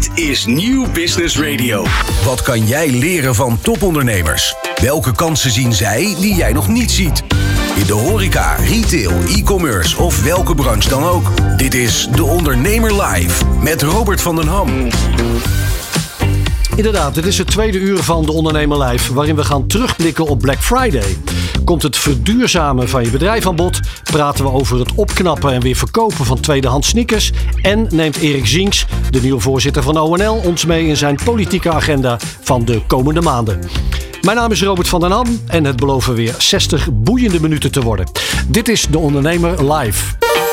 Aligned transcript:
Dit 0.00 0.18
is 0.18 0.46
Nieuw 0.46 0.86
Business 0.92 1.38
Radio. 1.38 1.86
Wat 2.24 2.42
kan 2.42 2.66
jij 2.66 2.90
leren 2.90 3.34
van 3.34 3.58
topondernemers? 3.60 4.54
Welke 4.82 5.12
kansen 5.12 5.50
zien 5.50 5.72
zij 5.72 6.16
die 6.20 6.34
jij 6.34 6.52
nog 6.52 6.68
niet 6.68 6.90
ziet? 6.90 7.22
In 7.76 7.86
de 7.86 7.92
horeca, 7.92 8.54
retail, 8.54 9.12
e-commerce 9.28 9.98
of 9.98 10.22
welke 10.22 10.54
branche 10.54 10.88
dan 10.88 11.04
ook. 11.04 11.30
Dit 11.56 11.74
is 11.74 12.08
De 12.14 12.24
Ondernemer 12.24 13.02
Live 13.02 13.44
met 13.62 13.82
Robert 13.82 14.20
van 14.20 14.36
den 14.36 14.48
Ham. 14.48 14.88
Inderdaad, 16.76 17.14
dit 17.14 17.26
is 17.26 17.38
het 17.38 17.46
tweede 17.46 17.78
uur 17.78 18.02
van 18.02 18.24
De 18.24 18.32
Ondernemer 18.32 18.82
Live, 18.82 19.14
waarin 19.14 19.36
we 19.36 19.44
gaan 19.44 19.66
terugblikken 19.66 20.26
op 20.26 20.38
Black 20.38 20.62
Friday. 20.62 21.16
Komt 21.70 21.82
het 21.82 21.96
verduurzamen 21.96 22.88
van 22.88 23.04
je 23.04 23.10
bedrijf 23.10 23.46
aan 23.46 23.56
bod, 23.56 23.80
praten 24.02 24.44
we 24.44 24.50
over 24.50 24.78
het 24.78 24.94
opknappen 24.94 25.52
en 25.52 25.60
weer 25.60 25.76
verkopen 25.76 26.24
van 26.24 26.40
tweedehands 26.40 26.88
sneakers 26.88 27.32
en 27.62 27.86
neemt 27.90 28.16
Erik 28.16 28.46
Zinks, 28.46 28.86
de 29.10 29.20
nieuwe 29.20 29.40
voorzitter 29.40 29.82
van 29.82 29.98
ONL, 29.98 30.34
ons 30.34 30.64
mee 30.64 30.86
in 30.86 30.96
zijn 30.96 31.18
politieke 31.24 31.72
agenda 31.72 32.18
van 32.40 32.64
de 32.64 32.82
komende 32.86 33.20
maanden. 33.20 33.60
Mijn 34.20 34.36
naam 34.36 34.50
is 34.50 34.62
Robert 34.62 34.88
van 34.88 35.00
den 35.00 35.10
Ham 35.10 35.40
en 35.46 35.64
het 35.64 35.76
beloven 35.76 36.14
weer 36.14 36.34
60 36.38 36.88
boeiende 36.92 37.40
minuten 37.40 37.72
te 37.72 37.80
worden. 37.80 38.06
Dit 38.48 38.68
is 38.68 38.86
De 38.86 38.98
Ondernemer 38.98 39.72
Live. 39.72 40.19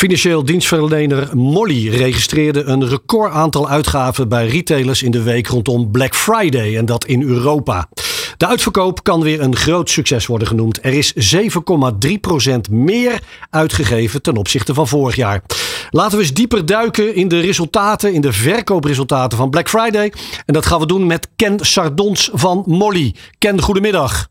Financieel 0.00 0.44
dienstverlener 0.44 1.36
Molly 1.36 1.88
registreerde 1.88 2.62
een 2.62 2.88
record 2.88 3.32
aantal 3.32 3.68
uitgaven 3.68 4.28
bij 4.28 4.46
retailers 4.46 5.02
in 5.02 5.10
de 5.10 5.22
week 5.22 5.46
rondom 5.46 5.90
Black 5.90 6.14
Friday 6.14 6.76
en 6.76 6.86
dat 6.86 7.04
in 7.04 7.22
Europa. 7.22 7.88
De 8.36 8.46
uitverkoop 8.46 9.02
kan 9.02 9.22
weer 9.22 9.40
een 9.40 9.56
groot 9.56 9.90
succes 9.90 10.26
worden 10.26 10.48
genoemd. 10.48 10.84
Er 10.84 10.92
is 10.92 11.36
7,3% 11.36 12.70
meer 12.70 13.22
uitgegeven 13.50 14.22
ten 14.22 14.36
opzichte 14.36 14.74
van 14.74 14.88
vorig 14.88 15.16
jaar. 15.16 15.42
Laten 15.90 16.16
we 16.16 16.22
eens 16.22 16.34
dieper 16.34 16.66
duiken 16.66 17.14
in 17.14 17.28
de 17.28 17.40
resultaten, 17.40 18.12
in 18.12 18.20
de 18.20 18.32
verkoopresultaten 18.32 19.38
van 19.38 19.50
Black 19.50 19.68
Friday. 19.68 20.12
En 20.46 20.54
dat 20.54 20.66
gaan 20.66 20.80
we 20.80 20.86
doen 20.86 21.06
met 21.06 21.28
Ken 21.36 21.58
Sardons 21.60 22.30
van 22.32 22.62
Molly. 22.66 23.14
Ken, 23.38 23.62
goedemiddag. 23.62 24.28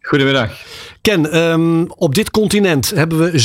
Goedemiddag. 0.00 0.50
Ken, 1.00 1.36
um, 1.36 1.90
op 1.90 2.14
dit 2.14 2.30
continent 2.30 2.90
hebben 2.90 3.18
we 3.18 3.38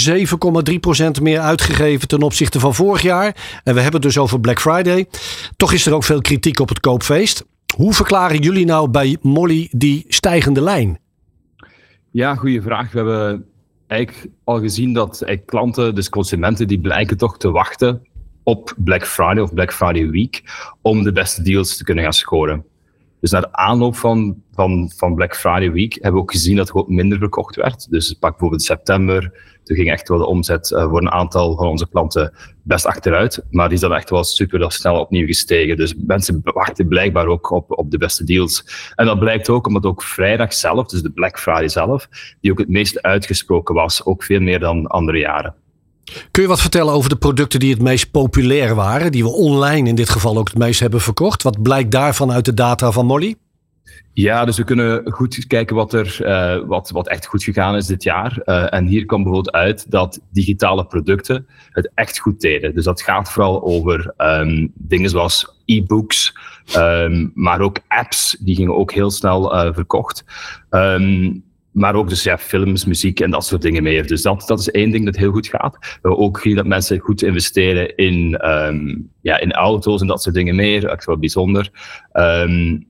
7,3% 1.17 1.21
meer 1.21 1.39
uitgegeven 1.39 2.07
ten 2.07 2.21
opzichte 2.21 2.59
van 2.59 2.75
vorig 2.75 3.01
jaar. 3.01 3.25
En 3.63 3.73
we 3.73 3.81
hebben 3.81 4.01
het 4.01 4.01
dus 4.01 4.17
over 4.17 4.39
Black 4.39 4.61
Friday. 4.61 5.07
Toch 5.55 5.73
is 5.73 5.85
er 5.85 5.93
ook 5.93 6.03
veel 6.03 6.21
kritiek 6.21 6.59
op 6.59 6.69
het 6.69 6.79
koopfeest. 6.79 7.45
Hoe 7.75 7.93
verklaren 7.93 8.37
jullie 8.37 8.65
nou 8.65 8.89
bij 8.89 9.17
Molly 9.21 9.67
die 9.71 10.05
stijgende 10.07 10.61
lijn? 10.61 10.99
Ja, 12.11 12.35
goede 12.35 12.61
vraag. 12.61 12.91
We 12.91 12.97
hebben 12.97 13.45
eigenlijk 13.87 14.27
al 14.43 14.59
gezien 14.59 14.93
dat 14.93 15.25
klanten, 15.45 15.95
dus 15.95 16.09
consumenten, 16.09 16.67
die 16.67 16.79
blijken 16.79 17.17
toch 17.17 17.37
te 17.37 17.51
wachten 17.51 18.07
op 18.43 18.73
Black 18.77 19.07
Friday 19.07 19.43
of 19.43 19.53
Black 19.53 19.73
Friday 19.73 20.09
Week 20.09 20.43
om 20.81 21.03
de 21.03 21.11
beste 21.11 21.41
deals 21.41 21.77
te 21.77 21.83
kunnen 21.83 22.03
gaan 22.03 22.13
scoren. 22.13 22.65
Dus 23.23 23.31
na 23.31 23.39
de 23.39 23.51
aanloop 23.51 23.95
van, 23.95 24.41
van, 24.51 24.91
van 24.95 25.15
Black 25.15 25.35
Friday 25.35 25.71
Week 25.71 25.93
hebben 25.93 26.13
we 26.13 26.19
ook 26.19 26.31
gezien 26.31 26.55
dat 26.55 26.69
er 26.69 26.75
ook 26.75 26.89
minder 26.89 27.17
verkocht 27.17 27.55
werd. 27.55 27.89
Dus 27.89 28.13
pak 28.13 28.31
bijvoorbeeld 28.31 28.63
september, 28.63 29.21
toen 29.63 29.75
ging 29.75 29.91
echt 29.91 30.07
wel 30.07 30.17
de 30.17 30.25
omzet 30.25 30.71
uh, 30.71 30.89
voor 30.89 31.01
een 31.01 31.11
aantal 31.11 31.55
van 31.55 31.67
onze 31.67 31.89
klanten 31.89 32.33
best 32.63 32.85
achteruit. 32.85 33.45
Maar 33.49 33.65
die 33.65 33.75
is 33.75 33.81
dan 33.81 33.93
echt 33.93 34.09
wel 34.09 34.23
super 34.23 34.71
snel 34.71 34.99
opnieuw 34.99 35.25
gestegen. 35.25 35.77
Dus 35.77 35.95
mensen 35.95 36.41
wachten 36.43 36.87
blijkbaar 36.87 37.27
ook 37.27 37.51
op, 37.51 37.77
op 37.77 37.91
de 37.91 37.97
beste 37.97 38.23
deals. 38.23 38.65
En 38.95 39.05
dat 39.05 39.19
blijkt 39.19 39.49
ook 39.49 39.67
omdat 39.67 39.85
ook 39.85 40.03
vrijdag 40.03 40.53
zelf, 40.53 40.87
dus 40.87 41.01
de 41.01 41.11
Black 41.11 41.39
Friday 41.39 41.69
zelf, 41.69 42.07
die 42.41 42.51
ook 42.51 42.59
het 42.59 42.69
meest 42.69 43.01
uitgesproken 43.01 43.75
was, 43.75 44.05
ook 44.05 44.23
veel 44.23 44.39
meer 44.39 44.59
dan 44.59 44.87
andere 44.87 45.17
jaren. 45.17 45.55
Kun 46.31 46.41
je 46.41 46.47
wat 46.47 46.61
vertellen 46.61 46.93
over 46.93 47.09
de 47.09 47.15
producten 47.15 47.59
die 47.59 47.73
het 47.73 47.81
meest 47.81 48.11
populair 48.11 48.75
waren, 48.75 49.11
die 49.11 49.23
we 49.23 49.29
online 49.29 49.89
in 49.89 49.95
dit 49.95 50.09
geval 50.09 50.37
ook 50.37 50.47
het 50.47 50.57
meest 50.57 50.79
hebben 50.79 51.01
verkocht? 51.01 51.43
Wat 51.43 51.61
blijkt 51.61 51.91
daarvan 51.91 52.31
uit 52.31 52.45
de 52.45 52.53
data 52.53 52.91
van 52.91 53.05
Molly? 53.05 53.35
Ja, 54.13 54.45
dus 54.45 54.57
we 54.57 54.63
kunnen 54.63 55.11
goed 55.11 55.47
kijken 55.47 55.75
wat 55.75 55.93
er 55.93 56.17
uh, 56.21 56.67
wat, 56.67 56.89
wat 56.89 57.07
echt 57.07 57.25
goed 57.25 57.43
gegaan 57.43 57.75
is 57.75 57.85
dit 57.85 58.03
jaar. 58.03 58.41
Uh, 58.45 58.73
en 58.73 58.85
hier 58.85 59.05
komt 59.05 59.23
bijvoorbeeld 59.23 59.55
uit 59.55 59.91
dat 59.91 60.19
digitale 60.31 60.85
producten 60.85 61.47
het 61.69 61.91
echt 61.93 62.19
goed 62.19 62.41
deden. 62.41 62.75
Dus 62.75 62.83
dat 62.83 63.01
gaat 63.01 63.31
vooral 63.31 63.63
over 63.63 64.13
um, 64.17 64.71
dingen 64.73 65.09
zoals 65.09 65.61
e-books, 65.65 66.33
um, 66.77 67.31
maar 67.33 67.61
ook 67.61 67.79
apps, 67.87 68.37
die 68.39 68.55
gingen 68.55 68.75
ook 68.75 68.91
heel 68.91 69.11
snel 69.11 69.55
uh, 69.55 69.73
verkocht. 69.73 70.23
Um, 70.69 71.43
maar 71.73 71.95
ook 71.95 72.09
dus 72.09 72.23
ja, 72.23 72.37
films, 72.37 72.85
muziek 72.85 73.19
en 73.19 73.31
dat 73.31 73.45
soort 73.45 73.61
dingen 73.61 73.83
meer. 73.83 74.07
Dus 74.07 74.21
dat, 74.21 74.43
dat 74.47 74.59
is 74.59 74.71
één 74.71 74.91
ding 74.91 75.05
dat 75.05 75.15
heel 75.15 75.31
goed 75.31 75.47
gaat. 75.47 75.97
We 76.01 76.17
ook 76.17 76.37
gezien 76.37 76.55
dat 76.55 76.65
mensen 76.65 76.99
goed 76.99 77.21
investeren 77.21 77.95
in, 77.95 78.49
um, 78.49 79.09
ja, 79.21 79.39
in 79.39 79.51
auto's 79.51 80.01
en 80.01 80.07
dat 80.07 80.23
soort 80.23 80.35
dingen 80.35 80.55
meer. 80.55 80.85
Echt 80.85 81.05
wel 81.05 81.17
bijzonder. 81.17 81.69
Um, 82.13 82.87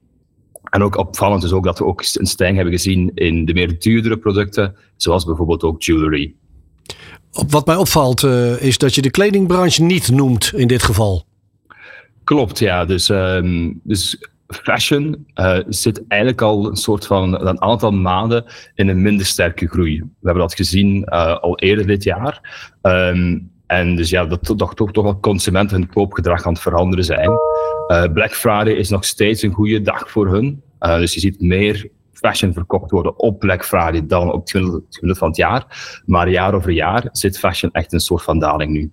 en 0.69 0.83
ook 0.83 0.97
opvallend 0.97 1.43
is 1.43 1.51
ook 1.51 1.63
dat 1.63 1.79
we 1.79 1.85
ook 1.85 2.03
een 2.13 2.25
stijging 2.25 2.57
hebben 2.57 2.75
gezien 2.75 3.11
in 3.13 3.45
de 3.45 3.53
meer 3.53 3.79
duurdere 3.79 4.17
producten, 4.17 4.75
zoals 4.95 5.25
bijvoorbeeld 5.25 5.63
ook 5.63 5.83
jewelry. 5.83 6.33
Wat 7.31 7.65
mij 7.65 7.75
opvalt 7.75 8.23
uh, 8.23 8.61
is 8.61 8.77
dat 8.77 8.95
je 8.95 9.01
de 9.01 9.11
kledingbranche 9.11 9.83
niet 9.83 10.11
noemt 10.11 10.51
in 10.55 10.67
dit 10.67 10.83
geval. 10.83 11.25
Klopt, 12.23 12.59
ja. 12.59 12.85
Dus, 12.85 13.09
um, 13.09 13.79
dus 13.83 14.27
fashion 14.47 15.27
uh, 15.35 15.59
zit 15.67 16.07
eigenlijk 16.07 16.41
al 16.41 16.67
een 16.67 16.75
soort 16.75 17.05
van 17.05 17.47
een 17.47 17.61
aantal 17.61 17.91
maanden 17.91 18.45
in 18.75 18.87
een 18.87 19.01
minder 19.01 19.25
sterke 19.25 19.67
groei. 19.67 19.99
We 19.99 20.07
hebben 20.21 20.43
dat 20.43 20.55
gezien 20.55 21.07
uh, 21.09 21.37
al 21.39 21.59
eerder 21.59 21.87
dit 21.87 22.03
jaar. 22.03 22.65
Um, 22.81 23.51
en 23.67 23.95
dus 23.95 24.09
ja, 24.09 24.25
dat 24.25 24.57
toch, 24.57 24.75
toch, 24.75 24.91
toch 24.91 25.03
wel 25.03 25.19
consumenten 25.19 25.77
hun 25.77 25.89
koopgedrag 25.89 26.45
aan 26.45 26.53
het 26.53 26.61
veranderen 26.61 27.05
zijn. 27.05 27.29
Uh, 27.87 28.03
Black 28.13 28.33
Friday 28.33 28.73
is 28.73 28.89
nog 28.89 29.05
steeds 29.05 29.41
een 29.41 29.51
goede 29.51 29.81
dag 29.81 30.11
voor 30.11 30.27
hun. 30.27 30.61
dus 30.79 31.13
je 31.13 31.19
ziet 31.19 31.41
meer 31.41 31.89
fashion 32.13 32.53
verkocht 32.53 32.91
worden 32.91 33.19
op 33.19 33.39
Black 33.39 33.65
Friday 33.65 34.05
dan 34.05 34.31
op 34.31 34.39
het 34.41 34.51
gemiddelde 34.51 35.15
van 35.15 35.27
het 35.27 35.37
jaar. 35.37 35.65
Maar 36.05 36.29
jaar 36.29 36.53
over 36.53 36.71
jaar 36.71 37.09
zit 37.11 37.39
fashion 37.39 37.71
echt 37.71 37.93
een 37.93 37.99
soort 37.99 38.23
van 38.23 38.39
daling 38.39 38.71
nu. 38.71 38.91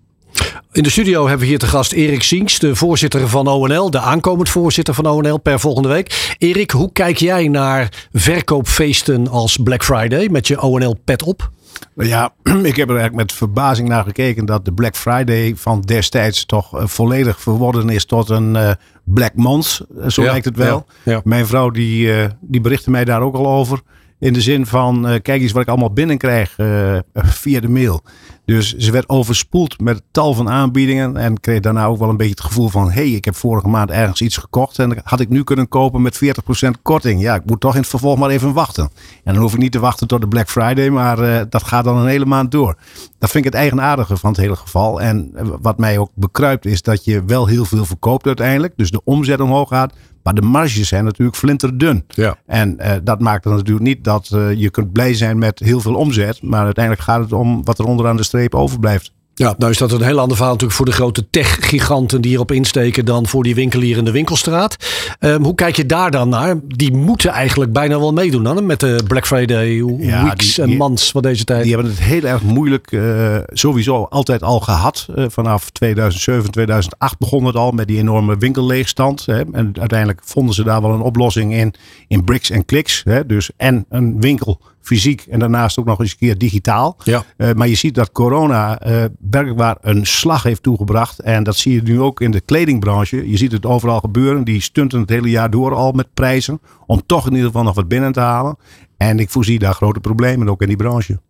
In 0.72 0.82
de 0.82 0.90
studio 0.90 1.20
hebben 1.20 1.40
we 1.40 1.46
hier 1.46 1.58
te 1.58 1.66
gast 1.66 1.92
Erik 1.92 2.22
Zinks, 2.22 2.58
de 2.58 2.76
voorzitter 2.76 3.28
van 3.28 3.46
ONL, 3.46 3.90
de 3.90 3.98
aankomend 3.98 4.48
voorzitter 4.48 4.94
van 4.94 5.06
ONL 5.06 5.38
per 5.38 5.60
volgende 5.60 5.88
week. 5.88 6.34
Erik, 6.38 6.70
hoe 6.70 6.92
kijk 6.92 7.16
jij 7.16 7.48
naar 7.48 8.08
verkoopfeesten 8.12 9.28
als 9.28 9.56
Black 9.56 9.84
Friday 9.84 10.28
met 10.28 10.46
je 10.46 10.60
ONL-pet 10.60 11.22
op? 11.22 11.50
Ja, 11.94 12.32
ik 12.62 12.76
heb 12.76 12.88
er 12.88 12.96
eigenlijk 12.96 13.14
met 13.14 13.32
verbazing 13.32 13.88
naar 13.88 14.04
gekeken 14.04 14.46
dat 14.46 14.64
de 14.64 14.72
Black 14.72 14.96
Friday 14.96 15.52
van 15.56 15.80
destijds 15.80 16.46
toch 16.46 16.74
uh, 16.74 16.86
volledig 16.86 17.40
verworden 17.40 17.88
is 17.88 18.04
tot 18.04 18.28
een 18.28 18.54
uh, 18.54 18.70
Black 19.04 19.34
Month. 19.34 19.80
Zo 20.08 20.22
ja, 20.22 20.30
lijkt 20.30 20.44
het 20.44 20.56
wel. 20.56 20.86
Ja, 21.02 21.12
ja. 21.12 21.20
Mijn 21.24 21.46
vrouw 21.46 21.70
die, 21.70 22.06
uh, 22.06 22.24
die 22.40 22.60
berichtte 22.60 22.90
mij 22.90 23.04
daar 23.04 23.20
ook 23.20 23.34
al 23.34 23.46
over. 23.46 23.80
In 24.18 24.32
de 24.32 24.40
zin 24.40 24.66
van, 24.66 25.20
kijk 25.22 25.42
eens 25.42 25.52
wat 25.52 25.62
ik 25.62 25.68
allemaal 25.68 25.92
binnenkrijg 25.92 26.56
via 27.42 27.60
de 27.60 27.68
mail. 27.68 28.02
Dus 28.50 28.76
ze 28.76 28.92
werd 28.92 29.08
overspoeld 29.08 29.80
met 29.80 30.02
tal 30.10 30.34
van 30.34 30.48
aanbiedingen. 30.48 31.16
En 31.16 31.40
kreeg 31.40 31.60
daarna 31.60 31.84
ook 31.84 31.98
wel 31.98 32.08
een 32.08 32.16
beetje 32.16 32.32
het 32.32 32.40
gevoel 32.40 32.68
van: 32.68 32.90
hé, 32.90 33.02
hey, 33.02 33.10
ik 33.10 33.24
heb 33.24 33.34
vorige 33.34 33.68
maand 33.68 33.90
ergens 33.90 34.20
iets 34.20 34.36
gekocht. 34.36 34.78
En 34.78 34.96
had 35.04 35.20
ik 35.20 35.28
nu 35.28 35.44
kunnen 35.44 35.68
kopen 35.68 36.02
met 36.02 36.20
40% 36.24 36.70
korting. 36.82 37.20
Ja, 37.20 37.34
ik 37.34 37.44
moet 37.44 37.60
toch 37.60 37.74
in 37.74 37.80
het 37.80 37.88
vervolg 37.88 38.18
maar 38.18 38.30
even 38.30 38.52
wachten. 38.52 38.90
En 39.24 39.32
dan 39.34 39.42
hoef 39.42 39.52
ik 39.52 39.58
niet 39.58 39.72
te 39.72 39.78
wachten 39.78 40.06
tot 40.06 40.20
de 40.20 40.28
Black 40.28 40.48
Friday, 40.48 40.88
maar 40.88 41.18
uh, 41.18 41.40
dat 41.48 41.62
gaat 41.62 41.84
dan 41.84 41.96
een 41.96 42.06
hele 42.06 42.26
maand 42.26 42.50
door. 42.50 42.76
Dat 43.18 43.30
vind 43.30 43.44
ik 43.44 43.52
het 43.52 43.60
eigenaardige 43.60 44.16
van 44.16 44.30
het 44.30 44.40
hele 44.40 44.56
geval. 44.56 45.00
En 45.00 45.32
wat 45.60 45.78
mij 45.78 45.98
ook 45.98 46.10
bekruipt 46.14 46.66
is 46.66 46.82
dat 46.82 47.04
je 47.04 47.24
wel 47.24 47.46
heel 47.46 47.64
veel 47.64 47.84
verkoopt 47.84 48.26
uiteindelijk. 48.26 48.72
Dus 48.76 48.90
de 48.90 49.04
omzet 49.04 49.40
omhoog 49.40 49.68
gaat. 49.68 49.94
Maar 50.22 50.34
de 50.34 50.42
marges 50.42 50.88
zijn 50.88 51.04
natuurlijk 51.04 51.36
flinterdun. 51.36 52.04
Ja. 52.08 52.36
En 52.46 52.76
uh, 52.80 52.92
dat 53.02 53.20
maakt 53.20 53.44
dan 53.44 53.52
natuurlijk 53.52 53.86
niet 53.86 54.04
dat 54.04 54.30
uh, 54.34 54.52
je 54.52 54.70
kunt 54.70 54.92
blij 54.92 55.14
zijn 55.14 55.38
met 55.38 55.58
heel 55.58 55.80
veel 55.80 55.94
omzet. 55.94 56.42
Maar 56.42 56.64
uiteindelijk 56.64 57.04
gaat 57.04 57.20
het 57.20 57.32
om 57.32 57.64
wat 57.64 57.78
er 57.78 57.84
onderaan 57.84 58.16
de 58.16 58.22
streep 58.22 58.54
overblijft. 58.54 59.12
Ja, 59.40 59.54
nou 59.58 59.70
is 59.70 59.78
dat 59.78 59.92
een 59.92 60.02
heel 60.02 60.18
ander 60.18 60.36
verhaal 60.36 60.52
natuurlijk 60.52 60.78
voor 60.78 60.86
de 60.86 60.92
grote 60.92 61.30
tech-giganten 61.30 62.20
die 62.20 62.30
hierop 62.30 62.52
insteken 62.52 63.04
dan 63.04 63.26
voor 63.26 63.42
die 63.42 63.54
winkelier 63.54 63.96
in 63.96 64.04
de 64.04 64.10
winkelstraat. 64.10 64.76
Um, 65.20 65.44
hoe 65.44 65.54
kijk 65.54 65.76
je 65.76 65.86
daar 65.86 66.10
dan 66.10 66.28
naar? 66.28 66.56
Die 66.66 66.92
moeten 66.92 67.30
eigenlijk 67.30 67.72
bijna 67.72 67.98
wel 67.98 68.12
meedoen 68.12 68.42
dan 68.42 68.66
met 68.66 68.80
de 68.80 69.00
Black 69.06 69.26
Friday 69.26 69.84
ja, 69.98 70.24
weeks 70.24 70.58
en 70.58 70.76
months 70.76 71.10
van 71.10 71.22
deze 71.22 71.44
tijd. 71.44 71.62
Die 71.62 71.74
hebben 71.74 71.90
het 71.90 72.00
heel 72.00 72.22
erg 72.22 72.42
moeilijk 72.42 72.92
uh, 72.92 73.36
sowieso 73.46 74.02
altijd 74.04 74.42
al 74.42 74.60
gehad. 74.60 75.06
Uh, 75.16 75.24
vanaf 75.28 75.70
2007, 75.70 76.50
2008 76.50 77.18
begon 77.18 77.44
het 77.44 77.56
al 77.56 77.70
met 77.70 77.88
die 77.88 77.98
enorme 77.98 78.36
winkelleegstand. 78.38 79.26
Hè. 79.26 79.42
En 79.52 79.72
uiteindelijk 79.78 80.20
vonden 80.24 80.54
ze 80.54 80.64
daar 80.64 80.82
wel 80.82 80.92
een 80.92 81.00
oplossing 81.00 81.54
in, 81.54 81.74
in 82.08 82.24
bricks 82.24 82.50
en 82.50 82.64
clicks. 82.64 83.02
Hè. 83.04 83.26
Dus 83.26 83.50
en 83.56 83.84
een 83.88 84.20
winkel 84.20 84.60
fysiek 84.90 85.26
en 85.28 85.38
daarnaast 85.38 85.78
ook 85.78 85.84
nog 85.84 86.00
eens 86.00 86.10
een 86.10 86.18
keer 86.18 86.38
digitaal. 86.38 86.96
Ja. 87.04 87.24
Uh, 87.36 87.52
maar 87.52 87.68
je 87.68 87.74
ziet 87.74 87.94
dat 87.94 88.12
corona 88.12 88.86
uh, 88.86 89.04
werkelijk 89.30 89.78
een 89.80 90.06
slag 90.06 90.42
heeft 90.42 90.62
toegebracht. 90.62 91.18
En 91.18 91.42
dat 91.42 91.56
zie 91.56 91.74
je 91.74 91.82
nu 91.82 92.00
ook 92.00 92.20
in 92.20 92.30
de 92.30 92.40
kledingbranche. 92.40 93.30
Je 93.30 93.36
ziet 93.36 93.52
het 93.52 93.66
overal 93.66 94.00
gebeuren. 94.00 94.44
Die 94.44 94.62
stunten 94.62 95.00
het 95.00 95.08
hele 95.08 95.30
jaar 95.30 95.50
door 95.50 95.74
al 95.74 95.92
met 95.92 96.14
prijzen. 96.14 96.60
Om 96.86 97.02
toch 97.06 97.26
in 97.26 97.32
ieder 97.32 97.46
geval 97.46 97.62
nog 97.62 97.74
wat 97.74 97.88
binnen 97.88 98.12
te 98.12 98.20
halen. 98.20 98.56
En 98.96 99.18
ik 99.18 99.30
voorzie 99.30 99.58
daar 99.58 99.74
grote 99.74 100.00
problemen 100.00 100.48
ook 100.48 100.62
in 100.62 100.68
die 100.68 100.76
branche. 100.76 101.20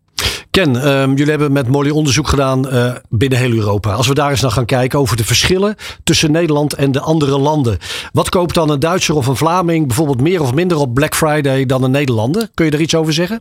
Ken, 0.50 0.88
um, 0.88 1.10
jullie 1.10 1.30
hebben 1.30 1.52
met 1.52 1.68
Molly 1.68 1.90
onderzoek 1.90 2.28
gedaan 2.28 2.74
uh, 2.74 2.94
binnen 3.08 3.38
heel 3.38 3.52
Europa. 3.52 3.92
Als 3.92 4.06
we 4.06 4.14
daar 4.14 4.30
eens 4.30 4.40
naar 4.40 4.50
gaan 4.50 4.64
kijken 4.64 4.98
over 4.98 5.16
de 5.16 5.24
verschillen 5.24 5.74
tussen 6.04 6.30
Nederland 6.30 6.74
en 6.74 6.92
de 6.92 7.00
andere 7.00 7.38
landen. 7.38 7.78
Wat 8.12 8.28
koopt 8.28 8.54
dan 8.54 8.70
een 8.70 8.80
Duitser 8.80 9.14
of 9.14 9.26
een 9.26 9.36
Vlaming 9.36 9.86
bijvoorbeeld 9.86 10.20
meer 10.20 10.40
of 10.40 10.54
minder 10.54 10.78
op 10.78 10.94
Black 10.94 11.14
Friday 11.14 11.66
dan 11.66 11.82
een 11.82 11.90
Nederlander? 11.90 12.48
Kun 12.54 12.66
je 12.66 12.70
er 12.70 12.80
iets 12.80 12.94
over 12.94 13.12
zeggen? 13.12 13.40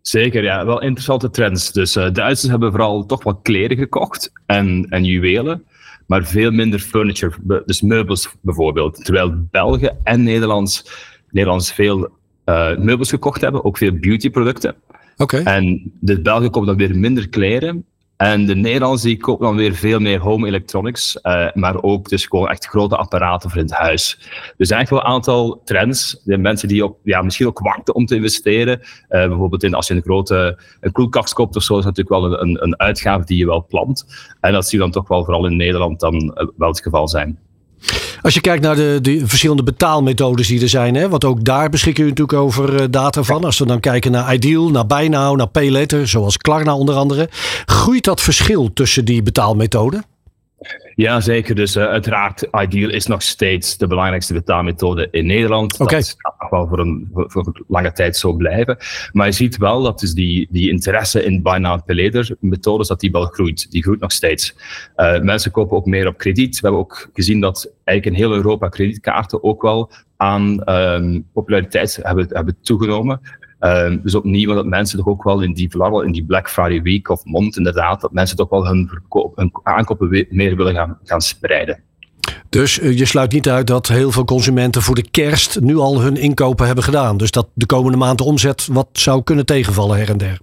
Zeker, 0.00 0.42
ja. 0.42 0.66
Wel 0.66 0.82
interessante 0.82 1.30
trends. 1.30 1.72
Dus 1.72 1.96
uh, 1.96 2.10
Duitsers 2.12 2.50
hebben 2.50 2.70
vooral 2.70 3.06
toch 3.06 3.22
wat 3.22 3.38
kleren 3.42 3.76
gekocht 3.76 4.32
en, 4.46 4.86
en 4.88 5.04
juwelen, 5.04 5.64
maar 6.06 6.24
veel 6.24 6.50
minder 6.50 6.78
furniture, 6.78 7.62
dus 7.66 7.82
meubels 7.82 8.34
bijvoorbeeld. 8.40 9.04
Terwijl 9.04 9.46
Belgen 9.50 9.96
en 10.04 10.22
Nederlands, 10.22 10.84
Nederlands 11.30 11.72
veel 11.72 12.08
uh, 12.44 12.76
meubels 12.76 13.10
gekocht 13.10 13.40
hebben, 13.40 13.64
ook 13.64 13.78
veel 13.78 13.92
beautyproducten. 13.92 14.74
Okay. 15.16 15.42
En 15.42 15.92
de 16.00 16.20
Belgen 16.20 16.50
kopen 16.50 16.68
dan 16.68 16.88
weer 16.88 16.98
minder 16.98 17.28
kleren 17.28 17.84
en 18.18 18.46
de 18.46 18.54
Nederlanders 18.54 19.02
die 19.02 19.16
kopen 19.16 19.46
dan 19.46 19.56
weer 19.56 19.74
veel 19.74 19.98
meer 19.98 20.20
home 20.20 20.46
electronics, 20.46 21.18
uh, 21.22 21.46
maar 21.54 21.82
ook 21.82 22.08
dus 22.08 22.26
gewoon 22.26 22.48
echt 22.48 22.66
grote 22.66 22.96
apparaten 22.96 23.50
voor 23.50 23.58
in 23.58 23.66
het 23.66 23.74
huis. 23.74 24.18
Dus 24.56 24.70
echt 24.70 24.90
wel 24.90 24.98
een 24.98 25.04
aantal 25.04 25.60
trends. 25.64 26.20
De 26.24 26.38
mensen 26.38 26.68
die 26.68 26.84
op, 26.84 26.98
ja, 27.02 27.22
misschien 27.22 27.46
ook 27.46 27.58
wachten 27.58 27.94
om 27.94 28.06
te 28.06 28.14
investeren. 28.14 28.78
Uh, 28.80 28.86
bijvoorbeeld 29.08 29.62
in, 29.62 29.74
als 29.74 29.86
je 29.86 29.94
een 29.94 30.02
grote 30.02 30.58
een 30.80 30.92
koelkast 30.92 31.32
koopt 31.32 31.56
of 31.56 31.62
zo, 31.62 31.78
is 31.78 31.84
natuurlijk 31.84 32.20
wel 32.20 32.40
een, 32.40 32.62
een 32.62 32.78
uitgave 32.78 33.24
die 33.24 33.38
je 33.38 33.46
wel 33.46 33.66
plant. 33.66 34.06
En 34.40 34.52
dat 34.52 34.68
zie 34.68 34.78
je 34.78 34.84
dan 34.84 34.92
toch 34.92 35.08
wel 35.08 35.24
vooral 35.24 35.46
in 35.46 35.56
Nederland 35.56 36.00
dan 36.00 36.14
uh, 36.14 36.48
wel 36.56 36.68
het 36.68 36.82
geval 36.82 37.08
zijn. 37.08 37.38
Als 38.22 38.34
je 38.34 38.40
kijkt 38.40 38.62
naar 38.62 38.76
de, 38.76 38.98
de 39.02 39.22
verschillende 39.26 39.62
betaalmethodes 39.62 40.46
die 40.46 40.62
er 40.62 40.68
zijn, 40.68 40.94
hè, 40.94 41.08
want 41.08 41.24
ook 41.24 41.44
daar 41.44 41.70
beschikken 41.70 42.04
jullie 42.04 42.18
natuurlijk 42.20 42.46
over 42.46 42.80
uh, 42.80 42.86
data 42.90 43.22
van. 43.22 43.44
Als 43.44 43.58
we 43.58 43.66
dan 43.66 43.80
kijken 43.80 44.12
naar 44.12 44.34
Ideal, 44.34 44.70
naar 44.70 44.86
Buy 44.86 45.06
Now, 45.06 45.36
naar 45.36 45.46
PayLater, 45.46 46.08
zoals 46.08 46.36
Klarna 46.36 46.76
onder 46.76 46.94
andere. 46.94 47.28
Groeit 47.66 48.04
dat 48.04 48.20
verschil 48.20 48.70
tussen 48.72 49.04
die 49.04 49.22
betaalmethoden? 49.22 50.04
Ja, 50.94 51.20
zeker. 51.20 51.54
Dus 51.54 51.76
uh, 51.76 51.84
uiteraard, 51.84 52.48
Ideal 52.60 52.90
is 52.90 53.06
nog 53.06 53.22
steeds 53.22 53.76
de 53.76 53.86
belangrijkste 53.86 54.32
betaalmethode 54.32 55.08
in 55.10 55.26
Nederland. 55.26 55.80
Okay. 55.80 55.98
Dat 55.98 56.14
gaat 56.18 56.40
nog 56.40 56.50
wel 56.50 56.66
voor 56.68 56.78
een, 56.78 57.10
voor, 57.12 57.46
een 57.46 57.64
lange 57.68 57.92
tijd 57.92 58.16
zo 58.16 58.32
blijven. 58.32 58.76
Maar 59.12 59.26
je 59.26 59.32
ziet 59.32 59.56
wel 59.56 59.82
dat 59.82 60.00
dus 60.00 60.12
die, 60.12 60.48
die 60.50 60.70
interesse 60.70 61.24
in 61.24 61.42
Buy 61.42 61.56
Now 61.56 61.80
Pay 61.86 62.04
Later 62.04 62.36
methodes, 62.40 62.88
dat 62.88 63.00
die 63.00 63.10
wel 63.10 63.24
groeit. 63.24 63.70
Die 63.70 63.82
groeit 63.82 64.00
nog 64.00 64.12
steeds. 64.12 64.54
Uh, 64.96 65.20
mensen 65.20 65.50
kopen 65.50 65.76
ook 65.76 65.86
meer 65.86 66.06
op 66.06 66.18
krediet. 66.18 66.54
We 66.54 66.60
hebben 66.62 66.80
ook 66.80 67.10
gezien 67.12 67.40
dat 67.40 67.72
eigenlijk 67.84 68.18
in 68.18 68.24
heel 68.24 68.36
Europa 68.36 68.68
kredietkaarten 68.68 69.42
ook 69.42 69.62
wel 69.62 69.90
aan 70.16 70.70
um, 70.70 71.26
populariteit 71.32 71.98
hebben, 72.02 72.26
hebben 72.28 72.56
toegenomen. 72.62 73.20
Uh, 73.60 73.96
dus 74.02 74.14
opnieuw 74.14 74.54
dat 74.54 74.66
mensen 74.66 74.98
toch 74.98 75.06
ook 75.06 75.22
wel 75.22 75.40
in 75.40 75.52
die, 75.52 75.70
vooral 75.70 76.02
in 76.02 76.12
die 76.12 76.24
Black 76.24 76.50
Friday 76.50 76.82
week 76.82 77.08
of 77.08 77.24
mond 77.24 77.56
inderdaad, 77.56 78.00
dat 78.00 78.12
mensen 78.12 78.36
toch 78.36 78.48
wel 78.48 78.66
hun, 78.66 78.90
hun 79.34 79.50
aankopen 79.62 80.26
meer 80.30 80.56
willen 80.56 80.74
gaan, 80.74 80.98
gaan 81.04 81.20
spreiden. 81.20 81.82
Dus 82.48 82.78
uh, 82.78 82.98
je 82.98 83.04
sluit 83.04 83.32
niet 83.32 83.48
uit 83.48 83.66
dat 83.66 83.88
heel 83.88 84.12
veel 84.12 84.24
consumenten 84.24 84.82
voor 84.82 84.94
de 84.94 85.08
kerst 85.10 85.60
nu 85.60 85.76
al 85.76 86.00
hun 86.00 86.16
inkopen 86.16 86.66
hebben 86.66 86.84
gedaan. 86.84 87.16
Dus 87.16 87.30
dat 87.30 87.48
de 87.54 87.66
komende 87.66 87.98
maand 87.98 88.18
de 88.18 88.24
omzet 88.24 88.66
wat 88.72 88.88
zou 88.92 89.22
kunnen 89.22 89.46
tegenvallen 89.46 89.96
her 89.96 90.10
en 90.10 90.18
der. 90.18 90.38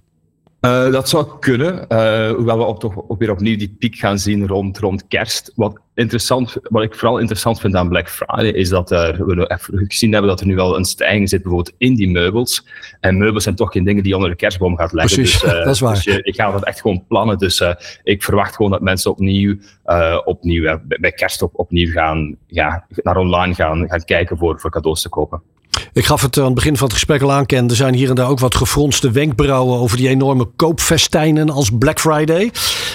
Uh, 0.66 0.92
dat 0.92 1.08
zou 1.08 1.26
kunnen, 1.40 1.86
uh, 1.88 2.30
hoewel 2.30 2.58
we 2.58 2.64
op, 2.64 2.80
toch 2.80 3.08
ook 3.08 3.18
weer 3.18 3.30
opnieuw 3.30 3.56
die 3.56 3.76
piek 3.78 3.96
gaan 3.96 4.18
zien 4.18 4.46
rond, 4.46 4.78
rond 4.78 5.06
kerst. 5.06 5.52
Wat, 5.54 5.80
interessant, 5.94 6.56
wat 6.62 6.82
ik 6.82 6.94
vooral 6.94 7.18
interessant 7.18 7.60
vind 7.60 7.74
aan 7.74 7.88
Black 7.88 8.08
Friday 8.08 8.48
is 8.50 8.68
dat 8.68 8.90
er, 8.90 9.26
we 9.26 9.84
gezien 9.88 10.12
hebben 10.12 10.30
dat 10.30 10.40
er 10.40 10.46
nu 10.46 10.54
wel 10.54 10.76
een 10.76 10.84
stijging 10.84 11.28
zit 11.28 11.42
bijvoorbeeld 11.42 11.74
in 11.78 11.94
die 11.94 12.10
meubels. 12.10 12.66
En 13.00 13.18
meubels 13.18 13.42
zijn 13.42 13.54
toch 13.54 13.72
geen 13.72 13.84
dingen 13.84 14.02
die 14.02 14.10
je 14.10 14.16
onder 14.16 14.30
de 14.30 14.36
kerstboom 14.36 14.76
gaat 14.76 14.92
leggen. 14.92 15.16
Precies, 15.16 15.40
dus, 15.40 15.52
uh, 15.52 15.58
dat 15.64 15.74
is 15.74 15.80
waar. 15.80 15.94
Dus 15.94 16.04
je, 16.04 16.22
ik 16.22 16.34
ga 16.34 16.50
dat 16.50 16.64
echt 16.64 16.80
gewoon 16.80 17.04
plannen. 17.08 17.38
Dus 17.38 17.62
ik 18.02 18.22
verwacht 18.22 18.54
gewoon 18.54 18.70
dat 18.70 18.80
mensen 18.80 19.10
opnieuw, 19.10 19.56
opnieuw 20.24 20.80
bij 20.86 21.12
kerst 21.12 21.42
op, 21.42 21.50
opnieuw 21.54 21.92
gaan, 21.92 22.36
ja, 22.46 22.86
naar 23.02 23.16
online 23.16 23.54
gaan, 23.54 23.88
gaan 23.88 24.04
kijken 24.04 24.38
voor, 24.38 24.60
voor 24.60 24.70
cadeaus 24.70 25.02
te 25.02 25.08
kopen. 25.08 25.42
Ik 25.96 26.06
gaf 26.06 26.22
het 26.22 26.38
aan 26.38 26.44
het 26.44 26.54
begin 26.54 26.76
van 26.76 26.86
het 26.86 26.92
gesprek 26.92 27.22
al 27.22 27.32
aan, 27.32 27.46
Ken. 27.46 27.68
Er 27.68 27.76
zijn 27.76 27.94
hier 27.94 28.08
en 28.08 28.14
daar 28.14 28.28
ook 28.28 28.38
wat 28.38 28.54
gefronste 28.54 29.10
wenkbrauwen 29.10 29.78
over 29.78 29.96
die 29.96 30.08
enorme 30.08 30.48
koopfestijnen 30.56 31.50
als 31.50 31.70
Black 31.78 32.00
Friday. 32.00 32.52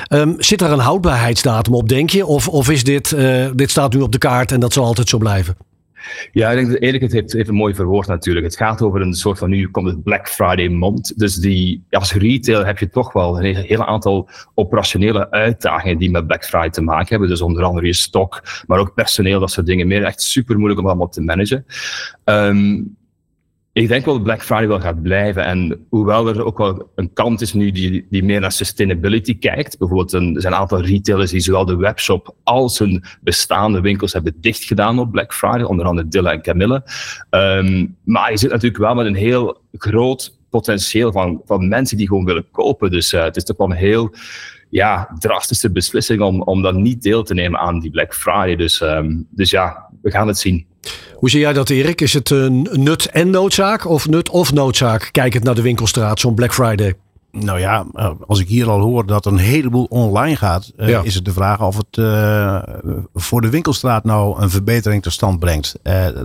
Um, 0.10 0.36
zit 0.38 0.60
daar 0.60 0.72
een 0.72 0.80
houdbaarheidsdatum 0.80 1.74
op, 1.74 1.90
denk 1.90 2.10
je? 2.10 2.26
Of, 2.26 2.48
of 2.48 2.70
is 2.70 2.84
dit, 2.84 3.12
uh, 3.12 3.46
dit 3.54 3.70
staat 3.70 3.94
nu 3.94 4.02
op 4.02 4.12
de 4.12 4.18
kaart 4.18 4.52
en 4.52 4.60
dat 4.60 4.74
zal 4.74 4.86
altijd 4.86 5.10
zo 5.10 5.18
blijven? 5.18 5.58
Ja, 6.32 6.50
ik 6.50 6.56
denk 6.56 6.68
dat 6.68 6.82
eerlijkheid 6.82 7.14
heeft, 7.14 7.34
heeft 7.34 7.50
een 7.50 7.56
mooi 7.56 7.76
verwoord 7.76 8.08
natuurlijk. 8.08 8.46
Het 8.46 8.58
gaat 8.58 8.82
over 8.82 9.02
een 9.02 9.14
soort 9.14 9.38
van, 9.38 9.50
nu 9.50 9.68
komt 9.68 9.88
het 9.88 10.04
Black 10.04 10.28
Friday 10.28 10.68
mond. 10.68 11.20
Dus 11.20 11.36
die, 11.36 11.84
als 11.90 12.14
retail 12.14 12.66
heb 12.66 12.78
je 12.80 12.90
toch 12.90 13.14
wel 13.14 13.44
een 13.44 13.56
heel 13.56 13.86
aantal 13.86 14.30
operationele 14.56 15.32
uitdagingen 15.32 15.98
die 15.98 16.12
met 16.12 16.28
Black 16.28 16.46
Friday 16.46 16.70
te 16.70 16.82
maken 16.82 17.10
hebben. 17.10 17.30
Dus 17.30 17.42
onder 17.42 17.64
andere 17.64 17.86
je 17.86 17.94
stok, 17.94 18.42
maar 18.68 18.80
ook 18.80 18.94
personeel, 18.94 19.40
dat 19.40 19.52
soort 19.52 19.66
dingen 19.66 19.88
meer. 19.88 20.04
Echt 20.04 20.22
super 20.22 20.56
moeilijk 20.56 20.80
om 20.80 20.88
allemaal 20.88 21.10
te 21.10 21.22
managen. 21.22 21.66
Um, 22.26 22.96
ik 23.74 23.88
denk 23.88 24.06
wel 24.06 24.14
dat 24.14 24.24
Black 24.24 24.44
Friday 24.44 24.68
wel 24.68 24.80
gaat 24.80 25.02
blijven. 25.02 25.46
En 25.46 25.86
hoewel 25.90 26.28
er 26.28 26.46
ook 26.46 26.58
wel 26.58 26.92
een 26.96 27.14
kant 27.14 27.42
is 27.42 27.54
nu 27.54 27.72
die, 27.72 28.08
die 28.10 28.24
meer 28.24 28.40
naar 28.40 28.52
sustainability 28.52 29.40
kijkt. 29.40 29.78
Bijvoorbeeld 29.78 30.14
een, 30.14 30.36
er 30.36 30.42
zijn 30.42 30.54
een 30.54 30.60
aantal 30.60 30.82
retailers 30.82 31.32
die 31.32 31.40
zowel 31.40 31.66
de 31.66 31.76
webshop 31.76 32.36
als 32.44 32.80
hun 32.80 33.04
bestaande 33.22 33.82
winkels 33.82 34.14
hebben 34.14 34.36
dichtgedaan 34.42 35.00
op 35.00 35.12
Black 35.12 35.34
Friday. 35.34 35.64
Onder 35.64 35.86
andere 35.86 36.08
Dilla 36.08 36.32
en 36.32 36.42
Camille. 36.42 36.84
Um, 37.30 37.98
maar 38.04 38.32
je 38.32 38.38
zit 38.38 38.50
natuurlijk 38.50 38.84
wel 38.84 38.96
met 38.96 39.06
een 39.06 39.16
heel 39.16 39.62
groot 39.72 40.40
potentieel 40.50 41.12
van, 41.12 41.42
van 41.46 41.68
mensen 41.68 41.98
die 41.98 42.08
gewoon 42.08 42.26
willen 42.26 42.46
kopen. 42.52 42.92
Dus 42.92 43.14
uh, 43.14 43.24
het 43.24 43.36
is 43.36 43.44
toch 43.44 43.58
wel 43.58 43.72
een 43.72 43.78
heel 43.78 44.14
ja, 44.70 45.10
drastische 45.20 45.72
beslissing 45.72 46.22
om, 46.22 46.42
om 46.42 46.62
dan 46.62 46.82
niet 46.82 47.04
deel 47.04 47.24
te 47.24 47.34
nemen 47.34 47.60
aan 47.60 47.80
die 47.80 47.92
Black 47.92 48.16
Friday. 48.16 48.56
Dus, 48.56 48.82
um, 48.82 49.28
dus 49.30 49.50
ja, 49.50 49.90
we 50.02 50.12
gaan 50.12 50.28
het 50.28 50.38
zien. 50.38 50.66
Hoe 51.16 51.30
zie 51.30 51.40
jij 51.40 51.54
dat, 51.54 51.70
Erik? 51.70 52.02
Is 52.02 52.14
het 52.14 52.30
een 52.30 52.68
nut 52.72 53.06
en 53.06 53.30
noodzaak 53.30 53.86
of 53.86 54.08
nut 54.08 54.30
of 54.30 54.54
noodzaak? 54.54 55.10
Kijkend 55.12 55.44
naar 55.44 55.56
de 55.56 55.62
winkelstraat, 55.62 56.20
zo'n 56.20 56.36
Black 56.36 56.54
Friday. 56.54 56.96
Nou 57.32 57.60
ja, 57.60 57.86
eh, 57.94 58.12
als 58.28 58.40
ik 58.40 58.48
hier 58.48 58.70
al 58.70 58.80
hoor 58.80 59.06
dat 59.06 59.26
een 59.26 59.38
heleboel 59.38 59.86
online 59.90 60.36
gaat, 60.36 60.72
uh, 60.78 61.04
is 61.04 61.16
het 61.16 61.26
de 61.26 61.34
vraag 61.34 61.62
of 61.62 61.78
het 61.78 61.98
uh, 61.98 62.62
voor 63.14 63.42
de 63.42 63.50
winkelstraat 63.50 64.04
nou 64.04 64.42
een 64.42 64.50
verbetering 64.50 65.04
tot 65.04 65.14
stand 65.14 65.40
brengt. 65.40 65.76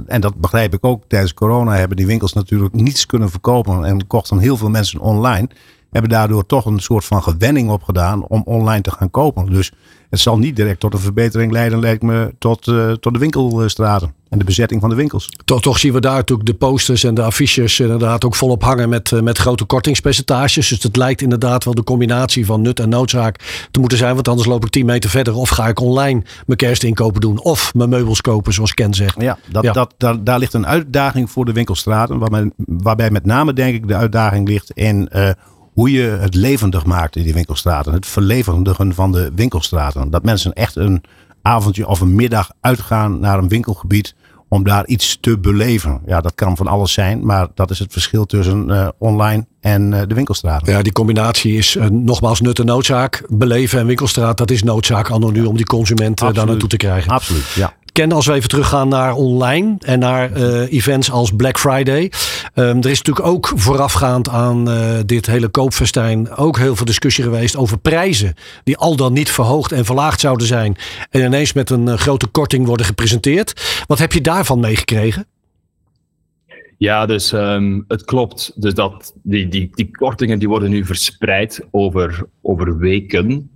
en 0.07 0.21
dat 0.21 0.35
begrijp 0.37 0.75
ik 0.75 0.85
ook. 0.85 1.03
Tijdens 1.07 1.35
corona 1.35 1.75
hebben 1.75 1.97
die 1.97 2.07
winkels 2.07 2.33
natuurlijk 2.33 2.75
niets 2.75 3.07
kunnen 3.07 3.31
verkopen 3.31 3.85
en 3.85 4.07
kochten 4.07 4.39
heel 4.39 4.57
veel 4.57 4.71
mensen 4.71 5.01
online. 5.01 5.49
Hebben 5.91 6.11
daardoor 6.11 6.47
toch 6.47 6.65
een 6.65 6.81
soort 6.81 7.05
van 7.05 7.23
gewenning 7.23 7.71
opgedaan 7.71 8.27
om 8.27 8.43
online 8.45 8.83
te 8.83 8.91
gaan 8.91 9.11
kopen. 9.11 9.47
Dus 9.47 9.73
het 10.11 10.21
zal 10.21 10.39
niet 10.39 10.57
direct 10.57 10.81
tot 10.81 10.95
een 10.95 11.01
verbetering 11.01 11.53
leiden, 11.53 11.81
lijkt 11.81 12.03
me, 12.03 12.35
tot, 12.39 12.63
tot 13.01 13.13
de 13.13 13.19
winkelstraten 13.19 14.15
en 14.29 14.39
de 14.39 14.45
bezetting 14.45 14.81
van 14.81 14.91
de 14.91 14.97
winkels. 14.97 15.29
Toch, 15.45 15.63
toch 15.63 15.79
zien 15.79 15.93
we 15.93 16.01
daar 16.01 16.17
natuurlijk 16.17 16.49
de 16.49 16.55
posters 16.55 17.05
en 17.05 17.15
de 17.15 17.23
affiches 17.23 17.81
inderdaad 17.81 18.25
ook 18.25 18.35
volop 18.35 18.63
hangen 18.63 18.89
met, 18.89 19.13
eh, 19.13 19.21
met 19.21 19.39
grote 19.39 19.65
kortingspercentages. 19.65 20.69
Dus 20.69 20.83
het 20.83 20.97
lijkt 20.97 21.23
inderdaad 21.23 21.65
wel 21.65 21.75
de 21.75 21.85
combinatie 21.85 22.47
van 22.47 22.63
nut 22.63 22.81
en 22.81 22.89
noodzaak 22.89 23.67
te 23.71 23.81
moeten 23.81 23.99
zijn. 23.99 24.15
Want 24.15 24.29
anders 24.29 24.49
loop 24.49 24.65
ik 24.65 24.71
10 24.71 24.87
meter 24.87 25.11
verder 25.11 25.35
of 25.35 25.49
ga 25.49 25.69
ik 25.69 25.81
online 25.81 26.23
mijn 26.47 26.59
kerstinkopen 26.59 27.21
doen. 27.21 27.43
Of 27.43 27.75
mijn 27.75 27.89
meubels 27.89 28.21
kopen 28.21 28.53
zoals 28.53 28.75
Ken 28.75 28.95
zegt. 28.95 29.21
Ja, 29.21 29.39
dat, 29.49 29.75
Dat, 29.75 29.95
daar, 29.97 30.25
daar 30.25 30.39
ligt 30.39 30.55
een 30.55 30.67
uitdaging 30.67 31.31
voor 31.31 31.45
de 31.45 31.53
winkelstraten. 31.53 32.19
Waarbij, 32.19 32.51
waarbij 32.57 33.11
met 33.11 33.27
name 33.27 33.53
denk 33.53 33.75
ik 33.75 33.89
de 33.89 33.95
uitdaging 33.95 34.49
ligt 34.49 34.71
in... 34.71 35.09
Uh, 35.13 35.31
hoe 35.77 35.91
je 35.91 36.03
het 36.03 36.35
levendig 36.35 36.85
maakt 36.85 37.17
in 37.17 37.23
die 37.23 37.35
winkelstraten. 37.35 37.93
Het 37.93 38.07
verlevendigen 38.07 38.95
van 38.95 39.13
de 39.13 39.31
winkelstraten. 39.35 40.11
Dat 40.11 40.23
mensen 40.23 40.53
echt 40.53 40.77
een 40.77 41.03
avondje 41.43 41.89
of 41.89 42.01
een 42.01 42.15
middag 42.15 42.51
uitgaan 42.61 43.21
naar 43.21 43.39
een 43.39 43.49
winkelgebied 43.49 44.15
om 44.49 44.65
daar 44.65 44.87
iets 44.87 45.19
te 45.21 45.39
beleven. 45.39 46.01
Ja, 46.07 46.21
dat 46.21 46.35
kan 46.35 46.57
van 46.57 46.67
alles 46.67 46.93
zijn, 46.93 47.27
maar 47.27 47.49
dat 47.55 47.71
is 47.71 47.79
het 47.79 47.93
verschil 47.93 48.27
tussen 48.27 48.93
online 48.99 49.47
en 49.61 49.91
de 49.91 50.15
winkelstraat. 50.15 50.67
Ja, 50.67 50.83
die 50.83 50.93
combinatie 50.93 51.57
is 51.57 51.77
nogmaals 51.91 52.41
nut 52.41 52.59
en 52.59 52.67
noodzaak. 52.67 53.25
Beleven 53.29 53.79
en 53.79 53.87
winkelstraat, 53.87 54.39
dat 54.39 54.51
is 54.51 54.63
noodzaak 54.63 55.11
anno 55.11 55.31
nu 55.31 55.45
om 55.45 55.57
die 55.57 55.67
consumenten 55.67 56.35
daar 56.35 56.47
naartoe 56.47 56.69
te 56.69 56.77
krijgen. 56.77 57.11
Absoluut, 57.11 57.53
ja 57.55 57.75
ken 57.97 58.13
als 58.13 58.27
we 58.27 58.33
even 58.33 58.49
teruggaan 58.49 58.89
naar 58.89 59.15
online 59.15 59.77
en 59.79 59.99
naar 59.99 60.37
uh, 60.37 60.73
events 60.73 61.11
als 61.11 61.31
Black 61.37 61.59
Friday. 61.59 62.13
Um, 62.55 62.79
er 62.79 62.91
is 62.91 63.03
natuurlijk 63.03 63.27
ook 63.27 63.53
voorafgaand 63.55 64.29
aan 64.29 64.69
uh, 64.69 64.99
dit 65.07 65.27
hele 65.27 65.49
koopfestijn 65.49 66.31
ook 66.31 66.59
heel 66.59 66.77
veel 66.77 66.85
discussie 66.87 67.25
geweest 67.25 67.57
over 67.57 67.79
prijzen. 67.79 68.35
Die 68.65 68.77
al 68.77 68.97
dan 68.97 69.13
niet 69.13 69.31
verhoogd 69.31 69.73
en 69.73 69.85
verlaagd 69.85 70.21
zouden 70.21 70.47
zijn. 70.47 70.77
En 71.11 71.21
ineens 71.21 71.53
met 71.53 71.71
een 71.71 71.87
uh, 71.87 71.95
grote 71.95 72.27
korting 72.27 72.67
worden 72.67 72.87
gepresenteerd. 72.87 73.83
Wat 73.87 73.99
heb 73.99 74.13
je 74.13 74.21
daarvan 74.21 74.61
meegekregen? 74.61 75.27
Ja, 76.79 77.07
dus 77.07 77.33
um, 77.33 77.85
het 77.89 78.05
klopt. 78.05 78.53
Dus 78.55 78.75
dat 78.75 79.15
die, 79.23 79.49
die, 79.49 79.71
die 79.75 79.91
kortingen 79.91 80.39
die 80.39 80.49
worden 80.49 80.71
nu 80.71 80.85
verspreid 80.85 81.67
over, 81.71 82.27
over 82.43 82.79
weken. 82.79 83.51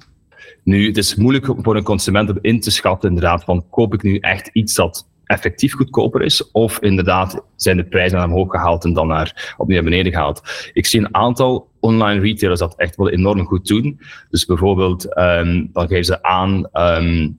Nu, 0.64 0.87
het 0.87 0.97
is 0.97 1.14
moeilijk 1.14 1.47
voor 1.59 1.76
een 1.76 1.83
consument 1.83 2.31
om 2.31 2.38
in 2.40 2.61
te 2.61 2.71
schatten, 2.71 3.09
inderdaad, 3.09 3.45
van 3.45 3.64
koop 3.71 3.95
ik 3.95 4.02
nu 4.02 4.19
echt 4.19 4.50
iets 4.52 4.75
dat 4.75 5.09
effectief 5.25 5.75
goedkoper 5.75 6.23
is, 6.23 6.50
of 6.50 6.81
inderdaad 6.81 7.45
zijn 7.57 7.76
de 7.76 7.85
prijzen 7.85 8.19
naar 8.19 8.26
omhoog 8.26 8.50
gehaald 8.50 8.85
en 8.85 8.93
dan 8.93 9.07
naar, 9.07 9.55
opnieuw 9.57 9.83
beneden 9.83 10.12
gehaald. 10.12 10.71
Ik 10.73 10.87
zie 10.87 11.00
een 11.00 11.14
aantal 11.14 11.69
online 11.81 12.21
retailers 12.21 12.61
dat 12.61 12.75
echt 12.76 12.97
wel 12.97 13.11
enorm 13.11 13.47
goed 13.47 13.67
doen. 13.67 14.00
Dus 14.31 14.45
bijvoorbeeld, 14.45 15.19
um, 15.19 15.71
dan 15.73 15.88
geven 15.88 16.05
ze 16.05 16.23
aan 16.23 16.69
um, 16.73 17.38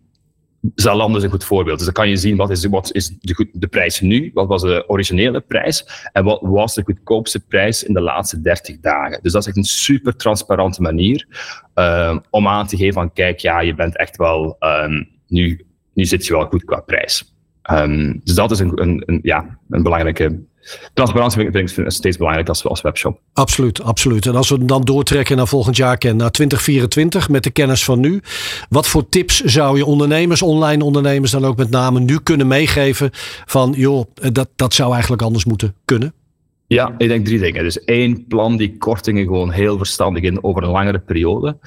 Zalando 0.76 1.18
is 1.18 1.24
een 1.24 1.30
goed 1.30 1.44
voorbeeld. 1.44 1.78
Dus 1.78 1.86
dan 1.86 1.94
kan 1.94 2.10
je 2.10 2.16
zien 2.16 2.38
wat 2.38 2.50
is, 2.50 2.66
wat 2.66 2.94
is 2.94 3.18
de, 3.20 3.50
de 3.54 3.68
prijs 3.68 4.02
nu, 4.02 4.32
wat 4.34 4.48
was 4.48 4.62
de 4.62 4.84
originele 4.88 5.40
prijs 5.40 5.86
en 6.12 6.24
wat 6.24 6.40
was 6.42 6.76
de 6.76 6.84
goedkoopste 6.84 7.40
prijs 7.40 7.84
in 7.84 7.94
de 7.94 8.02
laatste 8.02 8.42
30 8.42 8.80
dagen. 8.80 9.20
Dus 9.22 9.32
dat 9.32 9.42
is 9.42 9.48
echt 9.48 9.58
een 9.58 9.64
super 9.64 10.16
transparante 10.16 10.82
manier 10.82 11.28
um, 11.76 12.22
om 12.30 12.48
aan 12.48 12.68
te 12.68 12.78
geven 12.78 12.94
van 12.94 13.14
kijk, 13.14 13.40
ja, 13.40 13.60
je 13.60 13.76
bent 13.76 13.98
echt 13.98 14.18
wel, 14.18 14.56
um, 14.60 15.10
nu, 15.28 15.66
nu 15.94 16.06
zit 16.06 16.26
je 16.26 16.34
wel 16.34 16.46
goed 16.46 16.64
qua 16.64 16.80
prijs. 16.80 17.36
Um, 17.72 18.22
dus 18.24 18.36
dat 18.36 18.52
is 18.52 18.60
een, 18.60 18.82
een, 18.82 19.04
een, 19.06 19.20
ja, 19.22 19.58
een 19.70 19.84
belangrijke 19.84 20.40
Transparantie 20.94 21.50
vind 21.52 21.78
ik 21.78 21.92
steeds 21.92 22.18
belangrijk 22.18 22.50
als, 22.50 22.66
als 22.66 22.82
webshop. 22.82 23.20
Absoluut, 23.34 23.82
absoluut. 23.82 24.26
En 24.26 24.36
als 24.36 24.50
we 24.50 24.66
dan 24.66 24.82
doortrekken 24.82 25.38
naar 25.38 25.48
volgend 25.48 25.76
jaar, 25.76 25.98
naar 26.00 26.32
2024 26.32 27.30
met 27.30 27.44
de 27.44 27.50
kennis 27.50 27.84
van 27.84 28.00
nu. 28.00 28.22
Wat 28.70 28.88
voor 28.88 29.10
tips 29.10 29.42
zou 29.42 29.78
je 29.78 29.86
ondernemers, 29.86 30.42
online 30.42 30.84
ondernemers 30.84 31.32
dan 31.32 31.46
ook 31.46 31.58
met 31.58 31.70
name 31.70 32.00
nu 32.00 32.20
kunnen 32.20 32.48
meegeven 32.48 33.10
van 33.46 33.74
joh, 33.78 34.06
dat, 34.14 34.50
dat 34.56 34.74
zou 34.74 34.92
eigenlijk 34.94 35.22
anders 35.22 35.46
moeten 35.46 35.76
kunnen? 35.86 36.14
Ja, 36.74 36.94
ik 36.98 37.08
denk 37.08 37.26
drie 37.26 37.40
dingen. 37.40 37.64
Dus 37.64 37.84
één, 37.84 38.28
plan 38.28 38.58
die 38.58 38.78
kortingen 38.78 39.26
gewoon 39.26 39.52
heel 39.52 39.78
verstandig 39.78 40.24
in 40.24 40.44
over 40.44 40.64
een 40.64 40.70
langere 40.70 41.00
periode. 41.00 41.58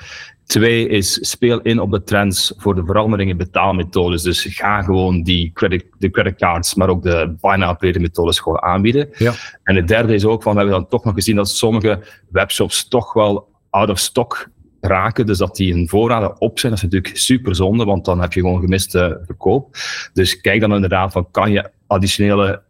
Twee 0.47 0.89
is 0.89 1.31
speel 1.31 1.61
in 1.61 1.81
op 1.81 1.91
de 1.91 2.03
trends 2.03 2.55
voor 2.57 2.75
de 2.75 2.85
verandering 2.85 3.31
in 3.31 3.37
betaalmethodes. 3.37 4.23
Dus 4.23 4.45
ga 4.45 4.83
gewoon 4.83 5.23
die 5.23 5.51
credit, 5.55 5.85
de 5.99 6.11
creditcards, 6.11 6.75
maar 6.75 6.89
ook 6.89 7.03
de 7.03 7.35
buy 7.41 7.57
now 7.57 7.79
pay 7.79 7.95
methodes 7.99 8.39
gewoon 8.39 8.63
aanbieden. 8.63 9.09
Ja. 9.19 9.33
En 9.63 9.77
het 9.77 9.89
derde 9.89 10.15
is 10.15 10.25
ook 10.25 10.43
van, 10.43 10.53
we 10.53 10.59
hebben 10.59 10.79
dan 10.79 10.89
toch 10.89 11.05
nog 11.05 11.15
gezien 11.15 11.37
dat 11.37 11.49
sommige 11.49 12.01
webshops 12.31 12.89
toch 12.89 13.13
wel 13.13 13.49
out 13.71 13.91
of 13.91 13.99
stock 13.99 14.49
raken. 14.81 15.27
Dus 15.27 15.39
dat 15.39 15.57
die 15.57 15.75
in 15.75 15.89
voorraden 15.89 16.41
op 16.41 16.59
zijn, 16.59 16.73
dat 16.73 16.83
is 16.83 16.91
natuurlijk 16.91 17.17
super 17.17 17.55
zonde, 17.55 17.85
want 17.85 18.05
dan 18.05 18.21
heb 18.21 18.33
je 18.33 18.41
gewoon 18.41 18.61
gemiste 18.61 19.23
verkoop. 19.25 19.77
Dus 20.13 20.41
kijk 20.41 20.61
dan 20.61 20.75
inderdaad 20.75 21.13
van, 21.13 21.31
kan 21.31 21.53
je 21.53 21.71
additionele, 21.87 22.63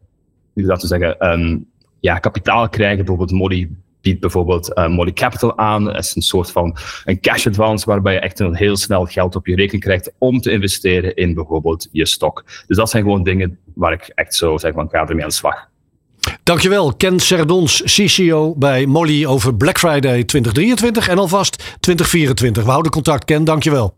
hoe 0.52 0.62
dat 0.62 0.80
te 0.80 0.86
zeggen, 0.86 1.30
um, 1.32 1.72
ja, 2.04 2.18
kapitaal 2.18 2.68
krijgen, 2.68 2.96
bijvoorbeeld 2.96 3.30
Molly 3.30 3.68
biedt 4.00 4.20
bijvoorbeeld 4.20 4.70
uh, 4.74 4.88
Molly 4.88 5.12
Capital 5.12 5.58
aan. 5.58 5.84
Dat 5.84 5.98
is 5.98 6.16
een 6.16 6.22
soort 6.22 6.50
van 6.50 6.76
een 7.04 7.20
cash 7.20 7.46
advance 7.46 7.86
waarbij 7.86 8.12
je 8.12 8.20
echt 8.20 8.40
een 8.40 8.54
heel 8.54 8.76
snel 8.76 9.04
geld 9.04 9.36
op 9.36 9.46
je 9.46 9.54
rekening 9.54 9.82
krijgt 9.82 10.12
om 10.18 10.40
te 10.40 10.50
investeren 10.50 11.14
in 11.14 11.34
bijvoorbeeld 11.34 11.88
je 11.92 12.06
stok. 12.06 12.44
Dus 12.66 12.76
dat 12.76 12.90
zijn 12.90 13.02
gewoon 13.02 13.22
dingen 13.22 13.58
waar 13.74 13.92
ik 13.92 14.12
echt 14.14 14.34
zo 14.34 14.58
zeg 14.58 14.72
van 14.72 14.88
ga 14.90 15.06
ermee 15.06 15.22
aan 15.22 15.28
de 15.28 15.34
slag. 15.34 15.68
Dankjewel, 16.42 16.94
Ken 16.94 17.20
Serdons, 17.20 17.82
CCO 17.84 18.54
bij 18.56 18.86
Molly 18.86 19.26
over 19.26 19.54
Black 19.54 19.78
Friday 19.78 20.24
2023 20.24 21.08
en 21.08 21.18
alvast 21.18 21.56
2024. 21.80 22.64
We 22.64 22.70
houden 22.70 22.92
contact, 22.92 23.24
Ken. 23.24 23.44
Dankjewel. 23.44 23.94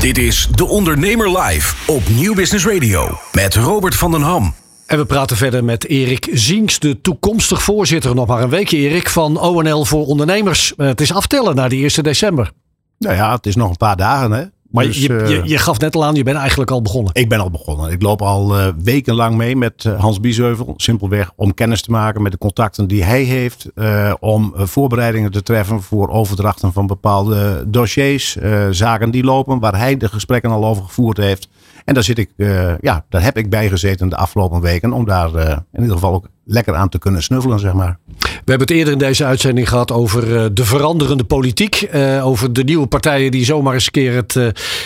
Dit 0.00 0.18
is 0.18 0.48
De 0.54 0.64
Ondernemer 0.64 1.38
Live 1.38 1.92
op 1.92 2.02
Nieuw 2.08 2.34
Business 2.34 2.66
Radio 2.66 3.18
met 3.32 3.54
Robert 3.54 3.94
van 3.94 4.10
den 4.10 4.22
Ham. 4.22 4.65
En 4.86 4.98
we 4.98 5.04
praten 5.04 5.36
verder 5.36 5.64
met 5.64 5.86
Erik 5.86 6.28
Zienks, 6.32 6.78
de 6.78 7.00
toekomstig 7.00 7.62
voorzitter. 7.62 8.14
Nog 8.14 8.26
maar 8.26 8.42
een 8.42 8.48
weekje, 8.48 8.76
Erik, 8.76 9.08
van 9.08 9.40
ONL 9.40 9.84
voor 9.84 10.06
Ondernemers. 10.06 10.74
Eh, 10.76 10.86
het 10.86 11.00
is 11.00 11.12
aftellen 11.12 11.54
naar 11.54 11.68
die 11.68 11.90
1 11.96 12.02
december. 12.02 12.52
Nou 12.98 13.14
ja, 13.14 13.34
het 13.34 13.46
is 13.46 13.56
nog 13.56 13.70
een 13.70 13.76
paar 13.76 13.96
dagen, 13.96 14.32
hè? 14.32 14.44
Maar 14.70 14.84
dus, 14.84 15.02
je, 15.02 15.12
je, 15.12 15.40
eh, 15.40 15.44
je, 15.44 15.58
gaf 15.58 15.78
net 15.78 15.94
al 15.94 16.04
aan, 16.04 16.14
je 16.14 16.22
bent 16.22 16.36
eigenlijk 16.36 16.70
al 16.70 16.82
begonnen. 16.82 17.14
Ik 17.14 17.28
ben 17.28 17.40
al 17.40 17.50
begonnen. 17.50 17.90
Ik 17.90 18.02
loop 18.02 18.22
al 18.22 18.58
uh, 18.58 18.68
wekenlang 18.82 19.36
mee 19.36 19.56
met 19.56 19.84
Hans 19.98 20.20
Biesheuvel. 20.20 20.74
Simpelweg 20.76 21.32
om 21.36 21.54
kennis 21.54 21.82
te 21.82 21.90
maken 21.90 22.22
met 22.22 22.32
de 22.32 22.38
contacten 22.38 22.86
die 22.86 23.04
hij 23.04 23.22
heeft. 23.22 23.66
Uh, 23.74 24.14
om 24.20 24.52
voorbereidingen 24.56 25.30
te 25.30 25.42
treffen 25.42 25.82
voor 25.82 26.08
overdrachten 26.08 26.72
van 26.72 26.86
bepaalde 26.86 27.64
dossiers. 27.66 28.36
zaken 28.70 29.10
die 29.10 29.24
lopen, 29.24 29.58
waar 29.58 29.78
hij 29.78 29.96
de 29.96 30.08
gesprekken 30.08 30.50
al 30.50 30.66
over 30.66 30.84
gevoerd 30.84 31.16
heeft. 31.16 31.48
En 31.86 31.94
daar 31.94 32.02
zit 32.02 32.18
ik, 32.18 32.30
uh, 32.36 32.78
ja, 32.78 33.04
daar 33.08 33.22
heb 33.22 33.36
ik 33.36 33.50
bij 33.50 33.68
gezeten 33.68 34.08
de 34.08 34.16
afgelopen 34.16 34.60
weken. 34.60 34.92
Om 34.92 35.04
daar 35.04 35.34
uh, 35.34 35.50
in 35.72 35.80
ieder 35.80 35.94
geval 35.94 36.14
ook 36.14 36.28
lekker 36.46 36.74
aan 36.74 36.88
te 36.88 36.98
kunnen 36.98 37.22
snuffelen, 37.22 37.58
zeg 37.58 37.72
maar. 37.72 37.98
We 38.18 38.52
hebben 38.52 38.66
het 38.66 38.76
eerder 38.76 38.92
in 38.92 38.98
deze 38.98 39.24
uitzending 39.24 39.68
gehad 39.68 39.92
over 39.92 40.28
uh, 40.28 40.44
de 40.52 40.64
veranderende 40.64 41.24
politiek. 41.24 41.88
over 42.22 42.52
de 42.52 42.64
nieuwe 42.64 42.86
partijen 42.86 43.30
die 43.30 43.44
zomaar 43.44 43.74
eens 43.74 43.86
een 43.86 43.92
keer 43.92 44.14
het, 44.14 44.34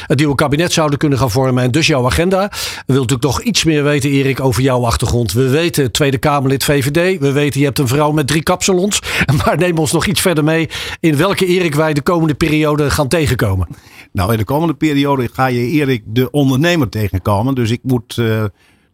het 0.06 0.18
nieuwe 0.18 0.34
kabinet 0.34 0.72
zouden 0.72 0.98
kunnen 0.98 1.18
gaan 1.18 1.30
vormen. 1.30 1.64
En 1.64 1.70
dus 1.70 1.86
jouw 1.86 2.06
agenda. 2.06 2.48
We 2.48 2.82
willen 2.86 3.00
natuurlijk 3.00 3.22
nog 3.22 3.42
iets 3.42 3.64
meer 3.64 3.82
weten, 3.82 4.10
Erik, 4.10 4.40
over 4.40 4.62
jouw 4.62 4.84
achtergrond. 4.84 5.32
We 5.32 5.48
weten 5.48 5.92
Tweede 5.92 6.18
Kamerlid 6.18 6.64
VVD. 6.64 7.20
We 7.20 7.32
weten 7.32 7.60
je 7.60 7.66
hebt 7.66 7.78
een 7.78 7.88
vrouw 7.88 8.12
met 8.12 8.26
drie 8.26 8.42
kapsalons. 8.42 9.00
Maar 9.44 9.56
neem 9.56 9.78
ons 9.78 9.92
nog 9.92 10.06
iets 10.06 10.20
verder 10.20 10.44
mee 10.44 10.68
in 11.00 11.16
welke 11.16 11.46
Erik 11.46 11.74
wij 11.74 11.92
de 11.92 12.02
komende 12.02 12.34
periode 12.34 12.90
gaan 12.90 13.08
tegenkomen. 13.08 13.68
Nou, 14.12 14.32
in 14.32 14.38
de 14.38 14.44
komende 14.44 14.74
periode 14.74 15.28
ga 15.32 15.46
je 15.46 15.66
Erik 15.66 16.02
de 16.06 16.30
ondernemer 16.30 16.88
tegenkomen. 16.88 17.54
Dus 17.54 17.70
ik 17.70 17.80
moet 17.82 18.16
uh, 18.16 18.44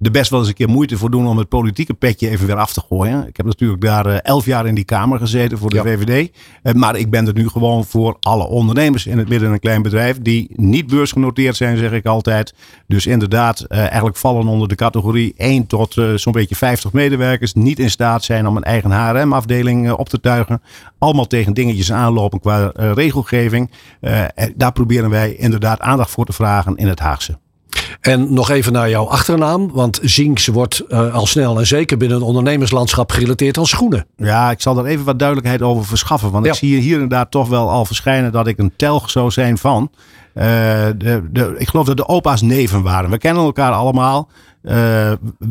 er 0.01 0.11
best 0.11 0.31
wel 0.31 0.39
eens 0.39 0.49
een 0.49 0.55
keer 0.55 0.69
moeite 0.69 0.99
voor 0.99 1.11
doen 1.11 1.27
om 1.27 1.39
het 1.39 1.49
politieke 1.49 1.95
petje 1.95 2.29
even 2.29 2.47
weer 2.47 2.57
af 2.57 2.73
te 2.73 2.83
gooien. 2.89 3.27
Ik 3.27 3.37
heb 3.37 3.47
natuurlijk 3.47 3.81
daar 3.81 4.07
uh, 4.07 4.17
elf 4.23 4.45
jaar 4.45 4.67
in 4.67 4.75
die 4.75 4.85
Kamer 4.85 5.19
gezeten 5.19 5.59
voor 5.59 5.71
de 5.71 5.83
VVD. 5.83 6.31
Uh, 6.63 6.73
maar 6.73 6.97
ik 6.97 7.11
ben 7.11 7.27
er 7.27 7.35
nu 7.35 7.49
gewoon 7.49 7.85
voor 7.85 8.17
alle 8.21 8.47
ondernemers 8.47 9.07
in 9.07 9.19
het 9.19 9.29
midden- 9.29 9.53
en 9.53 9.61
klein 9.61 9.83
bedrijf. 9.83 10.19
Die 10.23 10.51
niet 10.55 10.87
beursgenoteerd 10.87 11.57
zijn, 11.57 11.77
zeg 11.77 11.93
ik 11.93 12.07
altijd. 12.07 12.55
Dus 12.87 13.07
inderdaad, 13.07 13.65
eigenlijk 13.65 14.17
vallen 14.17 14.47
onder 14.47 14.69
de 14.69 14.75
categorie 14.75 15.35
1 15.37 15.67
tot 15.67 15.97
zo'n 16.15 16.33
beetje 16.33 16.57
50 16.57 16.93
medewerkers. 16.93 17.55
Niet 17.55 17.79
in 17.79 17.91
staat 17.91 18.25
zijn 18.25 18.47
om 18.47 18.57
een 18.57 18.63
eigen 18.63 18.91
HRM-afdeling 18.91 19.93
op 19.93 20.09
te 20.09 20.21
tuigen. 20.21 20.63
Allemaal 20.99 21.27
tegen 21.27 21.55
dingetjes 21.55 21.93
aanlopen 21.93 22.41
qua 22.41 22.71
regelgeving. 22.75 23.71
daar 24.57 24.73
proberen 24.73 25.11
wij 25.11 25.35
inderdaad 25.35 25.81
aandacht 25.81 26.11
voor 26.11 26.27
te 26.27 26.33
vragen 26.33 26.77
in 26.77 26.89
het 26.89 26.99
Haagse. 26.99 27.39
En 28.01 28.35
nog 28.35 28.51
even 28.51 28.73
naar 28.73 28.91
jouw 28.91 29.09
achternaam. 29.09 29.71
Want 29.73 29.99
Zinks 30.03 30.47
wordt 30.47 30.83
uh, 30.89 31.15
al 31.15 31.27
snel 31.27 31.59
en 31.59 31.67
zeker 31.67 31.97
binnen 31.97 32.19
het 32.19 32.27
ondernemerslandschap 32.27 33.11
gerelateerd 33.11 33.59
aan 33.59 33.67
schoenen. 33.67 34.07
Ja, 34.17 34.51
ik 34.51 34.61
zal 34.61 34.79
er 34.79 34.87
even 34.87 35.05
wat 35.05 35.19
duidelijkheid 35.19 35.63
over 35.63 35.85
verschaffen. 35.85 36.31
Want 36.31 36.47
ik 36.47 36.55
zie 36.55 36.81
hier 36.81 36.95
inderdaad 36.95 37.31
toch 37.31 37.49
wel 37.49 37.71
al 37.71 37.85
verschijnen 37.85 38.33
dat 38.33 38.47
ik 38.47 38.59
een 38.59 38.73
telg 38.77 39.11
zou 39.11 39.31
zijn 39.31 39.59
van. 39.59 39.91
Uh, 40.35 40.43
de, 40.43 41.29
de, 41.31 41.55
ik 41.59 41.69
geloof 41.69 41.87
dat 41.87 41.97
de 41.97 42.09
opa's 42.09 42.43
neven 42.43 42.83
waren. 42.83 43.11
We 43.11 43.19
kennen 43.19 43.43
elkaar 43.43 43.73
allemaal. 43.73 44.29
Uh, 44.63 44.73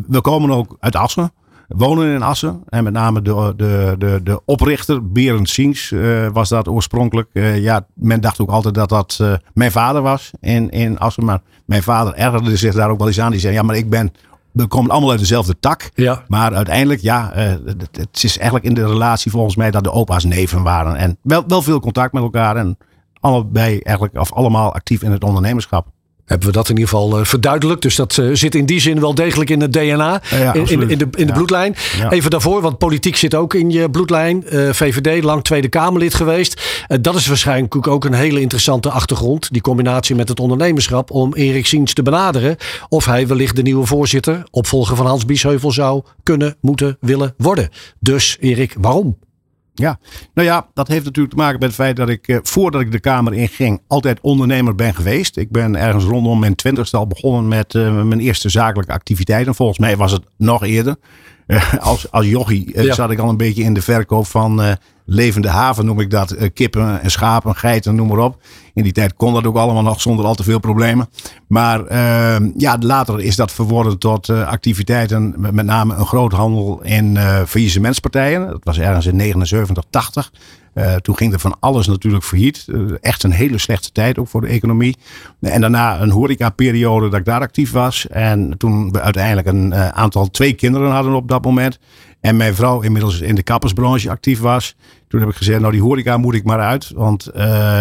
we 0.06 0.20
komen 0.20 0.50
ook 0.50 0.76
uit 0.80 0.96
Assen 0.96 1.32
wonen 1.68 2.14
in 2.14 2.22
Assen. 2.22 2.62
En 2.68 2.84
met 2.84 2.92
name 2.92 3.22
de, 3.22 3.52
de, 3.56 3.94
de, 3.98 4.20
de 4.22 4.40
oprichter, 4.44 5.12
Berend 5.12 5.48
Siens, 5.48 5.90
uh, 5.90 6.28
was 6.32 6.48
dat 6.48 6.68
oorspronkelijk. 6.68 7.28
Uh, 7.32 7.62
ja, 7.62 7.86
men 7.94 8.20
dacht 8.20 8.40
ook 8.40 8.50
altijd 8.50 8.74
dat 8.74 8.88
dat 8.88 9.18
uh, 9.22 9.34
mijn 9.54 9.72
vader 9.72 10.02
was 10.02 10.30
in, 10.40 10.70
in 10.70 10.98
Assen. 10.98 11.24
Maar 11.24 11.40
mijn 11.64 11.82
vader 11.82 12.14
ergerde 12.14 12.56
zich 12.56 12.74
daar 12.74 12.90
ook 12.90 12.98
wel 12.98 13.06
eens 13.06 13.20
aan. 13.20 13.30
Die 13.30 13.40
zei, 13.40 13.54
ja, 13.54 13.62
maar 13.62 13.76
ik 13.76 13.90
ben... 13.90 14.12
We 14.52 14.66
komen 14.66 14.90
allemaal 14.90 15.10
uit 15.10 15.18
dezelfde 15.18 15.58
tak. 15.60 15.90
Ja. 15.94 16.22
Maar 16.28 16.54
uiteindelijk, 16.54 17.00
ja, 17.00 17.30
het, 17.34 17.88
het 17.92 18.22
is 18.22 18.36
eigenlijk 18.36 18.66
in 18.68 18.74
de 18.74 18.86
relatie 18.86 19.30
volgens 19.30 19.56
mij 19.56 19.70
dat 19.70 19.84
de 19.84 19.92
opa's 19.92 20.24
neven 20.24 20.62
waren. 20.62 20.96
En 20.96 21.18
wel, 21.22 21.44
wel 21.46 21.62
veel 21.62 21.80
contact 21.80 22.12
met 22.12 22.22
elkaar. 22.22 22.56
En 22.56 22.78
allebei 23.20 23.78
eigenlijk, 23.78 24.18
of 24.18 24.32
allemaal 24.32 24.74
actief 24.74 25.02
in 25.02 25.10
het 25.10 25.24
ondernemerschap. 25.24 25.86
Hebben 26.26 26.46
we 26.46 26.52
dat 26.52 26.68
in 26.68 26.74
ieder 26.74 26.88
geval 26.88 27.18
uh, 27.18 27.24
verduidelijkt. 27.24 27.82
Dus 27.82 27.96
dat 27.96 28.16
uh, 28.16 28.30
zit 28.32 28.54
in 28.54 28.66
die 28.66 28.80
zin 28.80 29.00
wel 29.00 29.14
degelijk 29.14 29.50
in 29.50 29.60
het 29.60 29.72
DNA, 29.72 30.22
ja, 30.30 30.54
in, 30.54 30.66
in, 30.66 30.90
in, 30.90 30.98
de, 30.98 31.08
in 31.14 31.26
de 31.26 31.32
bloedlijn. 31.32 31.76
Even 32.10 32.30
daarvoor, 32.30 32.60
want 32.60 32.78
politiek 32.78 33.16
zit 33.16 33.34
ook 33.34 33.54
in 33.54 33.70
je 33.70 33.90
bloedlijn. 33.90 34.44
Uh, 34.52 34.72
VVD, 34.72 35.22
lang 35.22 35.44
Tweede 35.44 35.68
Kamerlid 35.68 36.14
geweest. 36.14 36.84
dat 37.00 37.14
is 37.14 37.26
waarschijnlijk 37.26 37.88
ook 37.88 38.04
een 38.04 38.14
hele 38.14 38.40
interessante 38.40 38.90
achtergrond. 38.90 39.52
Die 39.52 39.62
combinatie 39.62 40.14
met 40.14 40.28
het 40.28 40.40
ondernemerschap 40.40 41.10
om 41.10 41.34
Erik 41.34 41.66
Siens 41.66 41.92
te 41.92 42.02
benaderen. 42.02 42.56
Of 42.88 43.04
hij 43.04 43.26
wellicht 43.26 43.56
de 43.56 43.62
nieuwe 43.62 43.86
voorzitter, 43.86 44.46
opvolger 44.50 44.96
van 44.96 45.06
Hans 45.06 45.24
Biesheuvel 45.24 45.72
zou 45.72 46.02
kunnen, 46.22 46.56
moeten, 46.60 46.96
willen 47.00 47.34
worden. 47.36 47.68
Dus 48.00 48.36
Erik, 48.40 48.74
waarom? 48.78 49.16
Ja, 49.78 49.98
nou 50.34 50.48
ja, 50.48 50.66
dat 50.74 50.88
heeft 50.88 51.04
natuurlijk 51.04 51.34
te 51.34 51.40
maken 51.40 51.58
met 51.58 51.68
het 51.68 51.76
feit 51.76 51.96
dat 51.96 52.08
ik 52.08 52.28
eh, 52.28 52.38
voordat 52.42 52.80
ik 52.80 52.92
de 52.92 53.00
Kamer 53.00 53.34
inging 53.34 53.80
altijd 53.86 54.20
ondernemer 54.20 54.74
ben 54.74 54.94
geweest. 54.94 55.36
Ik 55.36 55.50
ben 55.50 55.76
ergens 55.76 56.04
rondom 56.04 56.38
mijn 56.38 56.54
twintigste 56.54 56.96
al 56.96 57.06
begonnen 57.06 57.48
met 57.48 57.74
uh, 57.74 58.02
mijn 58.02 58.20
eerste 58.20 58.48
zakelijke 58.48 58.92
activiteiten. 58.92 59.54
Volgens 59.54 59.78
mij 59.78 59.96
was 59.96 60.12
het 60.12 60.24
nog 60.36 60.64
eerder. 60.64 60.96
Uh, 61.46 61.74
als, 61.74 62.10
als 62.10 62.26
jochie 62.26 62.74
uh, 62.74 62.84
ja. 62.84 62.94
zat 62.94 63.10
ik 63.10 63.18
al 63.18 63.28
een 63.28 63.36
beetje 63.36 63.62
in 63.62 63.74
de 63.74 63.82
verkoop 63.82 64.26
van 64.26 64.78
levende 65.06 65.48
haven, 65.48 65.84
noem 65.84 66.00
ik 66.00 66.10
dat. 66.10 66.36
kippen 66.52 67.02
en 67.02 67.10
schapen, 67.10 67.54
geiten, 67.54 67.94
noem 67.94 68.08
maar 68.08 68.18
op. 68.18 68.42
In 68.74 68.82
die 68.82 68.92
tijd 68.92 69.14
kon 69.14 69.34
dat 69.34 69.46
ook 69.46 69.56
allemaal 69.56 69.82
nog 69.82 70.00
zonder 70.00 70.24
al 70.24 70.34
te 70.34 70.42
veel 70.42 70.58
problemen. 70.58 71.08
Maar 71.48 71.84
ehm, 71.84 72.50
ja, 72.56 72.76
later 72.80 73.20
is 73.20 73.36
dat 73.36 73.52
verworden 73.52 73.98
tot 73.98 74.30
activiteiten, 74.30 75.34
met 75.38 75.66
name 75.66 75.94
een 75.94 76.06
groothandel 76.06 76.82
in 76.82 77.18
faillissementspartijen. 77.46 78.46
Dat 78.46 78.60
was 78.62 78.78
ergens 78.78 79.06
in 79.06 79.16
79, 79.16 79.84
80. 79.90 80.30
Uh, 80.76 80.94
toen 80.94 81.16
ging 81.16 81.32
er 81.32 81.38
van 81.38 81.56
alles 81.60 81.86
natuurlijk 81.86 82.24
failliet. 82.24 82.64
Uh, 82.66 82.92
echt 83.00 83.22
een 83.22 83.30
hele 83.30 83.58
slechte 83.58 83.92
tijd 83.92 84.18
ook 84.18 84.28
voor 84.28 84.40
de 84.40 84.46
economie. 84.46 84.96
En 85.40 85.60
daarna 85.60 86.00
een 86.00 86.10
horecaperiode 86.10 87.08
dat 87.08 87.18
ik 87.18 87.24
daar 87.24 87.40
actief 87.40 87.70
was. 87.72 88.06
En 88.08 88.58
toen 88.58 88.92
we 88.92 89.00
uiteindelijk 89.00 89.46
een 89.46 89.72
uh, 89.72 89.88
aantal, 89.88 90.30
twee 90.30 90.52
kinderen 90.52 90.90
hadden 90.90 91.14
op 91.14 91.28
dat 91.28 91.44
moment. 91.44 91.78
En 92.20 92.36
mijn 92.36 92.54
vrouw 92.54 92.80
inmiddels 92.80 93.20
in 93.20 93.34
de 93.34 93.42
kappersbranche 93.42 94.10
actief 94.10 94.40
was. 94.40 94.76
Toen 95.08 95.20
heb 95.20 95.28
ik 95.28 95.36
gezegd, 95.36 95.60
nou 95.60 95.72
die 95.72 95.82
horeca 95.82 96.16
moet 96.16 96.34
ik 96.34 96.44
maar 96.44 96.60
uit. 96.60 96.90
Want 96.94 97.30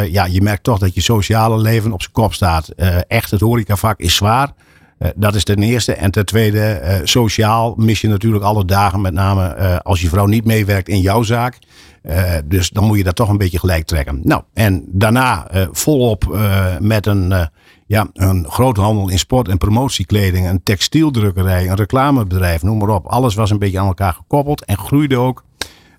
ja, 0.10 0.26
je 0.26 0.42
merkt 0.42 0.64
toch 0.64 0.80
dat 0.80 0.94
je 0.94 1.02
sociale 1.02 1.58
leven 1.58 1.92
op 1.92 2.02
zijn 2.02 2.14
kop 2.14 2.34
staat. 2.34 2.70
echt, 3.08 3.32
het 3.32 3.42
horecavak 3.42 4.00
is 4.00 4.16
zwaar. 4.16 4.54
Uh, 5.00 5.10
dat 5.16 5.36
is 5.36 5.44
ten 5.44 5.64
eerste. 5.64 5.94
En 5.94 6.12
ten 6.12 6.26
tweede, 6.26 6.82
uh, 6.84 6.96
sociaal 7.04 7.74
mis 7.78 8.02
je 8.02 8.08
natuurlijk 8.08 8.44
alle 8.44 8.66
dagen, 8.66 9.02
met 9.02 9.14
name 9.14 9.56
uh, 9.58 9.78
als 9.78 10.02
je 10.02 10.10
vrouw 10.10 10.26
niet 10.26 10.46
meewerkt 10.46 10.90
in 10.90 11.00
jouw 11.00 11.24
zaak. 11.24 11.60
dus 12.46 12.70
dan 12.70 12.84
moet 12.84 12.98
je 12.98 13.04
dat 13.04 13.16
toch 13.16 13.30
een 13.30 13.38
beetje 13.38 13.60
gelijk 13.60 13.86
trekken. 13.86 14.20
Nou, 14.24 14.42
en 14.54 14.84
daarna 14.88 15.48
volop 15.72 16.38
met 16.80 17.06
een, 17.06 17.50
ja, 17.86 18.08
een 18.14 18.46
groothandel 18.50 19.10
in 19.10 19.20
sport- 19.20 19.48
en 19.48 19.58
promotiekleding, 19.58 20.48
een 20.48 20.64
textieldrukkerij, 20.64 21.70
een 21.70 21.76
reclamebedrijf, 21.76 22.64
noem 22.64 22.78
maar 22.78 22.90
op. 22.90 23.06
Alles 23.06 23.36
was 23.36 23.50
een 23.50 23.60
beetje 23.60 23.80
aan 23.80 23.88
elkaar 23.88 24.14
gekoppeld 24.14 24.66
en 24.66 24.78
groeide 24.78 25.18
ook. 25.18 25.44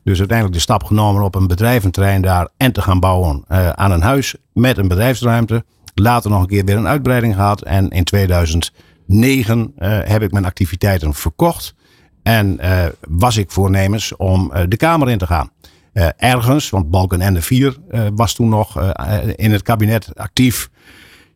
Dus 0.04 0.18
uiteindelijk 0.18 0.56
de 0.56 0.62
stap 0.62 0.84
genomen 0.84 1.22
op 1.22 1.34
een 1.34 1.46
bedrijventerrein 1.46 2.22
daar 2.22 2.48
en 2.56 2.72
te 2.72 2.82
gaan 2.82 3.00
bouwen 3.00 3.44
aan 3.74 3.90
een 3.90 4.02
huis 4.02 4.34
met 4.52 4.78
een 4.78 4.88
bedrijfsruimte. 4.88 5.64
Later 6.00 6.30
nog 6.30 6.40
een 6.40 6.46
keer 6.46 6.64
weer 6.64 6.76
een 6.76 6.86
uitbreiding 6.86 7.34
gehad. 7.34 7.62
En 7.62 7.88
in 7.88 8.04
2009 8.04 9.72
uh, 9.78 9.98
heb 10.04 10.22
ik 10.22 10.32
mijn 10.32 10.44
activiteiten 10.44 11.14
verkocht. 11.14 11.74
En 12.22 12.58
uh, 12.60 12.84
was 13.08 13.36
ik 13.36 13.50
voornemens 13.50 14.16
om 14.16 14.50
uh, 14.54 14.62
de 14.68 14.76
Kamer 14.76 15.10
in 15.10 15.18
te 15.18 15.26
gaan. 15.26 15.50
ergens, 16.16 16.70
want 16.70 16.90
Balkenende 16.90 17.42
4 17.42 17.76
was 18.14 18.34
toen 18.34 18.48
nog 18.48 18.94
in 19.36 19.52
het 19.52 19.62
kabinet 19.62 20.10
actief. 20.14 20.70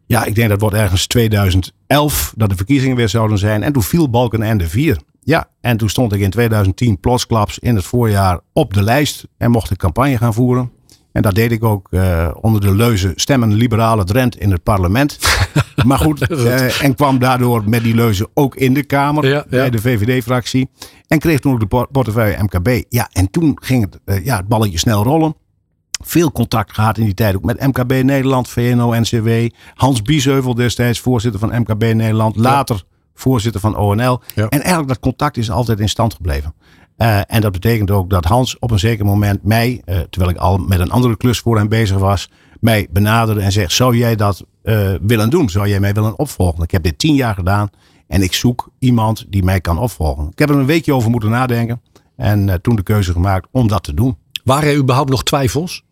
Ja, 0.06 0.24
ik 0.24 0.34
denk 0.34 0.48
dat 0.48 0.60
wordt 0.60 0.76
ergens 0.76 1.06
2011 1.06 2.32
dat 2.36 2.50
de 2.50 2.56
verkiezingen 2.56 2.96
weer 2.96 3.08
zouden 3.08 3.38
zijn. 3.38 3.62
En 3.62 3.72
toen 3.72 3.82
viel 3.82 4.10
Balkenende 4.10 4.68
4. 4.68 4.98
Ja, 5.20 5.48
en 5.60 5.76
toen 5.76 5.88
stond 5.88 6.12
ik 6.12 6.20
in 6.20 6.30
2010 6.30 7.00
plotsklaps 7.00 7.58
in 7.58 7.74
het 7.74 7.84
voorjaar 7.84 8.40
op 8.52 8.74
de 8.74 8.82
lijst 8.82 9.26
en 9.36 9.50
mocht 9.50 9.70
ik 9.70 9.78
campagne 9.78 10.16
gaan 10.16 10.34
voeren. 10.34 10.70
En 11.12 11.22
dat 11.22 11.34
deed 11.34 11.52
ik 11.52 11.64
ook 11.64 11.86
uh, 11.90 12.30
onder 12.40 12.60
de 12.60 12.74
leuze 12.74 13.12
stemmen 13.14 13.52
liberale 13.52 14.04
Drent 14.04 14.36
in 14.36 14.50
het 14.50 14.62
parlement. 14.62 15.18
maar 15.86 15.98
goed, 15.98 16.30
uh, 16.30 16.82
en 16.82 16.94
kwam 16.94 17.18
daardoor 17.18 17.68
met 17.68 17.82
die 17.82 17.94
leuze 17.94 18.28
ook 18.34 18.56
in 18.56 18.74
de 18.74 18.84
Kamer 18.84 19.28
ja, 19.28 19.44
bij 19.48 19.70
de 19.70 19.80
VVD-fractie. 19.80 20.70
En 21.06 21.18
kreeg 21.18 21.40
toen 21.40 21.52
ook 21.52 21.70
de 21.70 21.86
portefeuille 21.92 22.42
MKB. 22.42 22.84
Ja, 22.88 23.08
en 23.12 23.30
toen 23.30 23.58
ging 23.62 23.84
het, 23.84 24.00
uh, 24.04 24.24
ja, 24.24 24.36
het 24.36 24.48
balletje 24.48 24.78
snel 24.78 25.02
rollen. 25.02 25.34
Veel 26.04 26.32
contact 26.32 26.72
gehad 26.72 26.98
in 26.98 27.04
die 27.04 27.14
tijd 27.14 27.36
ook 27.36 27.44
met 27.44 27.60
MKB 27.60 28.02
Nederland, 28.02 28.48
VNO-NCW. 28.48 29.28
Hans 29.74 30.02
Biesheuvel 30.02 30.54
destijds 30.54 31.00
voorzitter 31.00 31.40
van 31.40 31.60
MKB 31.60 31.82
Nederland. 31.82 32.36
Later 32.36 32.76
ja. 32.76 32.82
voorzitter 33.14 33.60
van 33.60 33.76
ONL. 33.76 34.20
En 34.34 34.48
eigenlijk 34.50 34.88
dat 34.88 35.00
contact 35.00 35.36
is 35.36 35.50
altijd 35.50 35.80
in 35.80 35.88
stand 35.88 36.14
gebleven. 36.14 36.54
Uh, 37.02 37.20
en 37.26 37.40
dat 37.40 37.52
betekent 37.52 37.90
ook 37.90 38.10
dat 38.10 38.24
Hans 38.24 38.58
op 38.58 38.70
een 38.70 38.78
zeker 38.78 39.04
moment 39.04 39.44
mij, 39.44 39.82
uh, 39.86 39.98
terwijl 40.10 40.32
ik 40.32 40.38
al 40.38 40.58
met 40.58 40.80
een 40.80 40.90
andere 40.90 41.16
klus 41.16 41.38
voor 41.38 41.56
hem 41.56 41.68
bezig 41.68 41.98
was, 41.98 42.30
mij 42.60 42.86
benaderde 42.90 43.40
en 43.40 43.52
zegt: 43.52 43.72
Zou 43.72 43.96
jij 43.96 44.16
dat 44.16 44.44
uh, 44.62 44.90
willen 45.00 45.30
doen? 45.30 45.48
Zou 45.48 45.68
jij 45.68 45.80
mij 45.80 45.92
willen 45.92 46.18
opvolgen? 46.18 46.62
Ik 46.62 46.70
heb 46.70 46.82
dit 46.82 46.98
tien 46.98 47.14
jaar 47.14 47.34
gedaan 47.34 47.70
en 48.06 48.22
ik 48.22 48.32
zoek 48.32 48.68
iemand 48.78 49.26
die 49.28 49.42
mij 49.42 49.60
kan 49.60 49.78
opvolgen. 49.78 50.28
Ik 50.30 50.38
heb 50.38 50.48
er 50.50 50.56
een 50.56 50.66
weekje 50.66 50.94
over 50.94 51.10
moeten 51.10 51.30
nadenken 51.30 51.80
en 52.16 52.60
toen 52.62 52.76
de 52.76 52.82
keuze 52.82 53.12
gemaakt 53.12 53.48
om 53.50 53.68
dat 53.68 53.82
te 53.82 53.94
doen. 53.94 54.16
Waren 54.44 54.68
er 54.68 54.76
überhaupt 54.76 55.10
nog 55.10 55.22
twijfels? 55.22 55.84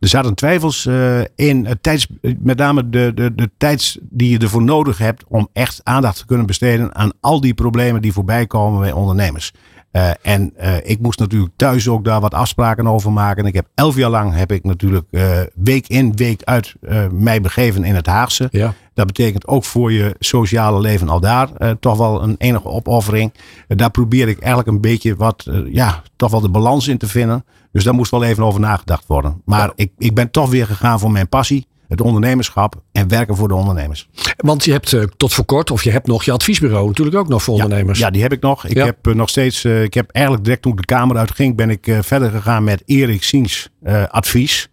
Er 0.00 0.08
zaten 0.08 0.34
twijfels 0.34 0.88
in 1.34 1.66
het 1.66 1.82
tijds, 1.82 2.06
met 2.38 2.58
name 2.58 2.88
de, 2.88 3.12
de, 3.14 3.34
de 3.34 3.50
tijds 3.56 3.98
die 4.02 4.30
je 4.30 4.38
ervoor 4.38 4.62
nodig 4.62 4.98
hebt 4.98 5.24
om 5.28 5.48
echt 5.52 5.80
aandacht 5.82 6.16
te 6.16 6.26
kunnen 6.26 6.46
besteden 6.46 6.94
aan 6.94 7.12
al 7.20 7.40
die 7.40 7.54
problemen 7.54 8.02
die 8.02 8.12
voorbij 8.12 8.46
komen 8.46 8.80
bij 8.80 8.92
ondernemers. 8.92 9.52
Uh, 9.92 10.10
en 10.22 10.52
uh, 10.60 10.76
ik 10.82 11.00
moest 11.00 11.18
natuurlijk 11.18 11.52
thuis 11.56 11.88
ook 11.88 12.04
daar 12.04 12.20
wat 12.20 12.34
afspraken 12.34 12.86
over 12.86 13.12
maken. 13.12 13.46
Ik 13.46 13.54
heb 13.54 13.66
elf 13.74 13.96
jaar 13.96 14.10
lang 14.10 14.34
heb 14.34 14.52
ik 14.52 14.64
natuurlijk 14.64 15.06
uh, 15.10 15.40
week 15.54 15.86
in, 15.86 16.16
week 16.16 16.42
uit 16.44 16.74
mij 17.10 17.40
begeven 17.40 17.84
in 17.84 17.94
het 17.94 18.06
Haagse. 18.06 18.48
Ja. 18.50 18.74
Dat 18.94 19.06
betekent 19.06 19.46
ook 19.46 19.64
voor 19.64 19.92
je 19.92 20.14
sociale 20.18 20.80
leven 20.80 21.08
al 21.08 21.20
daar 21.20 21.48
toch 21.80 21.96
wel 21.96 22.22
een 22.22 22.34
enige 22.38 22.68
opoffering. 22.68 23.32
daar 23.66 23.90
probeer 23.90 24.28
ik 24.28 24.38
eigenlijk 24.38 24.68
een 24.68 24.80
beetje 24.80 25.16
wat, 25.16 25.48
ja, 25.70 26.02
toch 26.16 26.30
wel 26.30 26.40
de 26.40 26.48
balans 26.48 26.88
in 26.88 26.98
te 26.98 27.08
vinden. 27.08 27.44
Dus 27.72 27.84
daar 27.84 27.94
moest 27.94 28.10
wel 28.10 28.24
even 28.24 28.44
over 28.44 28.60
nagedacht 28.60 29.06
worden. 29.06 29.42
Maar 29.44 29.66
ja. 29.66 29.72
ik, 29.74 29.92
ik 29.98 30.14
ben 30.14 30.30
toch 30.30 30.50
weer 30.50 30.66
gegaan 30.66 30.98
voor 30.98 31.10
mijn 31.10 31.28
passie 31.28 31.66
het 31.88 32.00
ondernemerschap 32.00 32.82
en 32.92 33.08
werken 33.08 33.36
voor 33.36 33.48
de 33.48 33.54
ondernemers. 33.54 34.08
Want 34.36 34.64
je 34.64 34.72
hebt 34.72 34.92
uh, 34.92 35.02
tot 35.16 35.34
voor 35.34 35.44
kort, 35.44 35.70
of 35.70 35.84
je 35.84 35.90
hebt 35.90 36.06
nog 36.06 36.24
je 36.24 36.32
adviesbureau 36.32 36.86
natuurlijk 36.86 37.16
ook 37.16 37.28
nog 37.28 37.42
voor 37.42 37.56
ja, 37.56 37.62
ondernemers. 37.62 37.98
Ja, 37.98 38.10
die 38.10 38.22
heb 38.22 38.32
ik 38.32 38.40
nog. 38.40 38.66
Ik 38.66 38.76
ja. 38.76 38.84
heb 38.84 39.06
uh, 39.06 39.14
nog 39.14 39.28
steeds, 39.28 39.64
uh, 39.64 39.82
ik 39.82 39.94
heb 39.94 40.10
eigenlijk 40.10 40.44
direct 40.44 40.62
toen 40.62 40.72
ik 40.72 40.78
de 40.78 40.84
Kamer 40.84 41.16
uitging, 41.16 41.56
ben 41.56 41.70
ik 41.70 41.96
verder 42.00 42.30
gegaan 42.30 42.64
met 42.64 42.82
Erik 42.86 43.22
Siens 43.22 43.68
advies. 44.08 44.68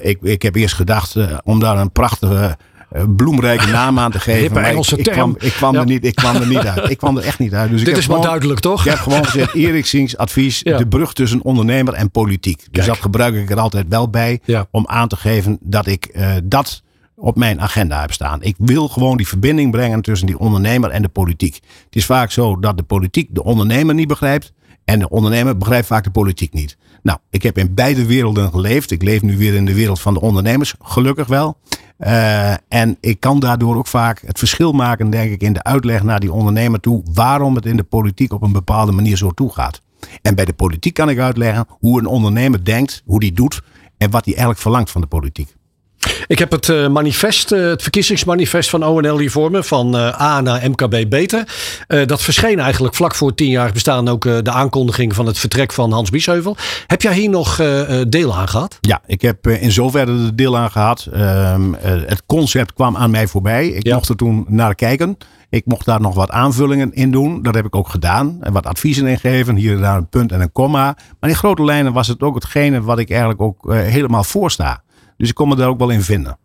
ik, 0.00 0.18
ik 0.22 0.42
heb 0.42 0.54
eerst 0.54 0.74
gedacht 0.74 1.16
om 1.44 1.60
daar 1.60 1.78
een 1.78 1.92
prachtige 1.92 2.56
bloemrijke 3.16 3.66
naam 3.66 3.98
aan 3.98 4.10
te 4.10 4.20
geven. 4.20 4.64
Engelse 4.64 4.96
ik, 4.96 5.06
ik, 5.06 5.12
kwam, 5.12 5.36
ik, 5.38 5.52
kwam 5.52 5.74
ja. 5.74 5.80
er 5.80 5.86
niet, 5.86 6.04
ik 6.04 6.14
kwam 6.14 6.36
er 6.36 6.46
niet 6.46 6.58
uit. 6.58 6.90
Ik 6.90 6.98
kwam 6.98 7.16
er 7.16 7.22
echt 7.22 7.38
niet 7.38 7.54
uit. 7.54 7.70
Dus 7.70 7.84
Dit 7.84 7.96
is 7.96 8.06
maar 8.06 8.20
duidelijk, 8.20 8.60
toch? 8.60 8.84
Ik 8.84 8.90
heb 8.90 8.98
gewoon 8.98 9.24
gezegd, 9.24 9.54
Erik 9.64 9.86
Siens 9.86 10.16
advies, 10.16 10.60
ja. 10.64 10.76
de 10.76 10.86
brug 10.86 11.12
tussen 11.12 11.42
ondernemer 11.42 11.94
en 11.94 12.10
politiek. 12.10 12.66
Dus 12.70 12.86
dat 12.86 12.98
gebruik 12.98 13.34
ik 13.34 13.50
er 13.50 13.58
altijd 13.58 13.86
wel 13.88 14.10
bij. 14.10 14.40
Ja. 14.44 14.66
Om 14.70 14.86
aan 14.86 15.08
te 15.08 15.16
geven 15.16 15.58
dat 15.60 15.86
ik 15.86 16.08
uh, 16.12 16.32
dat 16.44 16.82
op 17.16 17.36
mijn 17.36 17.60
agenda 17.60 18.00
heb 18.00 18.12
staan. 18.12 18.42
Ik 18.42 18.54
wil 18.58 18.88
gewoon 18.88 19.16
die 19.16 19.28
verbinding 19.28 19.70
brengen 19.70 20.02
tussen 20.02 20.26
die 20.26 20.38
ondernemer 20.38 20.90
en 20.90 21.02
de 21.02 21.08
politiek. 21.08 21.54
Het 21.54 21.96
is 21.96 22.04
vaak 22.04 22.30
zo 22.30 22.58
dat 22.58 22.76
de 22.76 22.82
politiek 22.82 23.28
de 23.32 23.44
ondernemer 23.44 23.94
niet 23.94 24.08
begrijpt. 24.08 24.52
En 24.84 24.98
de 24.98 25.08
ondernemer 25.08 25.56
begrijpt 25.56 25.86
vaak 25.86 26.04
de 26.04 26.10
politiek 26.10 26.52
niet. 26.52 26.76
Nou, 27.02 27.18
ik 27.30 27.42
heb 27.42 27.58
in 27.58 27.74
beide 27.74 28.06
werelden 28.06 28.50
geleefd. 28.50 28.90
Ik 28.90 29.02
leef 29.02 29.22
nu 29.22 29.36
weer 29.36 29.54
in 29.54 29.64
de 29.64 29.74
wereld 29.74 30.00
van 30.00 30.14
de 30.14 30.20
ondernemers, 30.20 30.74
gelukkig 30.82 31.26
wel. 31.26 31.58
Uh, 31.98 32.50
en 32.68 32.96
ik 33.00 33.20
kan 33.20 33.40
daardoor 33.40 33.76
ook 33.76 33.86
vaak 33.86 34.22
het 34.26 34.38
verschil 34.38 34.72
maken, 34.72 35.10
denk 35.10 35.32
ik, 35.32 35.42
in 35.42 35.52
de 35.52 35.62
uitleg 35.62 36.02
naar 36.02 36.20
die 36.20 36.32
ondernemer 36.32 36.80
toe. 36.80 37.02
Waarom 37.12 37.54
het 37.54 37.66
in 37.66 37.76
de 37.76 37.82
politiek 37.82 38.32
op 38.32 38.42
een 38.42 38.52
bepaalde 38.52 38.92
manier 38.92 39.16
zo 39.16 39.30
toegaat. 39.30 39.82
En 40.22 40.34
bij 40.34 40.44
de 40.44 40.52
politiek 40.52 40.94
kan 40.94 41.08
ik 41.08 41.18
uitleggen 41.18 41.66
hoe 41.68 41.98
een 41.98 42.06
ondernemer 42.06 42.64
denkt, 42.64 43.02
hoe 43.06 43.20
die 43.20 43.32
doet 43.32 43.62
en 43.96 44.10
wat 44.10 44.24
hij 44.24 44.34
eigenlijk 44.34 44.62
verlangt 44.62 44.90
van 44.90 45.00
de 45.00 45.06
politiek. 45.06 45.56
Ik 46.26 46.38
heb 46.38 46.50
het 46.50 46.68
uh, 46.68 46.88
manifest, 46.88 47.52
uh, 47.52 47.68
het 47.68 47.82
verkiezingsmanifest 47.82 48.70
van 48.70 48.84
ONL 48.84 49.18
hier 49.18 49.30
voor 49.30 49.50
me, 49.50 49.62
van 49.62 49.96
uh, 49.96 50.20
A 50.20 50.40
naar 50.40 50.70
MKB 50.70 51.08
Beter. 51.08 51.44
dat 52.06 52.22
verscheen 52.22 52.58
eigenlijk 52.58 52.94
vlak 52.94 53.14
voor 53.14 53.28
het 53.28 53.36
tienjarig 53.36 53.72
bestaan 53.72 54.08
ook 54.08 54.22
de 54.22 54.50
aankondiging 54.50 55.14
van 55.14 55.26
het 55.26 55.38
vertrek 55.38 55.72
van 55.72 55.92
Hans 55.92 56.10
Biesheuvel. 56.10 56.56
Heb 56.86 57.02
jij 57.02 57.14
hier 57.14 57.28
nog 57.28 57.56
deel 58.08 58.36
aan 58.36 58.48
gehad? 58.48 58.78
Ja, 58.80 59.00
ik 59.06 59.22
heb 59.22 59.46
in 59.46 59.72
zoverre 59.72 60.24
er 60.24 60.36
deel 60.36 60.56
aan 60.56 60.70
gehad. 60.70 61.08
Um, 61.14 61.74
het 61.80 62.22
concept 62.26 62.72
kwam 62.72 62.96
aan 62.96 63.10
mij 63.10 63.26
voorbij. 63.26 63.68
Ik 63.68 63.86
ja. 63.86 63.94
mocht 63.94 64.08
er 64.08 64.16
toen 64.16 64.44
naar 64.48 64.74
kijken. 64.74 65.16
Ik 65.50 65.66
mocht 65.66 65.84
daar 65.84 66.00
nog 66.00 66.14
wat 66.14 66.30
aanvullingen 66.30 66.92
in 66.92 67.10
doen. 67.10 67.42
Dat 67.42 67.54
heb 67.54 67.64
ik 67.64 67.76
ook 67.76 67.88
gedaan. 67.88 68.38
En 68.40 68.52
wat 68.52 68.66
adviezen 68.66 69.06
in 69.06 69.18
gegeven. 69.18 69.56
Hier 69.56 69.74
en 69.74 69.80
daar 69.80 69.96
een 69.96 70.08
punt 70.08 70.32
en 70.32 70.40
een 70.40 70.52
komma. 70.52 70.96
Maar 71.20 71.30
in 71.30 71.36
grote 71.36 71.64
lijnen 71.64 71.92
was 71.92 72.08
het 72.08 72.22
ook 72.22 72.34
hetgene 72.34 72.82
wat 72.82 72.98
ik 72.98 73.10
eigenlijk 73.10 73.40
ook 73.40 73.72
helemaal 73.72 74.24
voorsta. 74.24 74.82
Dus 75.18 75.28
ik 75.28 75.34
kon 75.34 75.48
me 75.48 75.56
daar 75.56 75.68
ook 75.68 75.78
wel 75.78 75.90
in 75.90 76.02
vinden. 76.02 76.38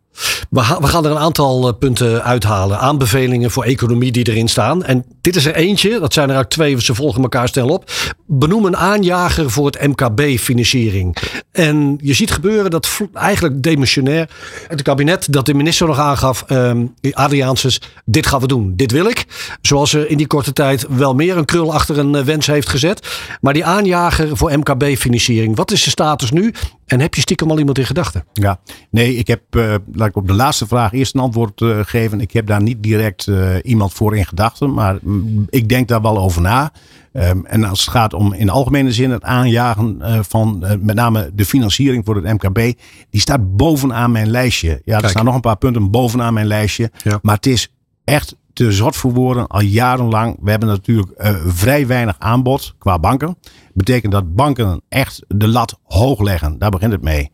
We, 0.49 0.62
gaan 0.63 1.06
er 1.06 1.12
een 1.12 1.17
aantal 1.17 1.67
eh, 1.67 1.73
punten 1.80 2.23
uithalen. 2.23 2.80
Aanbevelingen 2.80 3.52
voor 3.52 3.63
economie 3.63 4.12
die 4.12 4.28
erin 4.28 4.47
staan. 4.47 4.84
En 4.84 5.06
dit 5.21 5.36
is 5.36 5.45
er 5.45 5.56
eentje. 5.56 5.99
Dat 5.99 6.13
zijn 6.13 6.30
er 6.30 6.38
ook 6.38 6.49
twee. 6.49 6.82
Ze 6.82 6.95
volgen 6.95 7.21
elkaar 7.21 7.47
snel 7.47 7.67
op. 7.67 7.91
Benoem 8.28 8.65
een 8.65 8.78
aanjager 8.78 9.52
voor 9.52 9.65
het 9.65 9.88
MKB-financiering. 9.88 11.17
En 11.52 11.97
je 12.02 12.13
ziet 12.13 12.32
gebeuren 12.32 12.71
dat 12.71 12.89
eigenlijk 13.13 13.63
demissionair 13.63 14.30
het 14.67 14.82
kabinet 14.82 15.34
dat 15.34 15.45
de 15.45 15.54
minister 15.54 15.88
nog 15.88 15.99
aangaf. 15.99 16.45
Um, 16.49 16.93
Adriaanses, 17.12 17.82
dit 18.06 18.28
gaan 18.28 18.39
we 18.39 18.47
doen. 18.47 18.73
Dit 18.76 18.91
wil 18.91 19.06
ik. 19.06 19.26
Zoals 19.62 19.89
ze 19.89 20.08
in 20.08 20.17
die 20.17 20.28
korte 20.28 20.54
tijd 20.54 20.86
wel 20.89 21.13
meer 21.13 21.38
een 21.38 21.45
krul 21.45 21.73
achter 21.73 21.97
een 21.97 22.15
eh, 22.15 22.23
wens 22.23 22.47
heeft 22.47 22.69
gezet. 22.69 23.08
Maar 23.41 23.54
die 23.54 23.65
aanjager 23.65 24.38
voor 24.38 24.58
MKB-financiering. 24.58 25.56
Wat 25.56 25.71
is 25.71 25.84
de 25.84 25.89
status 25.89 26.32
nu? 26.32 26.54
En 26.86 26.99
heb 26.99 27.15
je 27.15 27.21
stiekem 27.21 27.52
al 27.52 27.60
iemand 27.60 27.78
in 27.78 27.86
gedachten? 27.86 28.26
Ja, 28.34 28.60
nee, 28.89 29.15
ik 29.15 29.28
heb, 29.28 29.41
uh, 29.52 29.76
ik 30.08 30.16
op 30.16 30.28
de 30.28 30.34
laatste 30.34 30.68
vraag 30.68 30.94
eerst 30.94 31.16
een 31.16 31.22
antwoord 31.22 31.62
uh, 31.62 31.80
geven. 31.82 32.22
Ik 32.22 32.32
heb 32.32 32.48
daar 32.48 32.62
niet 32.62 32.84
direct 32.84 33.28
uh, 33.28 33.56
iemand 33.63 33.94
voor 33.94 34.16
in 34.16 34.26
gedachten, 34.26 34.74
maar 34.74 34.98
mm, 35.02 35.46
ik 35.50 35.70
denk 35.70 35.88
daar 35.88 36.02
wel 36.02 36.18
over 36.18 36.42
na. 36.42 36.72
Um, 37.13 37.46
en 37.46 37.63
als 37.63 37.80
het 37.80 37.89
gaat 37.89 38.13
om 38.13 38.34
in 38.34 38.50
algemene 38.50 38.92
zin 38.92 39.12
het 39.12 39.24
aanjagen 39.24 39.98
van 40.30 40.66
met 40.80 40.96
name 40.96 41.32
de 41.34 41.46
financiering 41.46 42.06
voor 42.06 42.16
het 42.16 42.42
MKB, 42.42 42.80
die 43.10 43.22
staat 43.22 43.56
bovenaan 43.56 44.12
mijn 44.12 44.30
lijstje. 44.30 44.82
Ja, 44.86 45.02
er 45.02 45.10
staan 45.10 45.26
nog 45.26 45.36
een 45.36 45.42
paar 45.42 45.58
punten 45.58 45.92
bovenaan 45.92 46.34
mijn 46.34 46.48
lijstje. 46.48 46.92
Ja. 47.04 47.20
Maar 47.22 47.36
het 47.36 47.46
is 47.46 47.74
echt 48.04 48.36
te 48.54 48.72
zot 48.72 48.96
voor 48.96 49.13
woorden 49.13 49.48
al 49.48 49.62
jarenlang. 49.62 50.38
We 50.42 50.50
hebben 50.50 50.70
natuurlijk 50.70 51.12
uh, 51.18 51.36
vrij 51.46 51.88
weinig 51.88 52.16
aanbod 52.20 52.76
qua 52.78 53.00
banken. 53.00 53.38
Betekent 53.74 54.12
dat 54.12 54.36
banken 54.36 54.82
echt 54.89 55.24
de 55.28 55.48
lat 55.48 55.80
hoog 55.84 56.22
leggen. 56.22 56.60
Daar 56.60 56.70
begint 56.70 56.92
het 56.92 57.02
mee. 57.02 57.32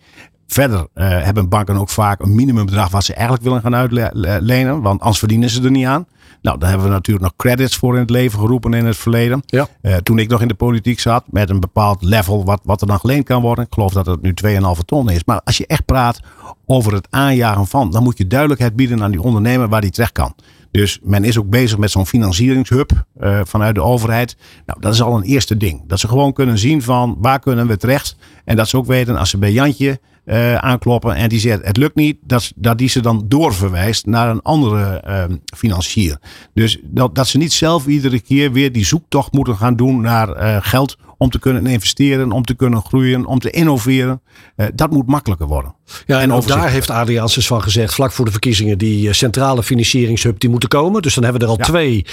Verder 0.52 0.80
uh, 0.80 0.86
hebben 1.24 1.50
banken 1.50 1.76
ook 1.76 1.90
vaak 1.90 2.22
een 2.22 2.36
minimumbedrag 2.36 2.92
wat 2.92 3.04
ze 3.04 3.14
eigenlijk 3.14 3.44
willen 3.44 3.62
gaan 3.62 3.76
uitlenen. 3.76 4.82
Want 4.82 5.00
anders 5.00 5.20
verdienen 5.20 5.50
ze 5.50 5.64
er 5.64 5.72
niet 5.72 5.86
aan. 5.86 6.08
Nou, 6.42 6.58
daar 6.58 6.70
hebben 6.70 6.88
we 6.88 6.94
natuurlijk 6.94 7.26
nog 7.26 7.36
credits 7.36 7.76
voor 7.76 7.94
in 7.94 8.00
het 8.00 8.10
leven 8.10 8.40
geroepen 8.40 8.74
in 8.74 8.86
het 8.86 8.98
verleden. 8.98 9.42
Ja. 9.46 9.68
Uh, 9.82 9.96
toen 9.96 10.20
ik 10.20 10.30
nog 10.30 10.42
in 10.42 10.48
de 10.48 10.54
politiek 10.54 11.00
zat, 11.00 11.24
met 11.30 11.50
een 11.50 11.60
bepaald 11.60 12.04
level 12.04 12.46
wat, 12.46 12.60
wat 12.64 12.82
er 12.82 12.88
dan 12.88 13.00
geleend 13.00 13.26
kan 13.26 13.42
worden. 13.42 13.66
Ik 13.66 13.74
geloof 13.74 13.94
dat 13.94 14.06
het 14.06 14.22
nu 14.22 14.34
2,5 14.46 14.60
ton 14.86 15.10
is. 15.10 15.24
Maar 15.24 15.42
als 15.44 15.58
je 15.58 15.68
echt 15.68 15.86
praat 15.86 16.20
over 16.66 16.94
het 16.94 17.08
aanjagen 17.10 17.68
van, 17.68 17.92
dan 17.92 18.04
moet 18.04 18.18
je 18.18 18.28
duidelijkheid 18.28 18.76
bieden 18.76 19.04
aan 19.04 19.12
die 19.12 19.22
ondernemer 19.22 19.70
waar 19.70 19.82
die 19.82 19.92
terecht 19.92 20.12
kan. 20.12 20.36
Dus 20.72 21.00
men 21.04 21.24
is 21.24 21.38
ook 21.38 21.50
bezig 21.50 21.78
met 21.78 21.92
zo'n 21.92 22.06
financieringshub 22.06 22.92
uh, 23.22 23.40
vanuit 23.44 23.76
de 23.76 23.82
overheid. 23.82 24.38
Nou, 24.66 24.80
dat 24.80 24.94
is 24.94 25.02
al 25.02 25.18
een 25.18 25.24
eerste 25.24 25.58
ding. 25.58 25.82
Dat 25.88 26.00
ze 26.00 26.08
gewoon 26.08 26.34
kunnen 26.34 26.58
zien 26.58 26.82
van 26.82 27.16
waar 27.20 27.40
kunnen 27.40 27.68
we 27.68 27.78
terecht. 27.78 28.16
En 28.46 28.56
dat 28.56 28.68
ze 28.68 28.78
ook 28.78 28.86
weten 28.86 29.18
als 29.18 29.30
ze 29.30 29.38
bij 29.38 29.52
Jantje 29.52 30.00
uh, 30.30 30.56
aankloppen 30.56 31.16
en 31.16 31.30
die 31.30 31.40
zegt 31.40 31.66
het 31.66 31.78
lukt 31.78 31.96
niet, 31.96 32.18
dat, 32.22 32.52
dat 32.56 32.78
die 32.78 32.90
ze 32.90 33.02
dan 33.02 33.26
doorverwijst 33.28 34.06
naar 34.06 34.30
een 34.30 34.42
andere 34.42 35.04
uh, 35.08 35.24
financier. 35.58 36.18
Dus 36.54 36.80
dat, 36.84 37.16
dat 37.16 37.28
ze 37.28 37.38
niet 37.38 37.54
zelf 37.54 37.88
iedere 37.88 38.20
keer 38.20 38.52
weer 38.52 38.72
die 38.72 38.86
zoektocht 38.86 39.34
moeten 39.34 39.56
gaan 39.56 39.76
doen 39.76 40.02
naar 40.02 40.42
uh, 40.42 40.58
geld 40.60 40.98
om 41.18 41.30
te 41.30 41.40
kunnen 41.40 41.66
investeren, 41.66 42.32
om 42.32 42.46
te 42.46 42.54
kunnen 42.54 42.82
groeien, 42.82 43.26
om 43.26 43.40
te 43.40 43.50
innoveren. 43.50 44.22
Uh, 44.56 44.66
dat 44.74 44.92
moet 44.92 45.08
makkelijker 45.08 45.48
worden. 45.48 45.76
Ja, 46.06 46.22
en, 46.22 46.34
ook 46.34 46.48
daar 46.48 46.70
heeft 46.70 46.90
Adriaanses 46.90 47.48
van 47.48 47.62
gezegd, 47.62 47.94
vlak 47.94 48.12
voor 48.12 48.26
de 48.26 48.32
verkiezingen, 48.32 48.78
die 48.78 49.14
centrale 49.14 49.64
financieringshub 49.64 50.40
die 50.40 50.50
moeten 50.50 50.70
komen. 50.70 51.02
Dus 51.02 51.14
dan 51.14 51.24
hebben 51.24 51.42
we 51.42 51.48
er 51.48 51.54
al 51.54 51.60
ja. 51.60 51.66
twee 51.66 52.06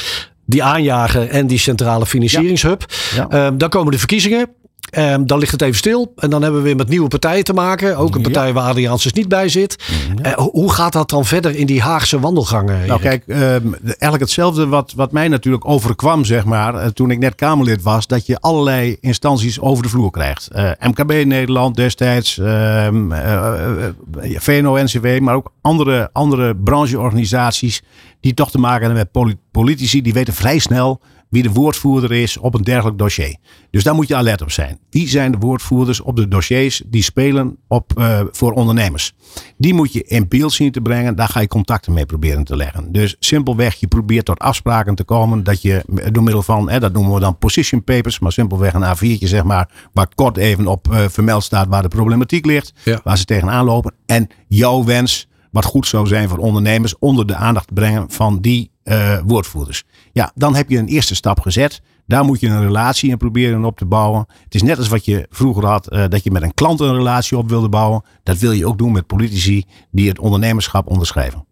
die 0.46 0.62
aanjagen 0.62 1.31
en 1.31 1.46
die 1.46 1.59
centrale 1.59 2.07
financieringshub. 2.07 2.85
Ja. 3.14 3.26
Ja. 3.31 3.50
Uh, 3.50 3.59
dan 3.59 3.68
komen 3.68 3.92
de 3.92 3.98
verkiezingen. 3.98 4.48
Um, 4.90 5.27
dan 5.27 5.38
ligt 5.38 5.53
het 5.53 5.62
even 5.62 5.77
stil. 5.77 6.12
En 6.16 6.31
dan 6.31 6.42
hebben 6.42 6.61
we 6.61 6.66
weer 6.66 6.77
met 6.77 6.88
nieuwe 6.88 7.09
partijen 7.09 7.44
te 7.44 7.53
maken. 7.53 7.96
Ook 7.96 8.14
een 8.14 8.22
partij 8.22 8.53
waar 8.53 8.68
Adriaanses 8.68 9.12
niet 9.12 9.29
bij 9.29 9.49
zit. 9.49 9.77
Ja. 10.22 10.31
Uh, 10.31 10.46
hoe 10.46 10.72
gaat 10.72 10.92
dat 10.92 11.11
dan 11.11 11.25
verder 11.25 11.57
in 11.57 11.66
die 11.66 11.81
Haagse 11.81 12.20
wandelgangen? 12.20 12.87
Nou 12.87 13.01
kijk, 13.01 13.25
um, 13.27 13.77
eigenlijk 13.85 14.20
hetzelfde 14.20 14.66
wat, 14.66 14.92
wat 14.96 15.12
mij 15.12 15.29
natuurlijk 15.29 15.68
overkwam, 15.68 16.25
zeg 16.25 16.44
maar. 16.44 16.75
Uh, 16.75 16.87
toen 16.87 17.11
ik 17.11 17.18
net 17.18 17.35
Kamerlid 17.35 17.83
was. 17.83 18.07
Dat 18.07 18.27
je 18.27 18.40
allerlei 18.40 18.96
instanties 19.01 19.61
over 19.61 19.83
de 19.83 19.88
vloer 19.88 20.11
krijgt. 20.11 20.49
Uh, 20.57 20.70
MKB 20.81 21.25
Nederland 21.25 21.77
destijds. 21.77 22.37
Um, 22.37 23.12
VNO-NCW. 24.20 25.20
Maar 25.20 25.35
ook 25.35 25.53
andere, 25.61 26.11
andere 26.12 26.57
brancheorganisaties. 26.57 27.83
Die 28.20 28.35
toch 28.35 28.51
te 28.51 28.59
maken 28.59 28.87
hebben 28.87 29.09
met 29.12 29.40
politici. 29.51 30.03
Die 30.03 30.12
weten 30.12 30.35
vrij 30.35 30.59
snel 30.59 31.01
wie 31.29 31.43
de 31.43 31.53
woordvoerder 31.53 32.12
is 32.12 32.37
op 32.37 32.55
een 32.55 32.62
dergelijk 32.62 32.99
dossier. 32.99 33.37
Dus 33.71 33.85
daar 33.85 33.95
moet 33.95 34.09
je 34.09 34.17
alert 34.17 34.43
op 34.43 34.51
zijn. 34.51 34.79
Wie 34.91 35.09
zijn 35.09 35.33
de 35.33 35.39
woordvoerders 35.39 36.01
op 36.01 36.17
de 36.17 36.29
dossiers 36.29 36.83
die 36.87 37.03
spelen 37.03 37.57
op, 37.69 37.93
uh, 37.99 38.21
voor 38.31 38.53
ondernemers? 38.53 39.15
Die 39.57 39.75
moet 39.75 39.93
je 39.93 40.03
in 40.03 40.29
beeld 40.29 40.53
zien 40.53 40.73
te 40.73 40.81
brengen. 40.81 41.17
Daar 41.17 41.29
ga 41.29 41.41
je 41.41 41.49
contacten 41.49 41.93
mee 41.93 42.07
proberen 42.07 42.45
te 42.45 42.57
leggen. 42.57 42.93
Dus 42.93 43.17
simpelweg, 43.19 43.75
je 43.75 43.87
probeert 43.87 44.25
tot 44.25 44.39
afspraken 44.39 44.95
te 44.95 45.05
komen. 45.05 45.45
Dat 45.45 45.62
je 45.62 45.85
door 46.12 46.23
middel 46.23 46.43
van, 46.43 46.71
hè, 46.71 46.81
dat 46.81 46.93
noemen 46.93 47.15
we 47.15 47.21
dan 47.21 47.39
position 47.39 47.85
papers. 47.85 48.19
Maar 48.19 48.33
simpelweg 48.33 48.75
een 48.75 48.97
A4'tje 48.97 49.27
zeg 49.27 49.45
maar. 49.45 49.71
Waar 49.93 50.09
kort 50.15 50.37
even 50.37 50.67
op 50.67 50.89
uh, 50.91 51.05
vermeld 51.09 51.43
staat 51.43 51.69
waar 51.69 51.83
de 51.83 51.89
problematiek 51.89 52.47
ligt. 52.47 52.73
Ja. 52.85 53.01
Waar 53.05 53.19
ze 53.19 53.25
tegenaan 53.25 53.65
lopen. 53.65 53.95
En 54.07 54.29
jouw 54.49 54.85
wens 54.85 55.29
wat 55.51 55.65
goed 55.65 55.87
zou 55.87 56.07
zijn 56.07 56.29
voor 56.29 56.39
ondernemers 56.39 56.99
onder 56.99 57.27
de 57.27 57.35
aandacht 57.35 57.67
te 57.67 57.75
brengen 57.75 58.11
van 58.11 58.41
die 58.41 58.71
uh, 58.87 59.18
woordvoerders. 59.27 59.85
Ja, 60.12 60.33
dan 60.35 60.55
heb 60.55 60.70
je 60.70 60.79
een 60.79 60.87
eerste 60.87 61.14
stap 61.14 61.40
gezet. 61.40 61.81
Daar 62.07 62.25
moet 62.25 62.40
je 62.40 62.49
een 62.49 62.62
relatie 62.62 63.11
in 63.11 63.16
proberen 63.16 63.64
op 63.64 63.77
te 63.77 63.85
bouwen. 63.85 64.27
Het 64.44 64.55
is 64.55 64.62
net 64.62 64.79
als 64.79 64.88
wat 64.88 65.05
je 65.05 65.27
vroeger 65.31 65.66
had, 65.66 65.92
uh, 65.92 66.05
dat 66.09 66.25
je 66.25 66.31
met 66.31 66.42
een 66.42 66.55
klant 66.55 66.81
een 66.81 66.94
relatie 66.94 67.37
op 67.37 67.49
wilde 67.49 67.68
bouwen. 67.68 68.05
Dat 68.22 68.38
wil 68.38 68.53
je 68.53 68.66
ook 68.66 68.79
doen 68.79 68.92
met 68.92 69.07
politici 69.07 69.64
die 69.90 70.09
het 70.09 70.18
ondernemerschap 70.18 70.90
onderschrijven. 70.90 71.46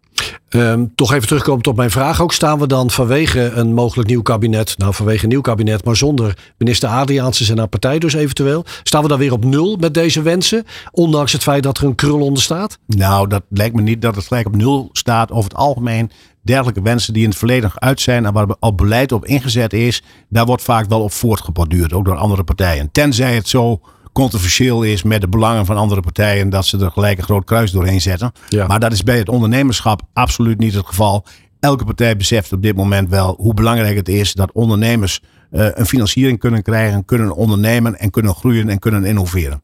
Um, 0.48 0.94
toch 0.94 1.12
even 1.12 1.26
terugkomen 1.26 1.66
op 1.66 1.76
mijn 1.76 1.90
vraag 1.90 2.22
ook. 2.22 2.32
Staan 2.32 2.58
we 2.58 2.66
dan 2.66 2.90
vanwege 2.90 3.50
een 3.50 3.74
mogelijk 3.74 4.08
nieuw 4.08 4.22
kabinet, 4.22 4.78
nou 4.78 4.94
vanwege 4.94 5.22
een 5.22 5.28
nieuw 5.28 5.40
kabinet, 5.40 5.84
maar 5.84 5.96
zonder 5.96 6.52
minister 6.58 6.88
Adriaanse 6.88 7.52
en 7.52 7.58
haar 7.58 7.68
partij 7.68 7.98
dus 7.98 8.14
eventueel. 8.14 8.64
Staan 8.82 9.02
we 9.02 9.08
dan 9.08 9.18
weer 9.18 9.32
op 9.32 9.44
nul 9.44 9.76
met 9.76 9.94
deze 9.94 10.22
wensen, 10.22 10.64
ondanks 10.90 11.32
het 11.32 11.42
feit 11.42 11.62
dat 11.62 11.78
er 11.78 11.84
een 11.84 11.94
krul 11.94 12.20
onder 12.20 12.42
staat? 12.42 12.78
Nou, 12.86 13.28
dat 13.28 13.42
lijkt 13.48 13.74
me 13.74 13.82
niet 13.82 14.02
dat 14.02 14.14
het 14.14 14.26
gelijk 14.26 14.46
op 14.46 14.56
nul 14.56 14.88
staat. 14.92 15.30
Over 15.30 15.50
het 15.50 15.58
algemeen 15.58 16.10
dergelijke 16.44 16.82
wensen 16.82 17.12
die 17.12 17.22
in 17.22 17.28
het 17.28 17.38
verleden 17.38 17.70
uit 17.74 18.00
zijn 18.00 18.26
en 18.26 18.32
waar 18.32 18.56
al 18.58 18.74
beleid 18.74 19.12
op 19.12 19.24
ingezet 19.24 19.72
is, 19.72 20.02
daar 20.28 20.46
wordt 20.46 20.62
vaak 20.62 20.88
wel 20.88 21.02
op 21.02 21.12
voortgeborduurd, 21.12 21.92
ook 21.92 22.04
door 22.04 22.16
andere 22.16 22.44
partijen. 22.44 22.90
Tenzij 22.92 23.34
het 23.34 23.48
zo 23.48 23.80
controversieel 24.12 24.82
is 24.82 25.02
met 25.02 25.20
de 25.20 25.28
belangen 25.28 25.66
van 25.66 25.76
andere 25.76 26.00
partijen, 26.00 26.50
dat 26.50 26.66
ze 26.66 26.78
er 26.78 26.90
gelijk 26.90 27.18
een 27.18 27.24
groot 27.24 27.44
kruis 27.44 27.70
doorheen 27.70 28.00
zetten. 28.00 28.32
Ja. 28.48 28.66
Maar 28.66 28.80
dat 28.80 28.92
is 28.92 29.02
bij 29.02 29.18
het 29.18 29.28
ondernemerschap 29.28 30.02
absoluut 30.12 30.58
niet 30.58 30.74
het 30.74 30.86
geval. 30.86 31.24
Elke 31.60 31.84
partij 31.84 32.16
beseft 32.16 32.52
op 32.52 32.62
dit 32.62 32.76
moment 32.76 33.08
wel 33.08 33.34
hoe 33.38 33.54
belangrijk 33.54 33.96
het 33.96 34.08
is 34.08 34.32
dat 34.32 34.52
ondernemers 34.52 35.20
uh, 35.50 35.66
een 35.74 35.86
financiering 35.86 36.38
kunnen 36.38 36.62
krijgen, 36.62 37.04
kunnen 37.04 37.36
ondernemen 37.36 37.98
en 37.98 38.10
kunnen 38.10 38.34
groeien 38.34 38.68
en 38.68 38.78
kunnen 38.78 39.04
innoveren. 39.04 39.62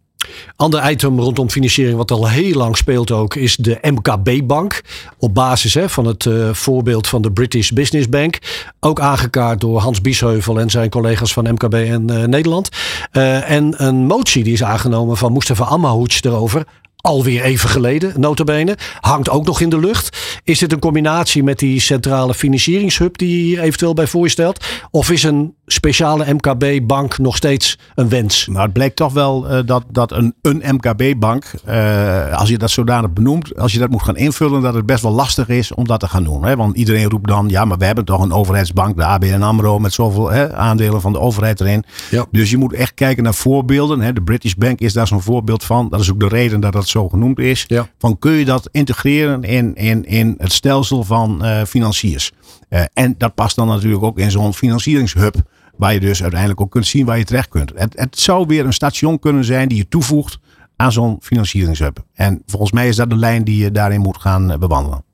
Ander 0.57 0.91
item 0.91 1.21
rondom 1.21 1.51
financiering 1.51 1.97
wat 1.97 2.11
al 2.11 2.29
heel 2.29 2.57
lang 2.57 2.77
speelt 2.77 3.11
ook 3.11 3.35
is 3.35 3.57
de 3.57 3.79
MKB-bank. 3.83 4.83
Op 5.19 5.35
basis 5.35 5.75
hè, 5.75 5.89
van 5.89 6.07
het 6.07 6.25
uh, 6.25 6.49
voorbeeld 6.53 7.07
van 7.07 7.23
de 7.23 7.33
British 7.33 7.71
Business 7.71 8.09
Bank. 8.09 8.39
Ook 8.81 9.01
aangekaart 9.01 9.61
door 9.61 9.79
Hans 9.79 10.01
Biesheuvel 10.01 10.61
en 10.61 10.71
zijn 10.71 10.91
collega's 10.91 11.33
van 11.33 11.53
MKB 11.53 11.75
en 11.75 12.11
uh, 12.11 12.25
Nederland. 12.25 12.69
Uh, 13.13 13.51
en 13.51 13.85
een 13.85 14.07
motie 14.07 14.45
die 14.45 14.53
is 14.53 14.65
aangenomen 14.65 15.17
van 15.17 15.33
Mustafa 15.33 15.65
Amahouch 15.65 16.23
erover 16.23 16.67
alweer 17.01 17.43
even 17.43 17.69
geleden, 17.69 18.21
notabene. 18.21 18.77
Hangt 19.01 19.31
ook 19.31 19.47
nog 19.47 19.61
in 19.61 19.69
de 19.69 19.79
lucht. 19.79 20.41
Is 20.45 20.59
dit 20.59 20.73
een 20.73 20.79
combinatie 20.79 21.43
met 21.43 21.59
die 21.59 21.81
centrale 21.81 22.35
financieringshub 22.35 23.19
die 23.19 23.43
hier 23.43 23.61
eventueel 23.61 23.95
bij 23.95 24.07
voorstelt? 24.07 24.65
Of 24.91 25.11
is 25.11 25.23
een 25.23 25.55
speciale 25.73 26.35
MKB-bank 26.35 27.19
nog 27.19 27.37
steeds 27.37 27.79
een 27.95 28.09
wens? 28.09 28.47
Nou, 28.47 28.63
het 28.63 28.73
blijkt 28.73 28.97
toch 28.97 29.13
wel 29.13 29.51
uh, 29.51 29.59
dat, 29.67 29.85
dat 29.91 30.13
een, 30.13 30.35
een 30.43 30.63
MKB-bank, 30.67 31.45
uh, 31.69 32.39
als 32.39 32.49
je 32.49 32.59
dat 32.59 32.71
zodanig 32.71 33.13
benoemt, 33.13 33.57
als 33.59 33.73
je 33.73 33.79
dat 33.79 33.91
moet 33.91 34.03
gaan 34.03 34.17
invullen, 34.17 34.63
dat 34.63 34.75
het 34.75 34.87
best 34.87 35.03
wel 35.03 35.13
lastig 35.13 35.49
is 35.49 35.75
om 35.75 35.87
dat 35.87 36.01
te 36.01 36.09
gaan 36.09 36.25
doen. 36.25 36.45
Hè? 36.45 36.57
Want 36.57 36.77
iedereen 36.77 37.11
roept 37.11 37.29
dan, 37.29 37.49
ja, 37.49 37.65
maar 37.65 37.79
we 37.79 37.85
hebben 37.85 38.05
toch 38.05 38.23
een 38.23 38.33
overheidsbank, 38.33 38.97
de 38.97 39.05
ABN 39.05 39.43
AMRO, 39.43 39.79
met 39.79 39.93
zoveel 39.93 40.31
hè, 40.31 40.55
aandelen 40.55 41.01
van 41.01 41.13
de 41.13 41.21
overheid 41.21 41.61
erin. 41.61 41.85
Ja. 42.11 42.27
Dus 42.31 42.51
je 42.51 42.57
moet 42.57 42.73
echt 42.73 42.95
kijken 42.95 43.23
naar 43.23 43.35
voorbeelden. 43.35 44.01
Hè? 44.01 44.13
De 44.13 44.23
British 44.23 44.55
Bank 44.55 44.81
is 44.81 44.93
daar 44.93 45.07
zo'n 45.07 45.23
voorbeeld 45.23 45.65
van. 45.65 45.89
Dat 45.89 46.01
is 46.01 46.11
ook 46.11 46.21
de 46.21 46.29
reden 46.29 46.61
dat 46.61 46.73
dat 46.73 46.89
zo 46.89 47.09
genoemd 47.09 47.39
is. 47.39 47.65
Ja. 47.67 47.89
Van 47.99 48.19
kun 48.19 48.33
je 48.33 48.45
dat 48.45 48.69
integreren 48.73 49.43
in, 49.43 49.75
in, 49.75 50.05
in 50.05 50.35
het 50.39 50.53
stelsel 50.53 51.05
van 51.05 51.39
uh, 51.43 51.63
financiers? 51.63 52.33
Uh, 52.71 52.83
en 52.93 53.15
dat 53.19 53.35
past 53.35 53.57
dan 53.57 53.67
natuurlijk 53.67 54.03
ook 54.03 54.19
in 54.19 54.31
zo'n 54.31 54.55
financieringshub. 54.55 55.35
Waar 55.81 55.93
je 55.93 56.01
dus 56.01 56.23
uiteindelijk 56.23 56.61
ook 56.61 56.71
kunt 56.71 56.87
zien 56.87 57.07
waar 57.07 57.19
je 57.19 57.25
terecht 57.25 57.49
kunt. 57.49 57.73
Het, 57.75 57.99
het 57.99 58.19
zou 58.19 58.47
weer 58.47 58.65
een 58.65 58.73
station 58.73 59.19
kunnen 59.19 59.45
zijn 59.45 59.69
die 59.69 59.79
je 59.79 59.89
toevoegt 59.89 60.39
aan 60.77 60.93
zo'n 60.93 61.17
financieringshub. 61.21 62.05
En 62.15 62.43
volgens 62.47 62.73
mij 62.73 62.89
is 62.89 62.97
dat 62.97 63.11
de 63.11 63.17
lijn 63.17 63.45
die 63.45 63.63
je 63.63 63.71
daarin 63.71 64.01
moet 64.01 64.19
gaan 64.21 64.51
uh, 64.51 64.59
bewandelen. 64.59 65.05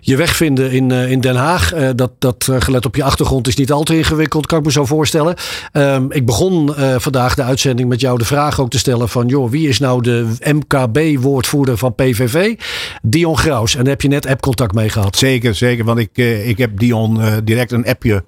Je 0.00 0.16
weg 0.16 0.36
vinden 0.36 0.72
in, 0.72 0.90
in 0.90 1.20
Den 1.20 1.36
Haag, 1.36 1.72
dat, 1.94 2.12
dat 2.18 2.48
gelet 2.58 2.86
op 2.86 2.96
je 2.96 3.02
achtergrond 3.02 3.48
is 3.48 3.56
niet 3.56 3.72
al 3.72 3.82
te 3.82 3.96
ingewikkeld, 3.96 4.46
kan 4.46 4.58
ik 4.58 4.64
me 4.64 4.70
zo 4.70 4.84
voorstellen. 4.84 5.34
Ehm, 5.72 6.04
ik 6.08 6.26
begon 6.26 6.74
vandaag 6.96 7.34
de 7.34 7.42
uitzending 7.42 7.88
met 7.88 8.00
jou 8.00 8.18
de 8.18 8.24
vraag 8.24 8.60
ook 8.60 8.70
te 8.70 8.78
stellen 8.78 9.08
van, 9.08 9.26
joh, 9.26 9.50
wie 9.50 9.68
is 9.68 9.78
nou 9.78 10.02
de 10.02 10.26
MKB-woordvoerder 10.40 11.76
van 11.76 11.94
PVV? 11.94 12.54
Dion 13.02 13.38
Graus. 13.38 13.74
En 13.74 13.80
daar 13.80 13.92
heb 13.92 14.02
je 14.02 14.08
net 14.08 14.26
appcontact 14.26 14.74
mee 14.74 14.88
gehad. 14.88 15.16
Zeker, 15.16 15.54
zeker. 15.54 15.84
Want 15.84 15.98
ik, 15.98 16.16
ik 16.44 16.58
heb 16.58 16.78
Dion 16.78 17.20
direct 17.44 17.72
een 17.72 17.86
appje 17.86 18.24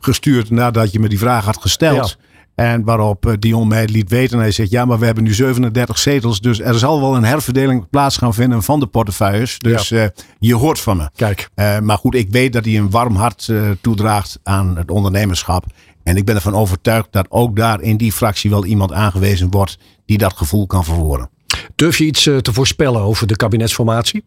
gestuurd 0.00 0.50
nadat 0.50 0.92
je 0.92 1.00
me 1.00 1.08
die 1.08 1.18
vraag 1.18 1.44
had 1.44 1.60
gesteld. 1.60 2.16
En 2.54 2.84
waarop 2.84 3.26
eh, 3.26 3.32
Dion 3.38 3.68
mij 3.68 3.86
liet 3.86 4.10
weten. 4.10 4.38
Hij 4.38 4.50
zegt: 4.50 4.70
Ja, 4.70 4.84
maar 4.84 4.98
we 4.98 5.04
hebben 5.04 5.24
nu 5.24 5.34
37 5.34 5.98
zetels. 5.98 6.40
Dus 6.40 6.60
er 6.60 6.78
zal 6.78 7.00
wel 7.00 7.16
een 7.16 7.24
herverdeling 7.24 7.88
plaats 7.90 8.16
gaan 8.16 8.34
vinden 8.34 8.62
van 8.62 8.80
de 8.80 8.86
portefeuilles. 8.86 9.58
Dus 9.58 9.88
ja. 9.88 10.02
uh, 10.02 10.08
je 10.38 10.54
hoort 10.54 10.80
van 10.80 10.96
me. 10.96 11.10
Kijk. 11.16 11.48
Uh, 11.54 11.78
maar 11.78 11.98
goed, 11.98 12.14
ik 12.14 12.30
weet 12.30 12.52
dat 12.52 12.64
hij 12.64 12.76
een 12.76 12.90
warm 12.90 13.16
hart 13.16 13.48
uh, 13.48 13.70
toedraagt 13.80 14.38
aan 14.42 14.76
het 14.76 14.90
ondernemerschap. 14.90 15.64
En 16.02 16.16
ik 16.16 16.24
ben 16.24 16.34
ervan 16.34 16.54
overtuigd 16.54 17.08
dat 17.10 17.26
ook 17.28 17.56
daar 17.56 17.80
in 17.80 17.96
die 17.96 18.12
fractie 18.12 18.50
wel 18.50 18.64
iemand 18.64 18.92
aangewezen 18.92 19.50
wordt 19.50 19.78
die 20.06 20.18
dat 20.18 20.36
gevoel 20.36 20.66
kan 20.66 20.84
verwoorden. 20.84 21.30
Durf 21.74 21.98
je 21.98 22.04
iets 22.04 22.22
te 22.22 22.52
voorspellen 22.52 23.00
over 23.00 23.26
de 23.26 23.36
kabinetsformatie? 23.36 24.24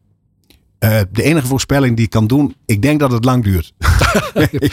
Uh, 0.80 1.00
de 1.12 1.24
enige 1.24 1.48
voorspelling 1.48 1.96
die 1.96 2.06
ik 2.06 2.12
kan 2.12 2.28
doen, 2.28 2.56
ik 2.66 2.82
denk 2.82 3.00
dat 3.00 3.12
het 3.12 3.26
lang 3.26 3.44
duurt. 3.44 3.74
Oké, 4.36 4.70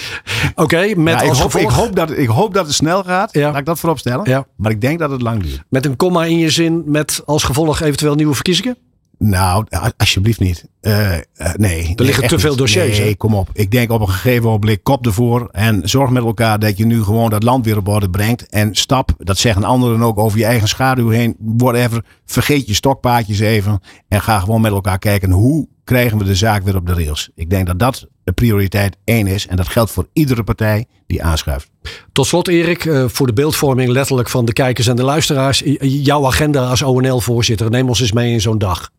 okay, 0.55 0.93
met 0.93 1.21
ja, 1.21 1.29
als 1.29 1.39
ik, 1.39 1.43
hoop, 1.43 1.63
ik, 1.63 1.69
hoop 1.69 1.97
dat, 1.97 2.11
ik 2.11 2.29
hoop 2.29 2.55
dat 2.55 2.67
het 2.67 2.75
snel 2.75 3.05
gaat. 3.05 3.33
Ja. 3.33 3.51
Laat 3.51 3.59
ik 3.59 3.65
dat 3.65 3.79
voorop 3.79 3.99
stellen. 3.99 4.31
Ja. 4.31 4.47
Maar 4.57 4.71
ik 4.71 4.81
denk 4.81 4.99
dat 4.99 5.11
het 5.11 5.23
lang 5.23 5.43
duurt. 5.43 5.63
Met 5.69 5.87
een 5.87 5.97
komma 5.97 6.25
in 6.25 6.39
je 6.39 6.51
zin, 6.51 6.83
met 6.87 7.23
als 7.25 7.43
gevolg 7.43 7.81
eventueel 7.81 8.15
nieuwe 8.15 8.35
verkiezingen? 8.35 8.77
Nou, 9.23 9.67
alsjeblieft 9.97 10.41
niet. 10.41 10.69
Uh, 10.83 11.13
uh, 11.13 11.19
nee. 11.57 11.93
Er 11.97 12.05
liggen 12.05 12.29
te 12.29 12.39
veel 12.39 12.57
dossiers. 12.57 12.99
Nee, 12.99 13.17
kom 13.17 13.35
op. 13.35 13.49
Ik 13.53 13.71
denk 13.71 13.91
op 13.91 14.01
een 14.01 14.09
gegeven 14.09 14.51
moment 14.51 14.83
kop 14.83 15.07
ervoor. 15.07 15.49
En 15.53 15.89
zorg 15.89 16.11
met 16.11 16.23
elkaar 16.23 16.59
dat 16.59 16.79
je 16.79 16.87
nu 16.87 17.03
gewoon 17.03 17.31
dat 17.31 17.43
land 17.43 17.65
weer 17.65 17.77
op 17.77 17.89
orde 17.89 18.11
brengt. 18.11 18.49
En 18.49 18.75
stap, 18.75 19.13
dat 19.19 19.39
zeggen 19.39 19.65
anderen 19.65 20.03
ook, 20.03 20.19
over 20.19 20.39
je 20.39 20.45
eigen 20.45 20.69
schaduw 20.69 21.09
heen. 21.09 21.37
Whatever. 21.39 22.05
Vergeet 22.27 22.67
je 22.67 22.75
stokpaardjes 22.75 23.39
even. 23.39 23.81
En 24.09 24.21
ga 24.21 24.39
gewoon 24.39 24.61
met 24.61 24.73
elkaar 24.73 24.99
kijken 24.99 25.31
hoe 25.31 25.69
krijgen 25.85 26.19
we 26.19 26.25
de 26.25 26.35
zaak 26.35 26.63
weer 26.63 26.77
op 26.77 26.87
de 26.87 26.95
rails. 26.95 27.31
Ik 27.35 27.51
denk 27.51 27.67
dat 27.67 27.79
dat 27.79 28.07
de 28.25 28.33
prioriteit 28.33 28.97
één 29.05 29.27
is. 29.27 29.47
En 29.47 29.57
dat 29.57 29.69
geldt 29.69 29.91
voor 29.91 30.07
iedere 30.13 30.45
partij 30.45 30.87
die 31.07 31.23
aanschuift. 31.23 31.71
Tot 32.13 32.27
slot 32.27 32.49
Erik, 32.49 32.85
uh, 32.85 33.05
voor 33.09 33.27
de 33.27 33.33
beeldvorming 33.33 33.89
letterlijk 33.89 34.29
van 34.29 34.45
de 34.45 34.53
kijkers 34.53 34.87
en 34.87 34.97
de 34.97 35.05
luisteraars. 35.05 35.63
Jouw 35.81 36.27
agenda 36.27 36.69
als 36.69 36.83
ONL-voorzitter. 36.83 37.71
Neem 37.71 37.89
ons 37.89 38.01
eens 38.01 38.13
mee 38.13 38.33
in 38.33 38.41
zo'n 38.41 38.59
dag. 38.59 38.91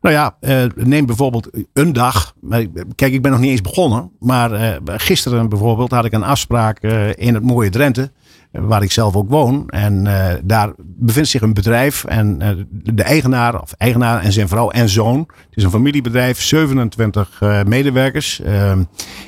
Nou 0.00 0.14
ja, 0.14 0.36
uh, 0.40 0.64
neem 0.74 1.06
bijvoorbeeld 1.06 1.48
een 1.72 1.92
dag. 1.92 2.34
Kijk, 2.94 3.12
ik 3.12 3.22
ben 3.22 3.30
nog 3.30 3.40
niet 3.40 3.50
eens 3.50 3.60
begonnen. 3.60 4.10
Maar 4.20 4.52
uh, 4.52 4.76
gisteren 4.84 5.48
bijvoorbeeld 5.48 5.90
had 5.90 6.04
ik 6.04 6.12
een 6.12 6.22
afspraak 6.22 6.82
in 7.14 7.34
het 7.34 7.42
mooie 7.42 7.70
Drenthe. 7.70 8.10
Waar 8.60 8.82
ik 8.82 8.92
zelf 8.92 9.16
ook 9.16 9.30
woon. 9.30 9.68
En 9.68 10.04
daar 10.44 10.72
bevindt 10.78 11.28
zich 11.28 11.42
een 11.42 11.54
bedrijf. 11.54 12.04
En 12.04 12.38
de 12.70 13.02
eigenaar, 13.02 13.60
of 13.60 13.72
eigenaar 13.72 14.22
en 14.22 14.32
zijn 14.32 14.48
vrouw 14.48 14.70
en 14.70 14.88
zoon. 14.88 15.18
Het 15.18 15.56
is 15.56 15.62
een 15.62 15.70
familiebedrijf, 15.70 16.42
27 16.42 17.40
medewerkers. 17.66 18.40
Ehm, 18.40 18.82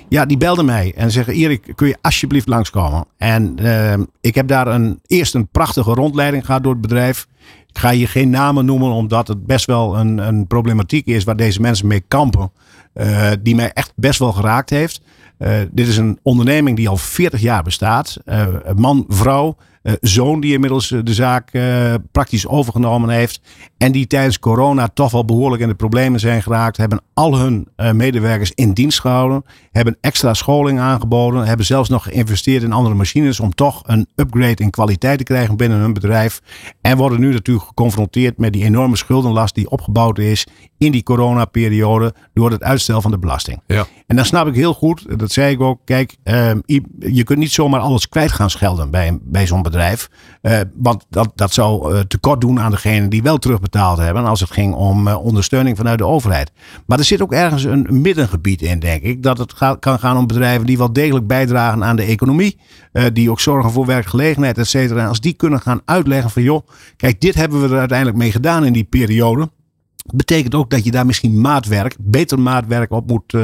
ja, 0.08 0.26
die 0.26 0.36
belden 0.36 0.64
mij 0.64 0.92
en 0.96 1.10
zeggen: 1.10 1.34
Erik, 1.34 1.72
kun 1.74 1.88
je 1.88 1.96
alsjeblieft 2.00 2.48
langskomen? 2.48 3.04
En 3.16 3.58
ehm, 3.58 4.04
ik 4.20 4.34
heb 4.34 4.48
daar 4.48 4.66
een, 4.66 5.00
eerst 5.06 5.34
een 5.34 5.48
prachtige 5.48 5.94
rondleiding 5.94 6.46
gehad 6.46 6.62
door 6.62 6.72
het 6.72 6.80
bedrijf. 6.80 7.26
Ik 7.68 7.78
ga 7.78 7.90
hier 7.90 8.08
geen 8.08 8.30
namen 8.30 8.64
noemen, 8.64 8.90
omdat 8.90 9.28
het 9.28 9.46
best 9.46 9.66
wel 9.66 9.98
een, 9.98 10.18
een 10.18 10.46
problematiek 10.46 11.06
is 11.06 11.24
waar 11.24 11.36
deze 11.36 11.60
mensen 11.60 11.86
mee 11.86 12.04
kampen. 12.08 12.52
Die 13.42 13.54
mij 13.54 13.70
echt 13.72 13.92
best 13.96 14.18
wel 14.18 14.32
geraakt 14.32 14.70
heeft. 14.70 15.00
Uh, 15.38 15.58
dit 15.70 15.88
is 15.88 15.96
een 15.96 16.18
onderneming 16.22 16.76
die 16.76 16.88
al 16.88 16.96
40 16.96 17.40
jaar 17.40 17.62
bestaat. 17.62 18.16
Uh, 18.26 18.46
man, 18.76 19.04
vrouw, 19.08 19.56
zoon 20.00 20.40
die 20.40 20.52
inmiddels 20.52 20.88
de 20.88 21.14
zaak 21.14 21.50
praktisch 22.12 22.46
overgenomen 22.46 23.08
heeft. 23.08 23.40
En 23.78 23.92
die 23.92 24.06
tijdens 24.06 24.38
corona 24.38 24.88
toch 24.88 25.10
wel 25.10 25.24
behoorlijk 25.24 25.62
in 25.62 25.68
de 25.68 25.74
problemen 25.74 26.20
zijn 26.20 26.42
geraakt. 26.42 26.76
Hebben 26.76 27.00
al 27.14 27.38
hun 27.38 27.68
medewerkers 27.92 28.52
in 28.54 28.72
dienst 28.72 29.00
gehouden. 29.00 29.44
Hebben 29.72 29.96
extra 30.00 30.34
scholing 30.34 30.80
aangeboden. 30.80 31.46
Hebben 31.46 31.66
zelfs 31.66 31.88
nog 31.88 32.02
geïnvesteerd 32.02 32.62
in 32.62 32.72
andere 32.72 32.94
machines. 32.94 33.40
Om 33.40 33.54
toch 33.54 33.82
een 33.86 34.08
upgrade 34.14 34.62
in 34.62 34.70
kwaliteit 34.70 35.18
te 35.18 35.24
krijgen 35.24 35.56
binnen 35.56 35.78
hun 35.78 35.92
bedrijf. 35.92 36.40
En 36.80 36.96
worden 36.96 37.20
nu 37.20 37.32
natuurlijk 37.32 37.66
geconfronteerd 37.66 38.38
met 38.38 38.52
die 38.52 38.64
enorme 38.64 38.96
schuldenlast 38.96 39.54
die 39.54 39.70
opgebouwd 39.70 40.18
is 40.18 40.46
in 40.78 40.92
die 40.92 41.02
coronaperiode 41.02 42.14
door 42.34 42.50
het 42.50 42.62
uitstel 42.62 43.00
van 43.00 43.10
de 43.10 43.18
belasting. 43.18 43.60
Ja. 43.66 43.86
En 44.06 44.16
dan 44.16 44.24
snap 44.24 44.46
ik 44.46 44.54
heel 44.54 44.74
goed, 44.74 45.18
dat 45.18 45.32
zei 45.32 45.52
ik 45.52 45.60
ook, 45.60 45.80
kijk, 45.84 46.16
uh, 46.24 46.50
je 46.98 47.22
kunt 47.24 47.38
niet 47.38 47.52
zomaar 47.52 47.80
alles 47.80 48.08
kwijt 48.08 48.32
gaan 48.32 48.50
schelden 48.50 48.90
bij, 48.90 49.18
bij 49.22 49.46
zo'n 49.46 49.62
bedrijf. 49.62 49.74
Uh, 49.76 50.60
want 50.74 51.06
dat, 51.08 51.32
dat 51.34 51.52
zou 51.52 51.94
uh, 51.94 52.00
tekort 52.00 52.40
doen 52.40 52.60
aan 52.60 52.70
degenen 52.70 53.10
die 53.10 53.22
wel 53.22 53.38
terugbetaald 53.38 53.98
hebben 53.98 54.24
als 54.24 54.40
het 54.40 54.50
ging 54.50 54.74
om 54.74 55.08
ondersteuning 55.08 55.76
vanuit 55.76 55.98
de 55.98 56.06
overheid. 56.06 56.52
Maar 56.86 56.98
er 56.98 57.04
zit 57.04 57.22
ook 57.22 57.32
ergens 57.32 57.64
een 57.64 57.86
middengebied 57.90 58.62
in, 58.62 58.78
denk 58.78 59.02
ik. 59.02 59.22
Dat 59.22 59.38
het 59.38 59.54
kan 59.78 59.98
gaan 59.98 60.16
om 60.16 60.26
bedrijven 60.26 60.66
die 60.66 60.78
wel 60.78 60.92
degelijk 60.92 61.26
bijdragen 61.26 61.84
aan 61.84 61.96
de 61.96 62.02
economie. 62.02 62.58
die 63.12 63.30
ook 63.30 63.40
zorgen 63.40 63.70
voor 63.70 63.86
werkgelegenheid, 63.86 64.58
et 64.58 64.68
cetera. 64.68 65.00
En 65.00 65.08
als 65.08 65.20
die 65.20 65.32
kunnen 65.32 65.60
gaan 65.60 65.80
uitleggen 65.84 66.30
van 66.30 66.42
joh, 66.42 66.66
kijk, 66.96 67.20
dit 67.20 67.34
hebben 67.34 67.60
we 67.60 67.68
er 67.68 67.78
uiteindelijk 67.78 68.18
mee 68.18 68.32
gedaan 68.32 68.64
in 68.64 68.72
die 68.72 68.84
periode 68.84 69.50
betekent 70.14 70.54
ook 70.54 70.70
dat 70.70 70.84
je 70.84 70.90
daar 70.90 71.06
misschien 71.06 71.40
maatwerk, 71.40 71.96
beter 72.00 72.40
maatwerk 72.40 72.90
op 72.90 73.06
moet, 73.06 73.34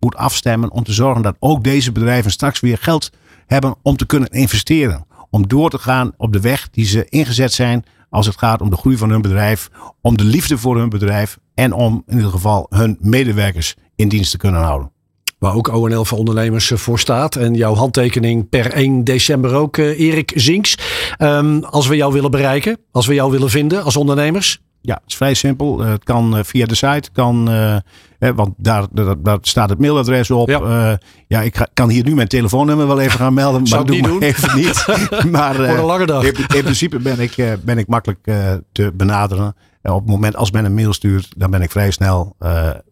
moet 0.00 0.16
afstemmen. 0.16 0.70
Om 0.70 0.84
te 0.84 0.92
zorgen 0.92 1.22
dat 1.22 1.36
ook 1.38 1.64
deze 1.64 1.92
bedrijven 1.92 2.30
straks 2.30 2.60
weer 2.60 2.78
geld 2.80 3.10
hebben 3.46 3.74
om 3.82 3.96
te 3.96 4.06
kunnen 4.06 4.30
investeren. 4.30 5.06
Om 5.30 5.48
door 5.48 5.70
te 5.70 5.78
gaan 5.78 6.12
op 6.16 6.32
de 6.32 6.40
weg 6.40 6.70
die 6.70 6.84
ze 6.84 7.06
ingezet 7.08 7.52
zijn 7.52 7.84
als 8.10 8.26
het 8.26 8.38
gaat 8.38 8.60
om 8.60 8.70
de 8.70 8.76
groei 8.76 8.96
van 8.96 9.10
hun 9.10 9.22
bedrijf. 9.22 9.68
Om 10.00 10.16
de 10.16 10.24
liefde 10.24 10.58
voor 10.58 10.76
hun 10.76 10.88
bedrijf. 10.88 11.38
En 11.54 11.72
om 11.72 12.02
in 12.06 12.16
ieder 12.16 12.30
geval 12.30 12.66
hun 12.68 12.96
medewerkers 13.00 13.74
in 13.96 14.08
dienst 14.08 14.30
te 14.30 14.36
kunnen 14.36 14.60
houden. 14.60 14.90
Waar 15.38 15.54
ook 15.54 15.74
ONL 15.74 16.04
voor 16.04 16.18
ondernemers 16.18 16.72
voor 16.74 16.98
staat. 16.98 17.36
En 17.36 17.54
jouw 17.54 17.74
handtekening 17.74 18.48
per 18.48 18.72
1 18.72 19.04
december 19.04 19.54
ook, 19.54 19.76
uh, 19.76 20.00
Erik 20.00 20.32
Zinks. 20.34 20.78
Um, 21.18 21.64
als 21.64 21.86
we 21.86 21.96
jou 21.96 22.12
willen 22.12 22.30
bereiken, 22.30 22.78
als 22.92 23.06
we 23.06 23.14
jou 23.14 23.30
willen 23.30 23.50
vinden 23.50 23.84
als 23.84 23.96
ondernemers. 23.96 24.60
Ja, 24.88 24.94
het 24.94 25.02
is 25.06 25.16
vrij 25.16 25.34
simpel. 25.34 25.82
Uh, 25.82 25.90
het 25.90 26.04
kan 26.04 26.36
uh, 26.36 26.42
via 26.44 26.66
de 26.66 26.74
site, 26.74 27.10
kan, 27.12 27.50
eh, 27.50 28.30
want 28.34 28.54
daar, 28.56 28.86
daar, 28.90 29.22
daar, 29.22 29.38
staat 29.40 29.70
het 29.70 29.78
mailadres 29.78 30.30
op. 30.30 30.48
Ja, 30.48 30.98
ja 31.26 31.40
ik 31.40 31.56
ga, 31.56 31.68
kan 31.72 31.88
hier 31.88 32.04
nu 32.04 32.14
mijn 32.14 32.28
telefoonnummer 32.28 32.86
wel 32.86 33.00
even 33.00 33.18
gaan 33.18 33.34
melden, 33.34 33.62
maar 33.62 33.70
dat 33.70 33.86
doe 33.86 34.00
maar 34.00 34.20
even 34.20 34.56
niet. 34.56 34.86
maar 35.30 35.54
Voor 35.54 35.64
een 35.64 35.84
lange 35.84 36.06
dag. 36.06 36.24
In, 36.24 36.34
in 36.56 36.62
principe 36.62 36.98
ben 36.98 37.20
ik, 37.20 37.58
ben 37.64 37.78
ik 37.78 37.86
makkelijk 37.86 38.20
te 38.72 38.92
benaderen. 38.94 39.54
op 39.82 40.00
het 40.00 40.08
moment 40.08 40.36
als 40.36 40.50
men 40.50 40.64
een 40.64 40.74
mail 40.74 40.92
stuurt, 40.92 41.32
dan 41.36 41.50
ben 41.50 41.62
ik 41.62 41.70
vrij 41.70 41.90
snel 41.90 42.36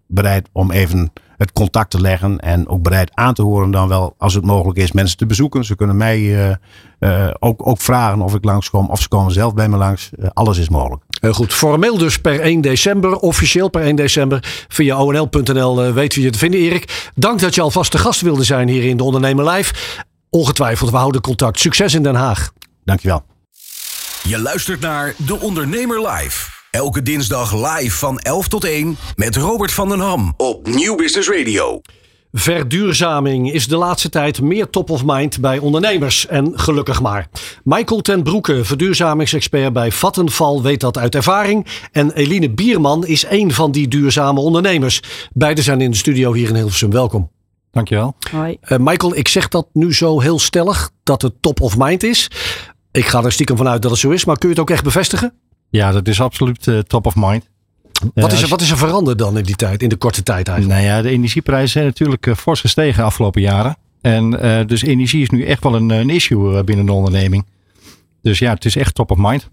bereid 0.07 0.49
om 0.53 0.71
even 0.71 1.13
het 1.37 1.53
contact 1.53 1.91
te 1.91 2.01
leggen. 2.01 2.39
En 2.39 2.69
ook 2.69 2.83
bereid 2.83 3.11
aan 3.15 3.35
te 3.35 3.43
horen 3.43 3.71
dan 3.71 3.89
wel, 3.89 4.15
als 4.19 4.35
het 4.35 4.45
mogelijk 4.45 4.79
is, 4.79 4.93
mensen 4.93 5.17
te 5.17 5.27
bezoeken. 5.27 5.65
Ze 5.65 5.77
kunnen 5.77 5.97
mij 5.97 6.21
uh, 6.21 6.55
uh, 7.01 7.31
ook, 7.39 7.67
ook 7.67 7.81
vragen 7.81 8.21
of 8.21 8.35
ik 8.35 8.45
langskom. 8.45 8.91
Of 8.91 9.01
ze 9.01 9.09
komen 9.09 9.33
zelf 9.33 9.55
bij 9.55 9.69
me 9.69 9.77
langs. 9.77 10.11
Uh, 10.19 10.27
alles 10.33 10.59
is 10.59 10.69
mogelijk. 10.69 11.03
Heel 11.21 11.33
goed. 11.33 11.55
Formeel 11.55 11.99
dus 11.99 12.19
per 12.19 12.41
1 12.41 12.61
december. 12.61 13.17
Officieel 13.17 13.69
per 13.69 13.83
1 13.83 13.97
december. 13.97 14.67
Via 14.69 15.03
onl.nl 15.03 15.93
weten 15.93 16.19
we 16.19 16.25
je 16.25 16.31
te 16.31 16.39
vinden, 16.39 16.61
Erik. 16.61 17.11
Dank 17.15 17.41
dat 17.41 17.55
je 17.55 17.61
alvast 17.61 17.93
de 17.93 17.99
gast 17.99 18.21
wilde 18.21 18.45
zijn 18.45 18.69
hier 18.69 18.85
in 18.85 18.97
de 18.97 19.03
Ondernemer 19.03 19.51
Live. 19.51 19.75
Ongetwijfeld, 20.31 20.91
we 20.91 20.97
houden 20.97 21.21
contact. 21.21 21.61
Succes 21.61 21.95
in 21.95 22.03
Den 22.03 22.15
Haag. 22.15 22.53
Dankjewel. 22.85 23.25
Je 24.23 24.39
luistert 24.39 24.81
naar 24.81 25.15
De 25.17 25.41
Ondernemer 25.41 26.09
Live. 26.09 26.51
Elke 26.71 27.03
dinsdag 27.03 27.55
live 27.55 27.97
van 27.97 28.19
11 28.19 28.49
tot 28.49 28.65
1 28.65 28.97
met 29.15 29.37
Robert 29.37 29.73
van 29.73 29.89
den 29.89 30.01
Ham 30.01 30.35
op 30.37 30.67
Nieuw 30.69 30.95
Business 30.95 31.29
Radio. 31.29 31.81
Verduurzaming 32.39 33.53
is 33.53 33.69
de 33.69 33.77
laatste 33.77 34.09
tijd 34.09 34.41
meer 34.41 34.71
top 34.71 34.91
of 34.91 35.05
mind 35.05 35.41
bij 35.41 35.59
ondernemers. 35.59 36.27
En 36.27 36.53
gelukkig 36.55 37.01
maar. 37.01 37.29
Michael 37.65 38.01
ten 38.01 38.23
Broeke, 38.23 38.65
verduurzamingsexpert 38.65 39.73
bij 39.73 39.93
Vattenval, 39.93 40.63
weet 40.63 40.81
dat 40.81 40.99
uit 40.99 41.15
ervaring. 41.15 41.67
En 41.93 42.11
Eline 42.13 42.51
Bierman 42.51 43.07
is 43.07 43.25
een 43.29 43.53
van 43.53 43.73
die 43.73 43.89
duurzame 43.89 44.41
ondernemers. 44.41 45.03
Beiden 45.33 45.65
zijn 45.65 45.81
in 45.81 45.91
de 45.91 45.97
studio 45.97 46.33
hier 46.33 46.49
in 46.49 46.55
Hilversum. 46.55 46.91
Welkom. 46.91 47.31
Dankjewel. 47.71 48.17
Hoi. 48.31 48.57
Uh, 48.63 48.79
Michael, 48.79 49.17
ik 49.17 49.29
zeg 49.29 49.49
dat 49.49 49.67
nu 49.73 49.95
zo 49.95 50.21
heel 50.21 50.39
stellig 50.39 50.91
dat 51.03 51.23
het 51.23 51.35
top 51.41 51.61
of 51.61 51.77
mind 51.79 52.03
is. 52.03 52.31
Ik 52.91 53.07
ga 53.07 53.25
er 53.25 53.33
stiekem 53.33 53.57
vanuit 53.57 53.83
dat 53.83 53.91
het 53.91 54.01
zo 54.01 54.11
is, 54.11 54.25
maar 54.25 54.39
kun 54.39 54.49
je 54.49 54.55
het 54.55 54.63
ook 54.63 54.71
echt 54.71 54.85
bevestigen? 54.85 55.35
Ja, 55.71 55.93
dat 55.93 56.09
is 56.09 56.21
absoluut 56.21 56.67
uh, 56.67 56.79
top 56.79 57.07
of 57.07 57.15
mind. 57.17 57.49
Wat 58.15 58.33
is, 58.33 58.43
er, 58.43 58.49
wat 58.49 58.61
is 58.61 58.71
er 58.71 58.77
veranderd 58.77 59.19
dan 59.19 59.39
in 59.39 59.45
die 59.45 59.57
tijd, 59.57 59.83
in 59.83 59.89
de 59.89 59.97
korte 59.97 60.23
tijd 60.23 60.49
eigenlijk? 60.49 60.81
Nou 60.81 60.93
ja, 60.93 61.03
de 61.03 61.11
energieprijzen 61.11 61.69
zijn 61.69 61.85
natuurlijk 61.85 62.27
uh, 62.27 62.35
fors 62.35 62.61
gestegen 62.61 62.97
de 62.97 63.03
afgelopen 63.03 63.41
jaren. 63.41 63.77
En 64.01 64.45
uh, 64.45 64.67
dus 64.67 64.83
energie 64.83 65.23
is 65.23 65.31
nu 65.31 65.45
echt 65.45 65.63
wel 65.63 65.75
een, 65.75 65.91
een 65.91 66.11
issue 66.11 66.65
binnen 66.65 66.87
de 66.87 66.93
onderneming. 66.93 67.47
Dus 68.23 68.39
ja, 68.39 68.53
het 68.53 68.65
is 68.65 68.77
echt 68.77 68.95
top 68.95 69.11
of 69.11 69.17
mind. 69.21 69.49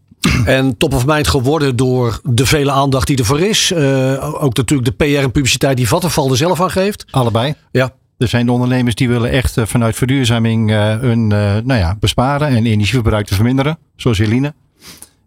En 0.45 0.77
top 0.77 0.93
of 0.93 1.05
mind 1.05 1.27
geworden 1.27 1.75
door 1.75 2.19
de 2.23 2.45
vele 2.45 2.71
aandacht 2.71 3.07
die 3.07 3.17
ervoor 3.17 3.39
is. 3.39 3.71
Uh, 3.71 4.43
ook 4.43 4.55
natuurlijk 4.55 4.97
de 4.97 5.05
PR 5.05 5.23
en 5.23 5.31
publiciteit 5.31 5.77
die 5.77 5.87
Vattenfall 5.87 6.29
er 6.29 6.37
zelf 6.37 6.61
aan 6.61 6.71
geeft. 6.71 7.05
Allebei. 7.11 7.53
Ja. 7.71 7.93
Er 8.17 8.27
zijn 8.27 8.45
de 8.45 8.51
ondernemers 8.51 8.95
die 8.95 9.09
willen 9.09 9.29
echt 9.29 9.55
vanuit 9.63 9.95
verduurzaming 9.95 10.69
hun 10.99 11.27
nou 11.27 11.73
ja, 11.73 11.97
besparen 11.99 12.47
en 12.47 12.65
energieverbruik 12.65 13.25
te 13.25 13.35
verminderen. 13.35 13.77
Zoals 13.95 14.19
Eline. 14.19 14.53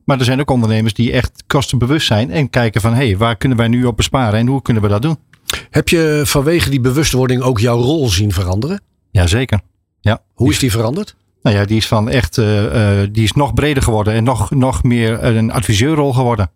Maar 0.07 0.19
er 0.19 0.25
zijn 0.25 0.41
ook 0.41 0.51
ondernemers 0.51 0.95
die 0.95 1.13
echt 1.13 1.45
kostenbewust 1.47 2.07
zijn 2.07 2.31
en 2.31 2.51
kijken 2.51 2.81
van 2.81 2.95
hé, 2.95 3.07
hey, 3.07 3.17
waar 3.17 3.37
kunnen 3.37 3.59
wij 3.59 3.69
nu 3.69 3.85
op 3.85 3.97
besparen 3.97 4.39
en 4.39 4.47
hoe 4.47 4.63
kunnen 4.63 4.83
we 4.83 4.89
dat 4.89 5.03
doen? 5.03 5.19
Heb 5.71 5.89
je 5.89 6.23
vanwege 6.25 6.71
die 6.71 6.81
bewustwording 6.81 7.43
ook 7.43 7.59
jouw 7.59 7.81
rol 7.81 8.09
zien 8.09 8.33
veranderen? 8.33 8.81
Jazeker. 9.11 9.61
Ja. 10.01 10.23
Hoe 10.35 10.51
is 10.51 10.59
die 10.59 10.71
veranderd? 10.71 11.17
Nou 11.43 11.57
ja, 11.57 11.65
die 11.65 11.77
is 11.77 11.87
van 11.87 12.09
echt, 12.09 12.37
uh, 12.37 13.03
die 13.13 13.25
is 13.25 13.33
nog 13.33 13.55
breder 13.55 13.83
geworden 13.83 14.15
en 14.15 14.25
nog, 14.25 14.51
nog 14.51 14.83
meer 14.83 15.25
een 15.25 15.53
adviseurrol 15.53 16.13
geworden. 16.13 16.51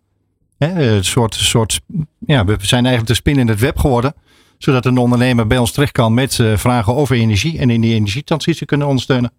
Hè, 0.57 0.95
een 0.95 1.05
soort, 1.05 1.35
soort, 1.35 1.81
ja, 2.19 2.45
we 2.45 2.55
zijn 2.61 2.85
eigenlijk 2.85 3.07
de 3.07 3.13
spin 3.13 3.39
in 3.39 3.47
het 3.47 3.59
web 3.59 3.77
geworden. 3.77 4.13
Zodat 4.57 4.85
een 4.85 4.97
ondernemer 4.97 5.47
bij 5.47 5.57
ons 5.57 5.71
terecht 5.71 5.91
kan 5.91 6.13
met 6.13 6.37
uh, 6.37 6.57
vragen 6.57 6.95
over 6.95 7.15
energie 7.15 7.59
en 7.59 7.69
in 7.69 7.81
die 7.81 7.93
energietransitie 7.93 8.65
kunnen 8.65 8.87
ondersteunen. 8.87 9.31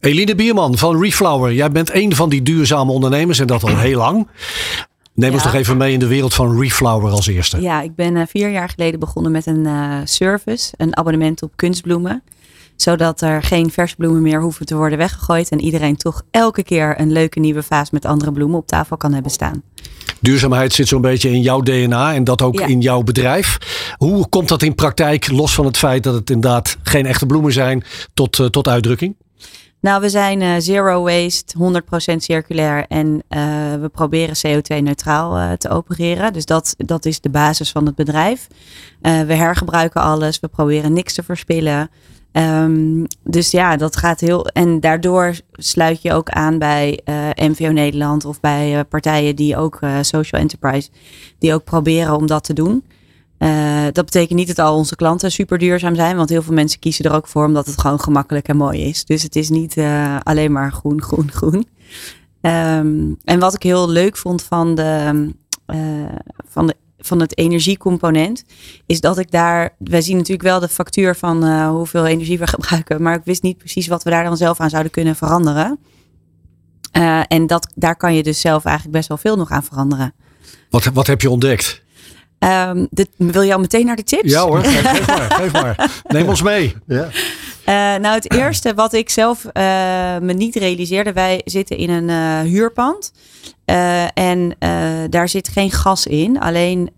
Eline 0.00 0.34
Bierman 0.34 0.78
van 0.78 1.02
Reflower. 1.02 1.52
Jij 1.52 1.70
bent 1.70 1.94
een 1.94 2.14
van 2.14 2.28
die 2.28 2.42
duurzame 2.42 2.92
ondernemers 2.92 3.38
en 3.38 3.46
dat 3.46 3.62
al 3.62 3.78
heel 3.78 3.98
lang. 3.98 4.28
Neem 5.14 5.32
ons 5.32 5.44
nog 5.44 5.54
even 5.54 5.76
mee 5.76 5.92
in 5.92 5.98
de 5.98 6.06
wereld 6.06 6.34
van 6.34 6.60
Reflower 6.60 7.10
als 7.10 7.26
eerste. 7.26 7.60
Ja, 7.60 7.80
ik 7.80 7.94
ben 7.94 8.16
uh, 8.16 8.22
vier 8.28 8.50
jaar 8.50 8.68
geleden 8.68 9.00
begonnen 9.00 9.32
met 9.32 9.46
een 9.46 9.64
uh, 9.64 9.98
service, 10.04 10.72
een 10.76 10.96
abonnement 10.96 11.42
op 11.42 11.52
kunstbloemen. 11.56 12.22
Zodat 12.76 13.20
er 13.20 13.42
geen 13.42 13.70
verse 13.70 13.96
bloemen 13.96 14.22
meer 14.22 14.40
hoeven 14.40 14.66
te 14.66 14.76
worden 14.76 14.98
weggegooid. 14.98 15.48
En 15.48 15.60
iedereen 15.60 15.96
toch 15.96 16.22
elke 16.30 16.62
keer 16.62 17.00
een 17.00 17.12
leuke 17.12 17.40
nieuwe 17.40 17.62
vaas 17.62 17.90
met 17.90 18.04
andere 18.04 18.32
bloemen 18.32 18.58
op 18.58 18.66
tafel 18.66 18.96
kan 18.96 19.12
hebben 19.12 19.30
staan. 19.30 19.62
Duurzaamheid 20.20 20.72
zit 20.72 20.88
zo'n 20.88 21.00
beetje 21.00 21.30
in 21.30 21.40
jouw 21.40 21.60
DNA 21.60 22.14
en 22.14 22.24
dat 22.24 22.42
ook 22.42 22.60
in 22.60 22.80
jouw 22.80 23.02
bedrijf. 23.02 23.58
Hoe 23.96 24.28
komt 24.28 24.48
dat 24.48 24.62
in 24.62 24.74
praktijk, 24.74 25.30
los 25.30 25.54
van 25.54 25.64
het 25.64 25.76
feit 25.76 26.02
dat 26.02 26.14
het 26.14 26.30
inderdaad 26.30 26.76
geen 26.82 27.06
echte 27.06 27.26
bloemen 27.26 27.52
zijn, 27.52 27.84
tot, 28.14 28.38
uh, 28.38 28.46
tot 28.46 28.68
uitdrukking? 28.68 29.16
Nou, 29.84 30.00
we 30.00 30.08
zijn 30.08 30.40
uh, 30.40 30.54
zero 30.58 31.02
waste, 31.02 31.82
100% 32.12 32.16
circulair 32.16 32.84
en 32.88 33.06
uh, 33.06 33.20
we 33.80 33.88
proberen 33.92 34.36
CO2-neutraal 34.36 35.38
uh, 35.38 35.52
te 35.52 35.68
opereren. 35.68 36.32
Dus 36.32 36.46
dat, 36.46 36.74
dat 36.76 37.04
is 37.04 37.20
de 37.20 37.30
basis 37.30 37.70
van 37.70 37.86
het 37.86 37.94
bedrijf. 37.94 38.46
we 39.00 39.34
hergebruiken 39.34 40.00
alles, 40.00 40.40
we 40.40 40.48
proberen 40.48 40.92
niks 40.92 41.14
te 41.14 41.22
verspillen. 41.22 41.90
Um, 42.32 43.06
dus 43.22 43.50
ja, 43.50 43.76
dat 43.76 43.96
gaat 43.96 44.20
heel. 44.20 44.46
En 44.46 44.80
daardoor 44.80 45.34
sluit 45.52 46.02
je 46.02 46.12
ook 46.12 46.28
aan 46.28 46.58
bij 46.58 47.00
MVO 47.34 47.70
Nederland 47.70 48.24
of 48.24 48.40
bij 48.40 48.84
partijen 48.84 49.36
die 49.36 49.56
ook 49.56 49.78
social 50.00 50.40
enterprise, 50.40 50.88
die 51.38 51.54
ook 51.54 51.64
proberen 51.64 52.16
om 52.16 52.26
dat 52.26 52.44
te 52.44 52.52
doen. 52.52 52.84
Uh, 53.44 53.84
dat 53.92 54.04
betekent 54.04 54.38
niet 54.38 54.46
dat 54.46 54.58
al 54.58 54.76
onze 54.76 54.96
klanten 54.96 55.32
super 55.32 55.58
duurzaam 55.58 55.94
zijn, 55.94 56.16
want 56.16 56.28
heel 56.28 56.42
veel 56.42 56.54
mensen 56.54 56.78
kiezen 56.78 57.04
er 57.04 57.12
ook 57.12 57.26
voor 57.26 57.44
omdat 57.44 57.66
het 57.66 57.80
gewoon 57.80 58.00
gemakkelijk 58.00 58.48
en 58.48 58.56
mooi 58.56 58.80
is. 58.80 59.04
Dus 59.04 59.22
het 59.22 59.36
is 59.36 59.48
niet 59.48 59.76
uh, 59.76 60.16
alleen 60.22 60.52
maar 60.52 60.72
groen, 60.72 61.02
groen, 61.02 61.30
groen. 61.30 61.66
Um, 62.40 63.16
en 63.24 63.38
wat 63.38 63.54
ik 63.54 63.62
heel 63.62 63.88
leuk 63.88 64.16
vond 64.16 64.42
van, 64.42 64.74
de, 64.74 65.30
uh, 65.66 65.76
van, 66.48 66.66
de, 66.66 66.74
van 66.98 67.20
het 67.20 67.38
energiecomponent, 67.38 68.44
is 68.86 69.00
dat 69.00 69.18
ik 69.18 69.30
daar, 69.30 69.74
wij 69.78 70.00
zien 70.00 70.16
natuurlijk 70.16 70.48
wel 70.48 70.60
de 70.60 70.68
factuur 70.68 71.16
van 71.16 71.66
hoeveel 71.68 72.06
energie 72.06 72.38
we 72.38 72.46
gebruiken, 72.56 73.02
maar 73.02 73.14
ik 73.14 73.24
wist 73.24 73.42
niet 73.42 73.58
precies 73.58 73.86
wat 73.86 74.02
we 74.02 74.10
daar 74.10 74.24
dan 74.24 74.36
zelf 74.36 74.60
aan 74.60 74.70
zouden 74.70 74.92
kunnen 74.92 75.16
veranderen. 75.16 75.78
en 77.28 77.46
dat, 77.46 77.72
daar 77.74 77.96
kan 77.96 78.14
je 78.14 78.22
dus 78.22 78.40
zelf 78.40 78.64
eigenlijk 78.64 78.96
best 78.96 79.08
wel 79.08 79.18
veel 79.18 79.36
nog 79.36 79.50
aan 79.50 79.64
veranderen. 79.64 80.14
Wat, 80.70 80.84
wat 80.84 81.06
heb 81.06 81.20
je 81.20 81.30
ontdekt? 81.30 81.83
Um, 82.44 82.86
dit, 82.90 83.08
wil 83.16 83.42
je 83.42 83.52
al 83.52 83.60
meteen 83.60 83.86
naar 83.86 83.96
de 83.96 84.04
tips? 84.04 84.30
Ja 84.30 84.42
hoor, 84.42 84.64
geef 84.64 85.06
maar, 85.06 85.32
geef 85.40 85.52
maar. 85.52 86.02
Neem 86.06 86.28
ons 86.28 86.42
mee. 86.42 86.76
Ja. 86.86 87.08
Uh, 87.68 88.00
nou, 88.00 88.14
het 88.14 88.32
eerste 88.32 88.74
wat 88.74 88.92
ik 88.92 89.10
zelf 89.10 89.44
uh, 89.44 89.52
me 90.20 90.32
niet 90.32 90.54
realiseerde, 90.54 91.12
wij 91.12 91.40
zitten 91.44 91.76
in 91.76 91.90
een 91.90 92.08
uh, 92.08 92.50
huurpand. 92.52 93.12
en 94.14 94.56
daar 95.10 95.28
zit 95.28 95.48
geen 95.48 95.70
gas 95.70 96.06
in. 96.06 96.40
Alleen, 96.40 96.90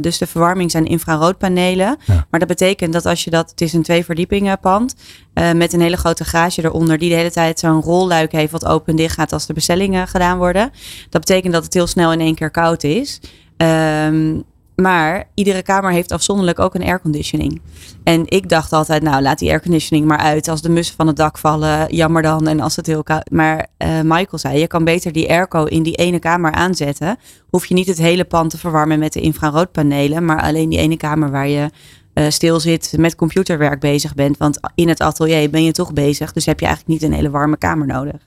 dus 0.00 0.18
de 0.18 0.26
verwarming 0.26 0.70
zijn 0.70 0.86
infraroodpanelen. 0.86 1.96
Ja. 2.04 2.26
Maar 2.30 2.40
dat 2.40 2.48
betekent 2.48 2.92
dat 2.92 3.06
als 3.06 3.24
je 3.24 3.30
dat, 3.30 3.50
het 3.50 3.60
is 3.60 3.72
een 3.72 3.82
twee 3.82 4.04
verdiepingen 4.04 4.60
pand. 4.60 4.94
met 5.34 5.72
een 5.72 5.80
hele 5.80 5.96
grote 5.96 6.24
garage 6.24 6.64
eronder, 6.64 6.98
die 6.98 7.08
de 7.08 7.16
hele 7.16 7.30
tijd 7.30 7.58
zo'n 7.58 7.82
rolluik 7.82 8.32
heeft 8.32 8.52
wat 8.52 8.66
open 8.66 8.90
en 8.90 8.96
dicht 8.96 9.14
gaat 9.14 9.32
als 9.32 9.46
de 9.46 9.52
bestellingen 9.52 10.08
gedaan 10.08 10.38
worden. 10.38 10.70
Dat 11.10 11.20
betekent 11.20 11.52
dat 11.52 11.64
het 11.64 11.74
heel 11.74 11.86
snel 11.86 12.12
in 12.12 12.20
één 12.20 12.34
keer 12.34 12.50
koud 12.50 12.84
is. 12.84 13.20
Um, 13.56 14.44
maar 14.76 15.28
iedere 15.34 15.62
kamer 15.62 15.90
heeft 15.90 16.12
afzonderlijk 16.12 16.58
ook 16.58 16.74
een 16.74 16.84
airconditioning. 16.84 17.60
En 18.04 18.22
ik 18.26 18.48
dacht 18.48 18.72
altijd, 18.72 19.02
nou 19.02 19.22
laat 19.22 19.38
die 19.38 19.50
airconditioning 19.50 20.06
maar 20.06 20.18
uit. 20.18 20.48
Als 20.48 20.62
de 20.62 20.68
mussen 20.68 20.96
van 20.96 21.06
het 21.06 21.16
dak 21.16 21.38
vallen, 21.38 21.94
jammer 21.94 22.22
dan. 22.22 22.48
En 22.48 22.60
als 22.60 22.76
het 22.76 22.86
heel 22.86 23.02
koud. 23.02 23.30
Maar 23.30 23.66
uh, 23.78 24.00
Michael 24.02 24.38
zei, 24.38 24.58
je 24.58 24.66
kan 24.66 24.84
beter 24.84 25.12
die 25.12 25.30
airco 25.30 25.64
in 25.64 25.82
die 25.82 25.94
ene 25.94 26.18
kamer 26.18 26.52
aanzetten. 26.52 27.18
Hoef 27.50 27.66
je 27.66 27.74
niet 27.74 27.86
het 27.86 27.98
hele 27.98 28.24
pand 28.24 28.50
te 28.50 28.58
verwarmen 28.58 28.98
met 28.98 29.12
de 29.12 29.20
infraroodpanelen. 29.20 30.24
Maar 30.24 30.42
alleen 30.42 30.68
die 30.68 30.78
ene 30.78 30.96
kamer 30.96 31.30
waar 31.30 31.48
je 31.48 31.70
uh, 32.14 32.24
stil 32.28 32.60
zit, 32.60 32.94
met 32.96 33.14
computerwerk 33.14 33.80
bezig 33.80 34.14
bent. 34.14 34.36
Want 34.36 34.58
in 34.74 34.88
het 34.88 35.00
atelier 35.00 35.50
ben 35.50 35.64
je 35.64 35.72
toch 35.72 35.92
bezig. 35.92 36.32
Dus 36.32 36.46
heb 36.46 36.60
je 36.60 36.66
eigenlijk 36.66 37.00
niet 37.00 37.10
een 37.10 37.16
hele 37.16 37.30
warme 37.30 37.56
kamer 37.56 37.86
nodig. 37.86 38.26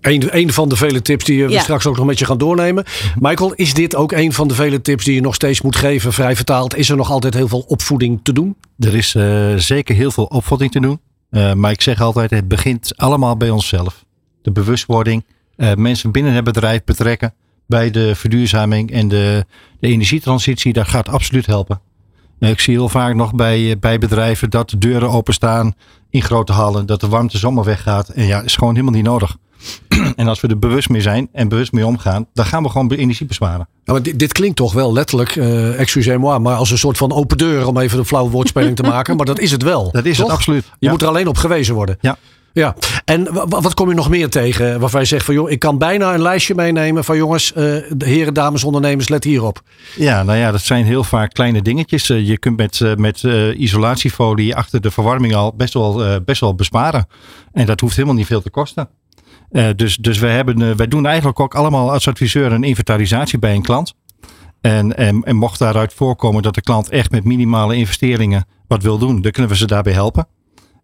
Een, 0.00 0.36
een 0.36 0.52
van 0.52 0.68
de 0.68 0.76
vele 0.76 1.02
tips 1.02 1.24
die 1.24 1.46
we 1.46 1.58
straks 1.58 1.86
ook 1.86 1.96
nog 1.96 2.06
met 2.06 2.18
je 2.18 2.24
gaan 2.24 2.38
doornemen. 2.38 2.84
Michael, 3.18 3.52
is 3.52 3.74
dit 3.74 3.96
ook 3.96 4.12
een 4.12 4.32
van 4.32 4.48
de 4.48 4.54
vele 4.54 4.80
tips 4.80 5.04
die 5.04 5.14
je 5.14 5.20
nog 5.20 5.34
steeds 5.34 5.60
moet 5.60 5.76
geven, 5.76 6.12
vrij 6.12 6.36
vertaald? 6.36 6.76
Is 6.76 6.88
er 6.88 6.96
nog 6.96 7.10
altijd 7.10 7.34
heel 7.34 7.48
veel 7.48 7.64
opvoeding 7.66 8.20
te 8.22 8.32
doen? 8.32 8.56
Er 8.78 8.94
is 8.94 9.14
uh, 9.14 9.56
zeker 9.56 9.94
heel 9.94 10.10
veel 10.10 10.24
opvoeding 10.24 10.72
te 10.72 10.80
doen. 10.80 11.00
Uh, 11.30 11.52
maar 11.52 11.70
ik 11.70 11.80
zeg 11.80 12.00
altijd, 12.00 12.30
het 12.30 12.48
begint 12.48 12.92
allemaal 12.96 13.36
bij 13.36 13.50
onszelf. 13.50 14.04
De 14.42 14.50
bewustwording, 14.50 15.24
uh, 15.56 15.74
mensen 15.74 16.10
binnen 16.10 16.32
het 16.32 16.44
bedrijf 16.44 16.84
betrekken 16.84 17.34
bij 17.66 17.90
de 17.90 18.14
verduurzaming 18.14 18.90
en 18.90 19.08
de, 19.08 19.44
de 19.80 19.88
energietransitie. 19.88 20.72
Dat 20.72 20.88
gaat 20.88 21.08
absoluut 21.08 21.46
helpen. 21.46 21.80
Ik 22.38 22.60
zie 22.60 22.74
heel 22.74 22.88
vaak 22.88 23.14
nog 23.14 23.34
bij, 23.34 23.78
bij 23.78 23.98
bedrijven 23.98 24.50
dat 24.50 24.70
de 24.70 24.78
deuren 24.78 25.10
openstaan 25.10 25.74
in 26.10 26.22
grote 26.22 26.52
hallen, 26.52 26.86
dat 26.86 27.00
de 27.00 27.08
warmte 27.08 27.38
zomaar 27.38 27.64
weggaat. 27.64 28.08
En 28.08 28.26
ja, 28.26 28.42
is 28.42 28.54
gewoon 28.54 28.74
helemaal 28.74 28.94
niet 28.94 29.04
nodig. 29.04 29.36
en 30.16 30.28
als 30.28 30.40
we 30.40 30.48
er 30.48 30.58
bewust 30.58 30.88
mee 30.88 31.00
zijn 31.00 31.28
en 31.32 31.48
bewust 31.48 31.72
mee 31.72 31.86
omgaan, 31.86 32.26
dan 32.34 32.44
gaan 32.44 32.62
we 32.62 32.68
gewoon 32.68 32.90
energie 32.90 33.26
besparen. 33.26 33.68
Ja, 33.84 33.92
maar 33.92 34.02
dit, 34.02 34.18
dit 34.18 34.32
klinkt 34.32 34.56
toch 34.56 34.72
wel 34.72 34.92
letterlijk, 34.92 35.36
uh, 35.36 35.80
excusez-moi, 35.80 36.38
maar 36.38 36.56
als 36.56 36.70
een 36.70 36.78
soort 36.78 36.96
van 36.96 37.12
open 37.12 37.38
deur 37.38 37.66
om 37.66 37.78
even 37.78 37.98
een 37.98 38.04
flauwe 38.04 38.30
woordspeling 38.30 38.76
te 38.76 38.82
maken. 38.94 39.16
Maar 39.16 39.26
dat 39.26 39.38
is 39.38 39.50
het 39.50 39.62
wel. 39.62 39.90
Dat 39.90 40.04
is 40.04 40.16
toch? 40.16 40.26
het 40.26 40.34
absoluut. 40.34 40.64
Je 40.78 40.88
moet 40.88 41.02
er 41.02 41.08
alleen 41.08 41.28
op 41.28 41.36
gewezen 41.36 41.74
worden. 41.74 41.98
Ja. 42.00 42.16
Ja, 42.52 42.76
en 43.04 43.28
wat 43.48 43.74
kom 43.74 43.88
je 43.88 43.94
nog 43.94 44.08
meer 44.08 44.28
tegen 44.28 44.80
waarvan 44.80 45.00
je 45.00 45.06
zegt 45.06 45.24
van 45.24 45.34
joh, 45.34 45.50
ik 45.50 45.58
kan 45.58 45.78
bijna 45.78 46.14
een 46.14 46.22
lijstje 46.22 46.54
meenemen 46.54 47.04
van 47.04 47.16
jongens, 47.16 47.52
uh, 47.56 47.76
heren, 47.98 48.34
dames, 48.34 48.64
ondernemers, 48.64 49.08
let 49.08 49.24
hierop. 49.24 49.62
Ja, 49.96 50.22
nou 50.22 50.38
ja, 50.38 50.50
dat 50.50 50.60
zijn 50.60 50.84
heel 50.84 51.04
vaak 51.04 51.32
kleine 51.32 51.62
dingetjes. 51.62 52.10
Uh, 52.10 52.28
je 52.28 52.38
kunt 52.38 52.56
met, 52.56 52.80
uh, 52.80 52.94
met 52.94 53.22
isolatiefolie 53.56 54.56
achter 54.56 54.80
de 54.80 54.90
verwarming 54.90 55.34
al 55.34 55.54
best 55.56 55.74
wel, 55.74 56.20
best 56.24 56.40
wel 56.40 56.54
besparen. 56.54 57.06
En 57.52 57.66
dat 57.66 57.80
hoeft 57.80 57.96
helemaal 57.96 58.16
niet 58.16 58.26
veel 58.26 58.42
te 58.42 58.50
kosten. 58.50 58.88
Uh, 59.52 59.68
dus 59.76 59.96
dus 59.96 60.18
wij, 60.18 60.34
hebben, 60.34 60.60
uh, 60.60 60.70
wij 60.70 60.88
doen 60.88 61.06
eigenlijk 61.06 61.40
ook 61.40 61.54
allemaal 61.54 61.92
als 61.92 62.08
adviseur 62.08 62.52
een 62.52 62.64
inventarisatie 62.64 63.38
bij 63.38 63.54
een 63.54 63.62
klant. 63.62 63.94
En, 64.60 64.96
en, 64.96 65.22
en, 65.22 65.36
mocht 65.36 65.58
daaruit 65.58 65.92
voorkomen 65.92 66.42
dat 66.42 66.54
de 66.54 66.60
klant 66.60 66.88
echt 66.88 67.10
met 67.10 67.24
minimale 67.24 67.76
investeringen 67.76 68.44
wat 68.66 68.82
wil 68.82 68.98
doen, 68.98 69.22
dan 69.22 69.30
kunnen 69.30 69.50
we 69.50 69.56
ze 69.56 69.66
daarbij 69.66 69.92
helpen. 69.92 70.26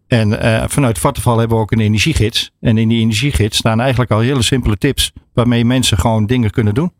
En 0.07 0.31
uh, 0.31 0.63
vanuit 0.67 0.99
Vattenval 0.99 1.37
hebben 1.37 1.57
we 1.57 1.63
ook 1.63 1.71
een 1.71 1.79
energiegids. 1.79 2.51
En 2.59 2.77
in 2.77 2.87
die 2.87 3.01
energiegids 3.01 3.57
staan 3.57 3.79
eigenlijk 3.79 4.11
al 4.11 4.19
hele 4.19 4.41
simpele 4.41 4.77
tips 4.77 5.13
waarmee 5.33 5.65
mensen 5.65 5.97
gewoon 5.97 6.25
dingen 6.25 6.51
kunnen 6.51 6.73
doen. 6.73 6.91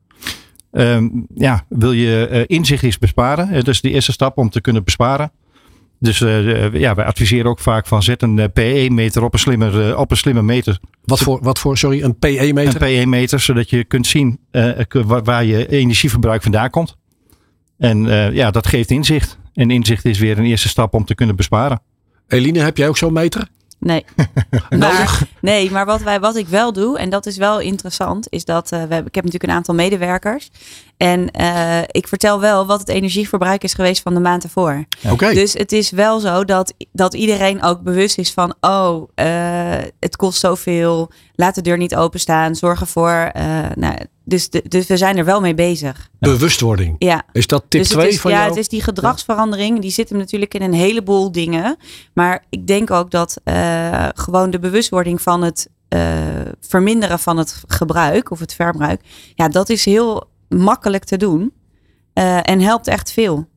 Um, 0.71 1.27
ja, 1.36 1.65
wil 1.69 1.91
je 1.91 2.43
inzicht 2.47 2.99
besparen? 2.99 3.53
Dat 3.53 3.67
is 3.67 3.82
de 3.82 3.89
eerste 3.89 4.12
stap 4.12 4.38
om 4.38 4.49
te 4.49 4.62
kunnen 4.62 4.84
besparen. 4.84 5.32
Dus 6.00 6.20
uh, 6.20 6.74
ja, 6.74 6.96
wij 6.96 7.06
adviseren 7.06 7.46
ook 7.46 7.60
vaak 7.60 7.88
van 7.88 8.04
zet 8.04 8.22
een 8.22 8.52
PE-meter 8.54 9.24
op, 9.24 9.34
een 9.34 9.40
slimmer, 9.40 9.90
uh, 9.90 10.00
op 10.00 10.12
een 10.12 10.18
slimme 10.18 10.42
meter. 10.42 10.80
Wat 11.04 11.20
voor, 11.20 11.40
wat 11.42 11.60
voor 11.60 11.78
sorry, 11.78 12.02
een 12.02 12.18
PE-meter? 12.18 12.82
Een 12.82 13.00
PE-meter, 13.00 13.40
zodat 13.40 13.70
je 13.70 13.84
kunt 13.84 14.08
zien 14.08 14.40
uh, 14.52 14.72
waar 15.24 15.46
je 15.46 15.68
energieverbruik 15.68 16.42
vandaan 16.42 16.70
komt. 16.70 16.96
En 17.78 18.04
ja, 18.34 18.52
dat 18.52 18.68
geeft 18.68 18.92
inzicht. 18.92 19.38
En 19.54 19.72
inzicht 19.72 20.06
is 20.06 20.20
weer 20.20 20.38
een 20.38 20.46
eerste 20.46 20.68
stap 20.68 20.94
om 20.94 21.06
te 21.06 21.16
kunnen 21.16 21.36
besparen. 21.36 21.82
Eline, 22.28 22.60
heb 22.60 22.78
jij 22.78 22.88
ook 22.88 22.98
zo'n 22.98 23.14
meter? 23.14 23.48
Nee. 23.80 24.06
maar, 24.80 25.20
nee, 25.42 25.72
maar 25.72 25.86
wat, 25.86 26.02
wij, 26.02 26.20
wat 26.20 26.36
ik 26.36 26.48
wel 26.48 26.74
doe, 26.74 26.98
en 26.98 27.10
dat 27.10 27.26
is 27.26 27.38
wel 27.38 27.60
interessant, 27.60 28.28
is 28.30 28.46
dat 28.46 28.66
uh, 28.66 28.70
we 28.70 28.78
hebben, 28.78 29.06
ik 29.06 29.16
heb 29.16 29.24
natuurlijk 29.24 29.52
een 29.52 29.58
aantal 29.58 29.76
medewerkers. 29.76 30.50
En 30.98 31.30
uh, 31.40 31.82
ik 31.88 32.08
vertel 32.08 32.40
wel 32.40 32.66
wat 32.66 32.80
het 32.80 32.90
energieverbruik 32.90 33.64
is 33.64 33.74
geweest 33.74 34.02
van 34.02 34.14
de 34.14 34.20
maand 34.20 34.44
ervoor. 34.44 34.86
Oké. 35.10 35.34
Dus 35.34 35.54
het 35.54 35.72
is 35.72 35.90
wel 35.90 36.20
zo 36.20 36.46
dat, 36.46 36.74
dat 36.92 37.14
iedereen 37.14 37.64
ook 37.64 37.82
bewust 37.82 38.18
is 38.18 38.34
van, 38.34 38.56
oh, 38.62 39.10
uh, 39.16 39.26
het 40.00 40.16
kost 40.16 40.40
zoveel. 40.40 41.12
Laat 41.36 41.56
de 41.56 41.62
deur 41.62 41.78
niet 41.78 41.96
openstaan. 41.96 42.56
Zorg 42.56 42.80
ervoor. 42.80 43.32
nou, 43.76 43.96
dus, 44.24 44.50
de, 44.50 44.64
dus 44.68 44.88
we 44.88 44.98
zijn 44.98 45.18
er 45.18 45.26
wel 45.26 45.42
mee 45.42 45.54
bezig. 45.54 46.10
Bewustwording. 46.20 46.96
Ja. 47.00 47.24
Is 47.32 47.48
dat 47.48 47.64
tip 47.68 47.84
2 47.84 48.06
dus 48.06 48.20
van 48.20 48.32
ja, 48.32 48.38
jou? 48.38 48.50
Ja, 48.50 48.56
het 48.56 48.64
is 48.64 48.70
die 48.70 48.82
gedragsverandering. 48.82 49.82
Die 49.82 49.92
zit 49.92 50.10
hem 50.10 50.18
natuurlijk 50.18 50.54
in 50.54 50.62
een 50.62 50.74
heleboel 50.74 51.32
dingen. 51.32 51.78
Maar 52.14 52.46
ik 52.50 52.68
denk 52.68 52.92
ook 52.92 53.12
dat 53.12 53.42
gewoon 54.16 54.52
de 54.52 54.60
bewustwording 54.60 55.22
van 55.22 55.42
het 55.42 55.70
uh, 55.90 56.02
verminderen 56.60 57.20
van 57.20 57.38
het 57.38 57.64
gebruik 57.68 58.32
of 58.32 58.40
het 58.40 58.54
verbruik. 58.54 59.02
Ja, 59.36 59.48
dat 59.48 59.70
is 59.70 59.86
heel 59.86 60.28
makkelijk 60.50 61.04
te 61.04 61.18
doen. 61.18 61.54
Uh, 62.14 62.50
en 62.50 62.60
helpt 62.60 62.88
echt 62.88 63.12
veel. 63.12 63.48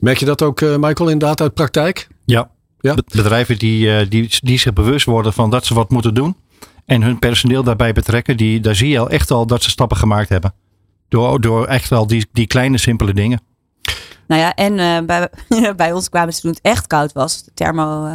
Merk 0.00 0.18
je 0.18 0.24
dat 0.24 0.42
ook, 0.42 0.60
Michael, 0.60 1.10
inderdaad 1.10 1.40
uit 1.40 1.54
praktijk? 1.54 2.08
Ja. 2.24 2.50
ja. 2.80 2.94
Bedrijven 3.14 3.58
die, 3.58 4.08
die, 4.08 4.28
die 4.40 4.58
zich 4.58 4.72
bewust 4.72 5.06
worden 5.06 5.32
van 5.32 5.50
dat 5.50 5.66
ze 5.66 5.74
wat 5.74 5.90
moeten 5.90 6.14
doen 6.14 6.36
en 6.90 7.02
hun 7.02 7.18
personeel 7.18 7.62
daarbij 7.62 7.92
betrekken, 7.92 8.36
die, 8.36 8.60
daar 8.60 8.74
zie 8.74 8.88
je 8.88 8.98
al 8.98 9.10
echt 9.10 9.30
al 9.30 9.46
dat 9.46 9.62
ze 9.62 9.70
stappen 9.70 9.96
gemaakt 9.96 10.28
hebben. 10.28 10.54
Door, 11.08 11.40
door 11.40 11.66
echt 11.66 11.88
wel 11.88 12.06
die, 12.06 12.26
die 12.32 12.46
kleine, 12.46 12.78
simpele 12.78 13.14
dingen. 13.14 13.40
Nou 14.26 14.40
ja, 14.40 14.54
en 14.54 14.78
uh, 14.78 15.06
bij, 15.06 15.28
bij 15.76 15.92
ons 15.92 16.08
kwamen 16.08 16.34
ze 16.34 16.40
toen 16.40 16.50
het 16.50 16.60
echt 16.62 16.86
koud 16.86 17.12
was. 17.12 17.44
De 17.44 17.50
thermo, 17.54 18.06
uh, 18.06 18.14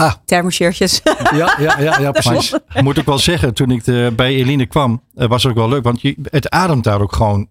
ah. 0.00 0.12
thermoshirtjes. 0.24 1.00
Ja, 1.34 1.56
ja, 1.58 1.80
ja, 1.80 2.00
ja 2.00 2.10
precies. 2.20 2.54
Moet 2.80 2.98
ik 2.98 3.04
wel 3.04 3.18
zeggen, 3.18 3.54
toen 3.54 3.70
ik 3.70 3.84
de, 3.84 4.12
bij 4.16 4.34
Eline 4.34 4.66
kwam, 4.66 5.02
uh, 5.16 5.26
was 5.28 5.42
het 5.42 5.52
ook 5.52 5.58
wel 5.58 5.68
leuk. 5.68 5.82
Want 5.82 6.00
je, 6.00 6.16
het 6.22 6.50
ademt 6.50 6.84
daar 6.84 7.00
ook 7.00 7.12
gewoon 7.12 7.48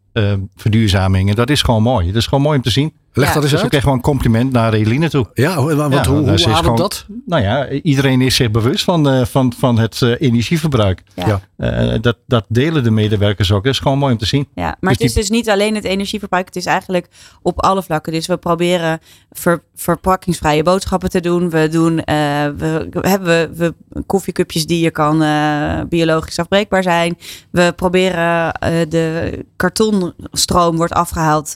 verduurzaming. 0.55 1.29
En 1.29 1.35
dat 1.35 1.49
is 1.49 1.61
gewoon 1.61 1.83
mooi. 1.83 2.07
Dat 2.07 2.15
is 2.15 2.27
gewoon 2.27 2.43
mooi 2.43 2.57
om 2.57 2.63
te 2.63 2.69
zien. 2.69 2.93
Leg 3.19 3.27
ja. 3.27 3.33
dat 3.33 3.43
eens 3.43 3.51
dus 3.51 3.61
uit. 3.61 3.63
ik 3.63 3.69
kreeg 3.69 3.81
gewoon 3.81 3.97
een 3.97 4.03
compliment 4.03 4.51
naar 4.51 4.73
Eline 4.73 5.09
toe. 5.09 5.27
Ja, 5.33 5.63
want 5.63 5.93
ja, 5.93 6.11
hoe, 6.11 6.19
hoe 6.19 6.31
ademt 6.31 6.55
gewoon, 6.55 6.75
dat? 6.75 7.05
Nou 7.25 7.43
ja, 7.43 7.69
iedereen 7.69 8.21
is 8.21 8.35
zich 8.35 8.51
bewust 8.51 8.83
van, 8.83 9.13
uh, 9.13 9.25
van, 9.25 9.53
van 9.57 9.79
het 9.79 10.01
uh, 10.01 10.15
energieverbruik. 10.19 11.03
Ja. 11.15 11.41
Uh, 11.57 11.93
dat, 12.01 12.17
dat 12.27 12.45
delen 12.47 12.83
de 12.83 12.91
medewerkers 12.91 13.51
ook. 13.51 13.63
Dat 13.63 13.73
is 13.73 13.79
gewoon 13.79 13.97
mooi 13.97 14.13
om 14.13 14.19
te 14.19 14.25
zien. 14.25 14.47
Ja, 14.55 14.63
maar 14.63 14.77
dus 14.79 14.91
het 14.91 15.01
is 15.01 15.13
die... 15.13 15.21
dus 15.21 15.29
niet 15.29 15.49
alleen 15.49 15.75
het 15.75 15.83
energieverbruik. 15.83 16.45
Het 16.45 16.55
is 16.55 16.65
eigenlijk 16.65 17.07
op 17.41 17.63
alle 17.63 17.83
vlakken. 17.83 18.13
Dus 18.13 18.27
we 18.27 18.37
proberen 18.37 18.99
ver, 19.31 19.63
verpakkingsvrije 19.75 20.63
boodschappen 20.63 21.09
te 21.09 21.19
doen. 21.19 21.49
We 21.49 21.67
doen 21.71 21.95
we, 21.95 22.87
hebben 23.01 23.27
we, 23.27 23.49
we 23.55 24.03
koffiecupjes 24.05 24.65
die 24.65 24.83
je 24.83 24.91
kan 24.91 25.23
biologisch 25.89 26.39
afbreekbaar 26.39 26.83
zijn. 26.83 27.17
We 27.51 27.73
proberen 27.75 28.53
de 28.89 29.45
kartonstroom 29.55 30.75
wordt 30.75 30.93
afgehaald 30.93 31.53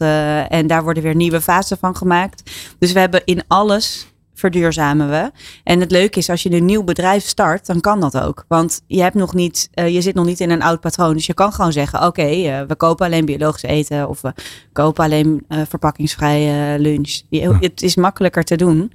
en 0.48 0.68
daar 0.68 0.84
worden 0.84 1.04
weer 1.04 1.16
nieuwe 1.16 1.42
fase 1.54 1.78
van 1.80 1.96
gemaakt. 1.96 2.52
Dus 2.80 2.92
we 2.92 3.00
hebben 3.00 3.22
in 3.26 3.44
alles 3.48 4.08
verduurzamen 4.34 5.10
we. 5.10 5.32
En 5.64 5.80
het 5.80 5.92
leuke 5.92 6.20
is, 6.20 6.30
als 6.30 6.44
je 6.44 6.52
een 6.52 6.66
nieuw 6.66 6.84
bedrijf 6.84 7.26
start, 7.26 7.66
dan 7.66 7.80
kan 7.80 8.00
dat 8.00 8.20
ook. 8.20 8.46
Want 8.48 8.82
je, 8.88 9.02
hebt 9.02 9.16
nog 9.16 9.34
niet, 9.34 9.70
uh, 9.76 9.94
je 9.94 10.02
zit 10.02 10.16
nog 10.16 10.26
niet 10.26 10.40
in 10.40 10.50
een 10.50 10.62
oud 10.62 10.80
patroon. 10.80 11.14
Dus 11.14 11.26
je 11.26 11.34
kan 11.34 11.54
gewoon 11.54 11.72
zeggen, 11.72 12.00
oké, 12.00 12.08
okay, 12.08 12.62
uh, 12.62 12.68
we 12.68 12.76
kopen 12.76 13.06
alleen 13.06 13.26
biologisch 13.26 13.64
eten. 13.64 14.10
Of 14.10 14.22
we 14.22 14.34
kopen 14.72 15.04
alleen 15.04 15.46
uh, 15.50 15.62
verpakkingsvrije 15.68 16.80
lunch. 16.80 17.22
Je, 17.30 17.58
het 17.60 17.82
is 17.82 17.96
makkelijker 17.96 18.44
te 18.44 18.56
doen, 18.56 18.92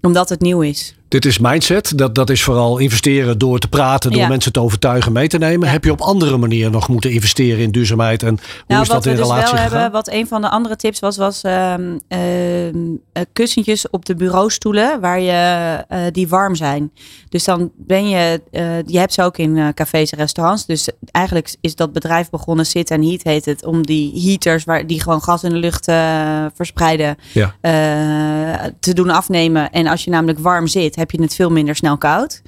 omdat 0.00 0.28
het 0.28 0.40
nieuw 0.40 0.60
is. 0.60 0.99
Dit 1.10 1.24
is 1.24 1.38
mindset. 1.38 1.98
Dat, 1.98 2.14
dat 2.14 2.30
is 2.30 2.42
vooral 2.42 2.78
investeren 2.78 3.38
door 3.38 3.58
te 3.58 3.68
praten, 3.68 4.10
door 4.10 4.20
Ja. 4.20 4.28
mensen 4.28 4.52
te 4.52 4.60
overtuigen, 4.60 5.12
mee 5.12 5.28
te 5.28 5.38
nemen. 5.38 5.68
Heb 5.68 5.84
je 5.84 5.90
op 5.90 6.00
andere 6.00 6.36
manieren 6.36 6.72
nog 6.72 6.88
moeten 6.88 7.10
investeren 7.10 7.58
in 7.58 7.70
duurzaamheid? 7.70 8.22
En 8.22 8.28
hoe 8.28 8.38
Nou, 8.66 8.82
is 8.82 8.88
dat 8.88 9.06
in 9.06 9.16
dus 9.16 9.20
relatie 9.20 9.42
wel 9.44 9.52
gegaan? 9.52 9.70
hebben, 9.72 9.90
wat 9.90 10.08
een 10.10 10.26
van 10.26 10.40
de 10.40 10.48
andere 10.48 10.76
tips 10.76 11.00
was, 11.00 11.16
was 11.16 11.42
ehm, 11.42 11.98
ehm, 12.08 12.74
eh, 13.12 13.22
kussentjes 13.32 13.90
op 13.90 14.04
de 14.04 14.14
bureaustoelen 14.14 15.00
waar 15.00 15.20
je, 15.20 15.76
eh, 15.88 15.98
die 16.12 16.28
warm 16.28 16.54
zijn. 16.54 16.92
Dus 17.28 17.44
dan 17.44 17.70
ben 17.76 18.08
je, 18.08 18.42
eh, 18.50 18.62
je 18.86 18.98
hebt 18.98 19.12
ze 19.14 19.22
ook 19.22 19.38
in 19.38 19.74
cafés 19.74 20.10
en 20.10 20.18
restaurants. 20.18 20.66
Dus 20.66 20.88
eigenlijk 21.10 21.54
is 21.60 21.74
dat 21.74 21.92
bedrijf 21.92 22.30
begonnen, 22.30 22.66
Sit 22.66 22.90
and 22.90 23.04
Heat 23.04 23.22
heet 23.22 23.44
het, 23.44 23.64
om 23.64 23.86
die 23.86 24.22
heaters 24.26 24.64
waar, 24.64 24.86
die 24.86 25.02
gewoon 25.02 25.22
gas 25.22 25.42
in 25.42 25.50
de 25.50 25.56
lucht 25.56 25.84
verspreiden, 26.54 27.16
Ja. 27.32 27.54
te 28.80 28.94
doen 28.94 29.10
afnemen. 29.10 29.70
En 29.70 29.86
als 29.86 30.04
je 30.04 30.10
namelijk 30.10 30.38
warm 30.38 30.66
zit, 30.66 30.96
heb 31.00 31.10
je 31.10 31.22
het 31.22 31.34
veel 31.34 31.50
minder 31.50 31.76
snel 31.76 31.98
koud. 31.98 32.42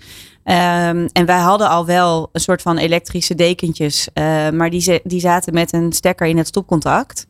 Ehm, 0.45 1.09
en 1.13 1.27
wij 1.27 1.39
hadden 1.39 1.69
al 1.69 1.87
wel 1.87 2.29
een 2.33 2.41
soort 2.41 2.63
van 2.63 2.77
elektrische 2.77 3.35
dekentjes, 3.35 4.09
eh, 4.13 4.51
maar 4.51 4.71
die, 4.71 5.01
die 5.05 5.21
zaten 5.21 5.55
met 5.55 5.73
een 5.73 5.93
stekker 5.93 6.27
in 6.27 6.37
het 6.37 6.47
stopcontact. 6.47 7.27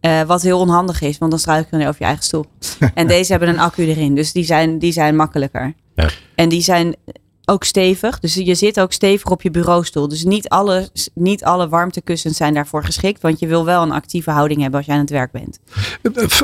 Eh, 0.00 0.22
wat 0.22 0.42
heel 0.42 0.58
onhandig 0.58 1.00
is, 1.00 1.18
want 1.18 1.30
dan 1.30 1.40
struikel 1.40 1.78
je 1.78 1.86
over 1.86 2.00
je 2.00 2.06
eigen 2.06 2.24
stoel. 2.24 2.44
en 2.94 3.06
deze 3.06 3.30
hebben 3.30 3.48
een 3.48 3.58
accu 3.58 3.86
erin, 3.86 4.14
dus 4.14 4.32
die 4.32 4.44
zijn, 4.44 4.78
die 4.78 4.92
zijn 4.92 5.16
makkelijker. 5.16 5.74
Ja. 5.94 6.08
En 6.34 6.48
die 6.48 6.62
zijn 6.62 6.96
ook 7.48 7.64
stevig, 7.64 8.18
dus 8.20 8.34
je 8.34 8.54
zit 8.54 8.80
ook 8.80 8.92
stevig 8.92 9.30
op 9.30 9.42
je 9.42 9.50
bureaustoel. 9.50 10.08
Dus 10.08 10.24
niet 10.24 10.48
alle, 10.48 10.88
niet 11.14 11.44
alle 11.44 11.68
warmtekussens 11.68 12.36
zijn 12.36 12.54
daarvoor 12.54 12.84
geschikt, 12.84 13.22
want 13.22 13.38
je 13.38 13.46
wil 13.46 13.64
wel 13.64 13.82
een 13.82 13.92
actieve 13.92 14.30
houding 14.30 14.60
hebben 14.60 14.78
als 14.78 14.86
je 14.86 14.92
aan 14.92 14.98
het 14.98 15.10
werk 15.10 15.30
bent. 15.32 15.58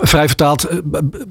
Vrij 0.02 0.26
vertaald, 0.26 0.64
eh, 0.64 0.78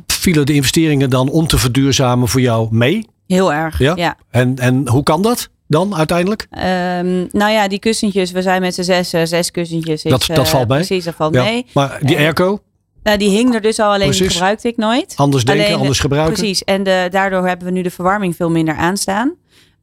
vielen 0.08 0.46
de 0.46 0.54
investeringen 0.54 1.10
dan 1.10 1.30
om 1.30 1.48
te 1.48 1.58
verduurzamen 1.58 2.28
voor 2.28 2.42
jou 2.42 2.68
mee? 2.72 3.08
Heel 3.28 3.54
erg, 3.54 3.80
Ja? 3.80 3.94
ja. 3.96 4.18
En, 4.30 4.58
en 4.58 4.88
hoe 4.88 5.04
kan 5.04 5.22
dat 5.22 5.50
dan 5.68 5.96
uiteindelijk? 5.96 6.48
Ehm, 6.50 7.26
nou 7.32 7.52
ja, 7.52 7.68
die 7.68 7.80
kussentjes, 7.80 8.32
we 8.32 8.42
zijn 8.42 8.62
met 8.62 8.74
z'n 8.76 8.82
zes, 8.84 9.10
zes 9.10 9.52
kussentjes. 9.52 10.04
Is, 10.04 10.12
Dat- 10.12 10.26
dat 10.28 10.38
eh, 10.38 10.46
valt 10.46 10.68
mee? 10.68 10.78
Precies, 10.86 11.04
dat 11.04 11.16
valt 11.16 11.34
Ja. 11.34 11.44
mee. 11.44 11.66
Maar 11.74 12.00
die 12.02 12.18
airco, 12.18 12.60
Nou, 13.04 13.18
die 13.18 13.30
hing 13.30 13.54
er 13.56 13.62
dus 13.62 13.80
al, 13.80 13.92
alleen 13.92 14.12
die 14.12 14.30
gebruikte 14.30 14.68
ik 14.68 14.78
nooit. 14.78 15.14
anders 15.16 15.44
denken, 15.44 15.64
Alleen 15.64 15.76
de- 15.76 15.82
anders 15.82 16.00
gebruiken. 16.00 16.34
Precies, 16.38 16.64
en 16.64 16.84
de, 16.84 17.08
daardoor 17.12 17.48
hebben 17.48 17.68
we 17.68 17.74
nu 17.74 17.82
de 17.82 17.90
verwarming 17.92 18.36
veel 18.36 18.50
minder 18.50 18.76
aanstaan. 18.76 19.34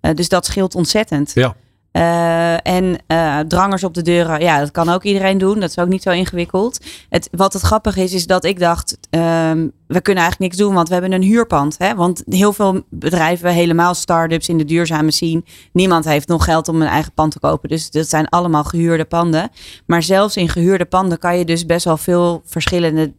Eh, 0.01 0.15
dus 0.15 0.29
dat 0.29 0.47
scheelt 0.47 0.75
ontzettend. 0.75 1.33
Ja. 1.35 1.55
Eh, 1.99 2.67
en 2.67 2.99
eh, 3.07 3.39
drangers 3.39 3.85
op 3.85 3.95
de 3.95 4.03
deuren, 4.03 4.41
ja, 4.41 4.59
dat 4.59 4.71
kan 4.71 4.89
ook 4.89 5.03
iedereen 5.03 5.39
doen. 5.39 5.61
Dat 5.61 5.71
is 5.71 5.79
ook 5.79 5.89
niet 5.89 6.03
zo 6.03 6.11
ingewikkeld. 6.11 6.85
Het, 7.09 7.29
wat 7.33 7.53
het 7.53 7.63
grappige 7.63 8.03
is, 8.03 8.13
is 8.13 8.27
dat 8.27 8.45
ik 8.45 8.59
dacht, 8.59 8.99
ehm, 9.11 9.69
we 9.87 10.01
kunnen 10.01 10.23
eigenlijk 10.23 10.39
niks 10.39 10.57
doen, 10.57 10.75
want 10.75 10.89
we 10.89 10.95
hebben 10.95 11.13
een 11.13 11.23
huurpand. 11.23 11.79
Hè? 11.79 11.95
Want 11.95 12.23
heel 12.27 12.53
veel 12.53 12.83
bedrijven, 12.91 13.51
helemaal 13.51 13.95
start-ups 13.95 14.49
in 14.49 14.59
de 14.59 14.65
duurzame 14.65 15.11
scene, 15.11 15.43
niemand 15.73 16.05
heeft 16.05 16.29
nog 16.29 16.45
geld 16.45 16.69
om 16.69 16.83
een 16.83 16.89
eigen 16.89 17.13
pand 17.13 17.33
te 17.33 17.41
kopen. 17.41 17.69
Dus 17.69 17.91
dat 17.91 18.09
zijn 18.09 18.29
allemaal 18.29 18.65
gehuurde 18.65 19.05
panden. 19.05 19.51
Maar 19.87 20.03
zelfs 20.03 20.37
in 20.37 20.49
gehuurde 20.49 20.85
panden 20.85 21.19
kan 21.19 21.39
je 21.39 21.45
dus 21.45 21.67
best 21.67 21.85
wel 21.85 21.97
veel 21.97 22.43
verschillende 22.45 23.13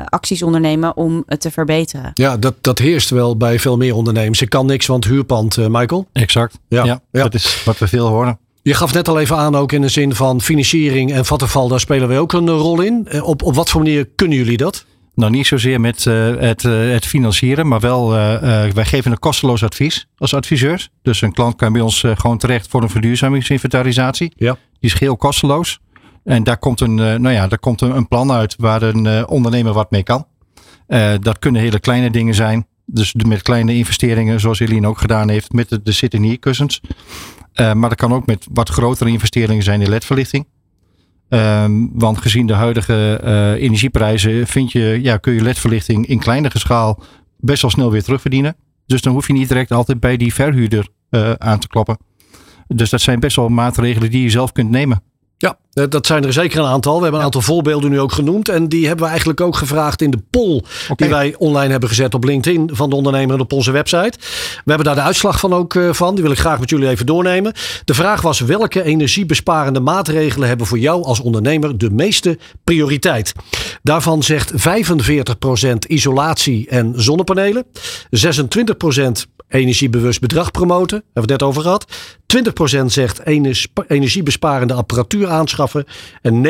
eh, 0.00 0.04
acties 0.06 0.42
ondernemen 0.42 0.96
om 0.96 1.22
het 1.26 1.40
te 1.40 1.50
verbeteren. 1.50 2.10
Ja, 2.14 2.36
dat, 2.36 2.54
dat 2.60 2.78
heerst 2.78 3.10
wel 3.10 3.36
bij 3.36 3.58
veel 3.58 3.76
meer 3.76 3.94
ondernemers. 3.94 4.40
Ik 4.42 4.48
kan 4.50 4.66
niks, 4.66 4.86
want 4.86 5.04
huurpand, 5.04 5.56
eh, 5.56 5.66
Michael. 5.68 6.06
Exact. 6.12 6.58
Ja, 6.68 6.84
Ja, 6.84 7.00
ja. 7.12 7.22
dat 7.22 7.34
is 7.34 7.62
wat 7.64 7.78
we 7.78 7.88
veel 7.88 8.06
horen. 8.08 8.38
Je 8.62 8.74
gaf 8.74 8.92
net 8.94 9.08
al 9.08 9.20
even 9.20 9.36
aan, 9.36 9.56
ook 9.56 9.72
in 9.72 9.80
de 9.80 9.88
zin 9.88 10.14
van 10.14 10.40
financiering 10.40 11.12
en 11.12 11.24
vattenval, 11.24 11.68
daar 11.68 11.80
spelen 11.80 12.08
wij 12.08 12.18
ook 12.18 12.32
een 12.32 12.48
rol 12.50 12.80
in. 12.80 13.06
Eh, 13.08 13.24
Op, 13.24 13.42
op 13.42 13.54
wat 13.54 13.70
voor 13.70 13.82
manier 13.82 14.08
kunnen 14.14 14.36
jullie 14.38 14.56
dat? 14.56 14.84
Nou, 15.14 15.30
niet 15.30 15.46
zozeer 15.46 15.80
met 15.80 16.06
eh, 16.06 16.36
het, 16.36 16.62
het 16.62 17.06
financieren, 17.06 17.68
maar 17.68 17.80
wel, 17.80 18.10
wij 18.74 18.84
geven 18.84 19.10
een 19.10 19.18
kosteloos 19.18 19.62
advies 19.62 20.06
als 20.18 20.34
adviseurs. 20.34 20.88
Dus 21.02 21.20
een 21.22 21.32
klant 21.32 21.56
kan 21.56 21.72
bij 21.72 21.80
ons 21.82 22.02
eh, 22.02 22.12
gewoon 22.16 22.38
terecht 22.38 22.68
voor 22.68 22.82
een 22.82 22.90
verduurzamingsinventarisatie. 22.90 24.32
Ja. 24.36 24.52
Die 24.52 24.90
is 24.90 24.94
geheel 24.94 25.16
kosteloos. 25.16 25.80
En 26.28 26.44
daar 26.44 26.58
komt 26.58 26.80
een, 26.80 26.98
eh, 26.98 27.14
nou 27.14 27.30
ja, 27.30 27.46
daar 27.46 27.58
komt 27.58 27.80
een, 27.80 28.08
plan 28.08 28.32
uit 28.32 28.54
waar 28.58 28.82
een 28.82 29.06
eh, 29.06 29.22
ondernemer 29.26 29.72
wat 29.72 29.90
mee 29.90 30.02
kan. 30.02 30.26
Eh, 30.86 31.12
dat 31.20 31.38
kunnen 31.38 31.60
hele 31.60 31.80
kleine 31.80 32.10
dingen 32.10 32.34
zijn. 32.34 32.66
Dus 32.86 33.14
met 33.14 33.42
kleine 33.42 33.74
investeringen, 33.74 34.40
zoals 34.40 34.60
Eline 34.60 34.86
ook 34.86 34.98
gedaan 34.98 35.28
heeft, 35.28 35.52
met 35.52 35.68
de, 35.68 35.82
de 35.82 35.92
sit-in-ear 35.92 36.38
kussens. 36.38 36.80
Maar 37.54 37.88
dat 37.88 37.94
kan 37.94 38.12
ook 38.12 38.26
met 38.26 38.46
wat 38.52 38.68
grotere 38.68 39.10
investeringen 39.10 39.62
zijn 39.62 39.80
in 39.80 39.88
ledverlichting. 39.88 40.46
Ehm, 41.28 41.86
want 41.92 42.18
gezien 42.18 42.46
de 42.46 42.52
huidige 42.52 43.20
energieprijzen 43.58 44.46
vind 44.46 44.72
je, 44.72 44.98
ja, 45.02 45.16
kun 45.16 45.32
je 45.32 45.42
ledverlichting 45.42 46.06
in 46.06 46.18
kleinere 46.18 46.58
schaal 46.58 47.02
best 47.38 47.62
wel 47.62 47.70
snel 47.70 47.90
weer 47.90 48.02
terugverdienen. 48.02 48.56
Dus 48.86 49.00
dan 49.00 49.12
hoef 49.12 49.26
je 49.26 49.32
niet 49.32 49.48
direct 49.48 49.70
altijd 49.70 50.00
bij 50.00 50.16
die 50.16 50.34
verhuurder 50.34 50.88
aan 51.38 51.58
te 51.58 51.68
kloppen. 51.68 51.98
Dus 52.66 52.90
dat 52.90 53.00
zijn 53.00 53.20
best 53.20 53.36
wel 53.36 53.48
maatregelen 53.48 54.10
die 54.10 54.22
je 54.22 54.30
zelf 54.30 54.52
kunt 54.52 54.70
nemen. 54.70 55.02
Ja, 55.40 55.58
eh, 55.72 55.84
dat 55.88 56.06
zijn 56.06 56.24
er 56.24 56.32
zeker 56.32 56.58
een 56.58 56.66
aantal. 56.66 56.96
We 56.96 57.02
hebben 57.02 57.18
een 57.20 57.26
aantal 57.26 57.40
voorbeelden 57.40 57.90
nu 57.90 58.00
ook 58.00 58.12
genoemd. 58.12 58.48
En 58.48 58.68
die 58.68 58.86
hebben 58.86 59.04
we 59.04 59.10
eigenlijk 59.10 59.40
ook 59.40 59.56
gevraagd 59.56 60.02
in 60.02 60.10
de 60.10 60.22
poll 60.30 60.62
die 60.96 61.08
wij 61.08 61.34
online 61.38 61.70
hebben 61.70 61.88
gezet 61.88 62.14
op 62.14 62.24
LinkedIn 62.24 62.70
van 62.72 62.90
de 62.90 62.96
ondernemer 62.96 63.34
en 63.34 63.40
op 63.40 63.52
onze 63.52 63.70
website. 63.70 64.18
We 64.18 64.62
hebben 64.64 64.84
daar 64.84 64.94
de 64.94 65.00
uitslag 65.00 65.40
van 65.40 65.52
ook 65.52 65.74
eh, 65.74 65.92
van. 65.92 66.14
Die 66.14 66.22
wil 66.22 66.32
ik 66.32 66.38
graag 66.38 66.60
met 66.60 66.70
jullie 66.70 66.88
even 66.88 67.06
doornemen. 67.06 67.52
De 67.84 67.94
vraag 67.94 68.22
was 68.22 68.40
welke 68.40 68.82
energiebesparende 68.82 69.80
maatregelen 69.80 70.48
hebben 70.48 70.66
voor 70.66 70.78
jou 70.78 71.04
als 71.04 71.20
ondernemer 71.20 71.78
de 71.78 71.90
meeste 71.90 72.38
prioriteit? 72.64 73.32
Daarvan 73.82 74.22
zegt 74.22 74.52
45% 74.52 75.86
isolatie 75.86 76.68
en 76.68 76.92
zonnepanelen. 76.96 77.64
26% 78.10 79.26
energiebewust 79.48 80.20
bedrag 80.20 80.50
promoten. 80.50 80.96
Hebben 80.96 81.12
we 81.12 81.20
het 81.20 81.30
net 81.30 81.42
over 81.42 81.62
gehad. 81.62 81.86
20% 82.82 82.84
zegt 82.84 83.20
energiebesparende 83.88 84.74
apparatuur 84.74 85.28
aanschaffen. 85.28 85.84
En 86.22 86.46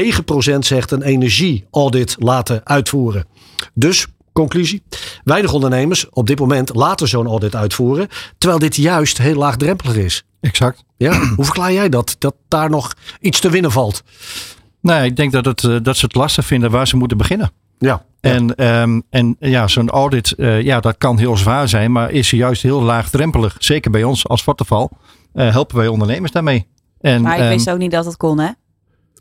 9% 0.55 0.59
zegt 0.59 0.91
een 0.91 1.03
energieaudit 1.03 2.17
laten 2.19 2.61
uitvoeren. 2.65 3.27
Dus 3.75 4.07
Conclusie. 4.39 4.83
Weinig 5.25 5.53
ondernemers 5.53 6.09
op 6.11 6.27
dit 6.27 6.39
moment 6.39 6.75
laten 6.75 7.09
zo'n 7.09 7.27
audit 7.27 7.55
uitvoeren. 7.55 8.09
Terwijl 8.39 8.61
dit 8.61 8.77
juist 8.77 9.19
heel 9.19 9.35
laagdrempelig 9.35 9.97
is. 9.97 10.23
Exact. 10.41 10.85
Ja, 10.97 11.21
hoe 11.37 11.45
verklaar 11.45 11.73
jij 11.73 11.89
dat? 11.89 12.17
Dat 12.19 12.35
daar 12.49 12.71
nog 12.71 12.95
iets 13.21 13.41
te 13.41 13.51
winnen 13.51 13.71
valt? 13.71 14.03
Nee, 14.81 15.05
ik 15.05 15.17
denk 15.17 15.33
dat, 15.33 15.45
het, 15.45 15.65
eh, 15.65 15.77
dat 15.83 15.97
ze 15.97 16.05
het 16.05 16.15
lastig 16.15 16.47
vinden 16.47 16.71
waar 16.71 16.89
ze 16.89 16.97
moeten 16.97 17.17
beginnen. 17.17 17.51
Ja. 17.79 18.07
En, 18.21 18.67
um, 18.67 19.03
en 19.11 19.37
ja, 19.39 19.69
zo'n 19.69 19.91
audit, 19.91 20.35
uh, 20.37 20.63
ja, 20.63 20.81
dat 20.81 20.99
kan 20.99 21.19
heel 21.19 21.37
zwaar 21.37 21.69
zijn, 21.69 21.93
maar 21.93 22.11
is 22.11 22.31
juist 22.31 22.63
heel 22.63 22.83
laagdrempelig. 22.83 23.57
Zeker 23.59 23.91
bij 23.91 24.05
ons 24.05 24.29
als 24.29 24.43
Vattenval 24.43 24.91
uh, 25.35 25.51
helpen 25.51 25.77
wij 25.77 25.89
ondernemers 25.89 26.33
daarmee. 26.33 26.67
En, 27.01 27.23
maar 27.23 27.37
ik 27.37 27.43
um, 27.43 27.49
wist 27.49 27.71
ook 27.71 27.79
niet 27.79 27.91
dat 27.91 28.05
het 28.05 28.17
kon, 28.17 28.39
hè? 28.39 28.51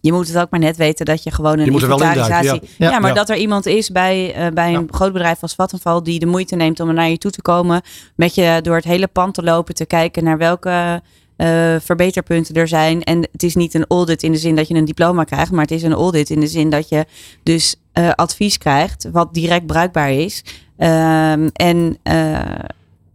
Je 0.01 0.11
moet 0.13 0.27
het 0.27 0.37
ook 0.37 0.49
maar 0.49 0.59
net 0.59 0.77
weten 0.77 1.05
dat 1.05 1.23
je 1.23 1.31
gewoon 1.31 1.59
een 1.59 1.65
je 1.65 1.71
inventarisatie... 1.71 2.61
Ja. 2.61 2.67
Ja, 2.77 2.89
ja, 2.89 2.99
maar 2.99 3.13
dat 3.13 3.29
er 3.29 3.37
iemand 3.37 3.65
is 3.65 3.91
bij, 3.91 4.45
uh, 4.45 4.53
bij 4.53 4.73
een 4.73 4.87
groot 4.91 5.13
bedrijf 5.13 5.41
als 5.41 5.53
Vattenval... 5.53 6.03
die 6.03 6.19
de 6.19 6.25
moeite 6.25 6.55
neemt 6.55 6.79
om 6.79 6.87
er 6.87 6.93
naar 6.93 7.09
je 7.09 7.17
toe 7.17 7.31
te 7.31 7.41
komen... 7.41 7.81
met 8.15 8.35
je 8.35 8.59
door 8.61 8.75
het 8.75 8.83
hele 8.83 9.07
pand 9.07 9.33
te 9.33 9.43
lopen, 9.43 9.75
te 9.75 9.85
kijken 9.85 10.23
naar 10.23 10.37
welke... 10.37 11.01
Uh, 11.37 11.75
verbeterpunten 11.79 12.55
er 12.55 12.67
zijn. 12.67 13.03
En 13.03 13.27
het 13.31 13.43
is 13.43 13.55
niet 13.55 13.73
een 13.73 13.85
audit 13.87 14.23
in 14.23 14.31
de 14.31 14.37
zin 14.37 14.55
dat 14.55 14.67
je 14.67 14.73
een 14.73 14.85
diploma 14.85 15.23
krijgt, 15.23 15.51
maar 15.51 15.61
het 15.61 15.71
is 15.71 15.83
een 15.83 15.93
audit 15.93 16.29
in 16.29 16.39
de 16.39 16.47
zin 16.47 16.69
dat 16.69 16.89
je 16.89 17.05
dus 17.43 17.75
uh, 17.97 18.11
advies 18.11 18.57
krijgt 18.57 19.07
wat 19.11 19.33
direct 19.33 19.65
bruikbaar 19.65 20.11
is. 20.11 20.43
Uh, 20.77 21.31
en 21.53 21.97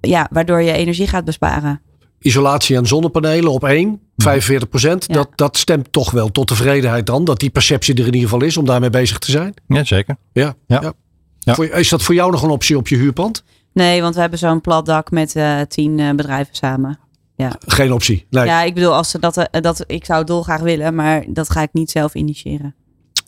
ja, 0.01 0.28
waardoor 0.30 0.62
je 0.62 0.72
energie 0.72 1.07
gaat 1.07 1.24
besparen 1.24 1.80
isolatie 2.22 2.76
en 2.76 2.87
zonnepanelen 2.87 3.53
op 3.53 3.64
één, 3.64 4.01
45 4.16 4.68
procent. 4.68 5.05
Ja. 5.07 5.14
Dat, 5.14 5.28
dat 5.35 5.57
stemt 5.57 5.93
toch 5.93 6.11
wel 6.11 6.30
tot 6.30 6.47
tevredenheid 6.47 7.07
dan. 7.07 7.24
Dat 7.24 7.41
die 7.41 7.51
perceptie 7.51 7.95
er 7.95 8.01
in 8.01 8.07
ieder 8.07 8.28
geval 8.28 8.43
is 8.43 8.57
om 8.57 8.64
daarmee 8.64 8.91
bezig 8.91 9.18
te 9.18 9.30
zijn. 9.30 9.55
Ja, 9.66 9.85
zeker. 9.85 10.16
Ja. 10.33 10.55
ja. 10.66 10.93
ja. 11.39 11.55
Voor, 11.55 11.64
is 11.66 11.89
dat 11.89 12.03
voor 12.03 12.14
jou 12.14 12.30
nog 12.30 12.43
een 12.43 12.51
optie 12.51 12.76
op 12.76 12.89
je 12.89 12.97
huurpand? 12.97 13.45
Nee, 13.72 14.03
want 14.03 14.14
we 14.14 14.20
hebben 14.20 14.39
zo'n 14.39 14.61
plat 14.61 14.87
dak 14.87 15.11
met 15.11 15.35
uh, 15.35 15.61
tien 15.61 15.99
uh, 15.99 16.11
bedrijven 16.11 16.55
samen. 16.55 16.99
Ja. 17.37 17.53
Geen 17.66 17.93
optie. 17.93 18.26
Nee. 18.30 18.45
Ja, 18.45 18.62
ik 18.62 18.74
bedoel, 18.74 18.95
als 18.95 19.11
ze 19.11 19.18
dat, 19.18 19.37
uh, 19.37 19.45
dat, 19.51 19.85
ik 19.87 20.05
zou 20.05 20.18
het 20.18 20.28
dolgraag 20.28 20.61
willen, 20.61 20.95
maar 20.95 21.24
dat 21.28 21.51
ga 21.51 21.62
ik 21.62 21.72
niet 21.72 21.91
zelf 21.91 22.14
initiëren. 22.14 22.74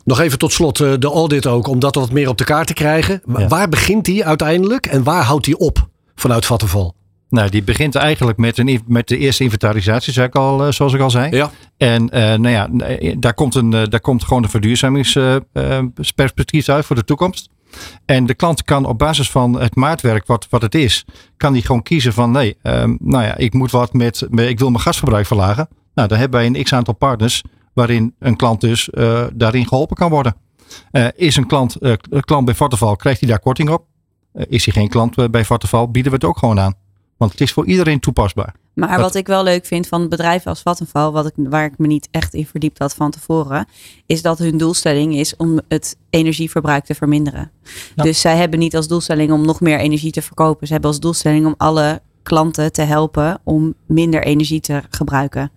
Nog 0.05 0.19
even 0.19 0.37
tot 0.37 0.51
slot 0.51 0.77
de 0.77 1.11
audit 1.13 1.47
ook, 1.47 1.67
om 1.67 1.79
dat 1.79 1.95
wat 1.95 2.11
meer 2.11 2.29
op 2.29 2.37
de 2.37 2.43
kaart 2.43 2.67
te 2.67 2.73
krijgen. 2.73 3.21
Ja. 3.37 3.47
Waar 3.47 3.69
begint 3.69 4.05
die 4.05 4.25
uiteindelijk 4.25 4.85
en 4.85 5.03
waar 5.03 5.23
houdt 5.23 5.45
die 5.45 5.57
op 5.57 5.87
vanuit 6.15 6.45
Vattenval? 6.45 6.95
Nou, 7.29 7.49
die 7.49 7.63
begint 7.63 7.95
eigenlijk 7.95 8.37
met, 8.37 8.57
een, 8.57 8.81
met 8.87 9.07
de 9.07 9.17
eerste 9.17 9.43
inventarisatie, 9.43 10.13
zei 10.13 10.27
ik 10.27 10.35
al, 10.35 10.73
zoals 10.73 10.93
ik 10.93 11.01
al 11.01 11.09
zei. 11.09 11.35
Ja. 11.35 11.51
En 11.77 12.03
uh, 12.03 12.19
nou 12.19 12.49
ja, 12.49 12.69
daar 13.17 13.33
komt, 13.33 13.55
een, 13.55 13.69
daar 13.69 13.99
komt 13.99 14.23
gewoon 14.23 14.43
een 14.43 14.49
verduurzamingsperspectief 14.49 16.67
uh, 16.67 16.75
uit 16.75 16.85
voor 16.85 16.95
de 16.95 17.03
toekomst. 17.03 17.49
En 18.05 18.25
de 18.25 18.33
klant 18.33 18.63
kan 18.63 18.85
op 18.85 18.97
basis 18.97 19.31
van 19.31 19.59
het 19.59 19.75
maatwerk 19.75 20.27
wat, 20.27 20.47
wat 20.49 20.61
het 20.61 20.75
is, 20.75 21.05
kan 21.37 21.53
die 21.53 21.61
gewoon 21.61 21.83
kiezen 21.83 22.13
van 22.13 22.31
nee, 22.31 22.57
um, 22.63 22.97
nou 23.01 23.23
ja, 23.23 23.37
ik 23.37 23.53
moet 23.53 23.71
wat 23.71 23.93
met, 23.93 24.27
ik 24.31 24.59
wil 24.59 24.69
mijn 24.69 24.83
gasverbruik 24.83 25.25
verlagen. 25.25 25.67
Nou, 25.93 26.07
dan 26.07 26.17
hebben 26.17 26.39
wij 26.39 26.49
een 26.49 26.63
x-aantal 26.63 26.93
partners 26.93 27.43
waarin 27.75 28.15
een 28.19 28.35
klant 28.35 28.61
dus 28.61 28.89
uh, 28.93 29.25
daarin 29.33 29.67
geholpen 29.67 29.95
kan 29.95 30.09
worden. 30.09 30.35
is 31.15 31.35
een 31.35 31.47
klant, 31.47 31.77
klant 32.19 32.45
bij 32.45 32.55
Vattenval, 32.55 32.95
krijgt 32.95 33.19
hij 33.19 33.29
daar 33.29 33.39
korting 33.39 33.69
op? 33.69 33.85
is 34.47 34.65
hij 34.65 34.73
geen 34.73 34.89
klant 34.89 35.31
bij 35.31 35.45
Vattenval, 35.45 35.91
bieden 35.91 36.11
we 36.11 36.17
het 36.17 36.27
ook 36.27 36.37
gewoon 36.37 36.59
aan. 36.59 36.73
Want 37.17 37.31
het 37.31 37.41
is 37.41 37.53
voor 37.53 37.65
iedereen 37.65 37.99
toepasbaar. 37.99 38.55
Maar 38.73 38.89
dat, 38.89 38.99
wat 38.99 39.15
ik 39.15 39.27
wel 39.27 39.43
leuk 39.43 39.65
vind 39.65 39.87
van 39.87 40.09
bedrijven 40.09 40.49
als 40.49 40.61
Vattenfall, 40.61 41.11
wat 41.11 41.25
ik, 41.25 41.33
waar 41.35 41.65
ik 41.65 41.77
me 41.77 41.87
niet 41.87 42.07
echt 42.11 42.33
in 42.33 42.45
verdiept 42.45 42.79
had 42.79 42.93
van 42.93 43.11
tevoren, 43.11 43.67
is 44.05 44.21
dat 44.21 44.39
hun 44.39 44.57
doelstelling 44.57 45.15
is 45.15 45.35
om 45.35 45.59
het 45.67 45.97
energieverbruik 46.09 46.85
te 46.85 46.95
verminderen. 46.95 47.51
Ja. 47.95 48.03
Dus 48.03 48.21
zij 48.21 48.35
hebben 48.37 48.59
niet 48.59 48.75
als 48.75 48.87
doelstelling 48.87 49.31
om 49.31 49.45
nog 49.45 49.61
meer 49.61 49.79
energie 49.79 50.11
te 50.11 50.21
verkopen. 50.21 50.67
Ze 50.67 50.73
hebben 50.73 50.91
als 50.91 50.99
doelstelling 50.99 51.45
om 51.45 51.55
alle 51.57 52.01
klanten 52.23 52.71
te 52.71 52.81
helpen 52.81 53.39
om 53.43 53.73
minder 53.85 54.23
energie 54.23 54.59
te 54.59 54.83
gebruiken 54.89 55.51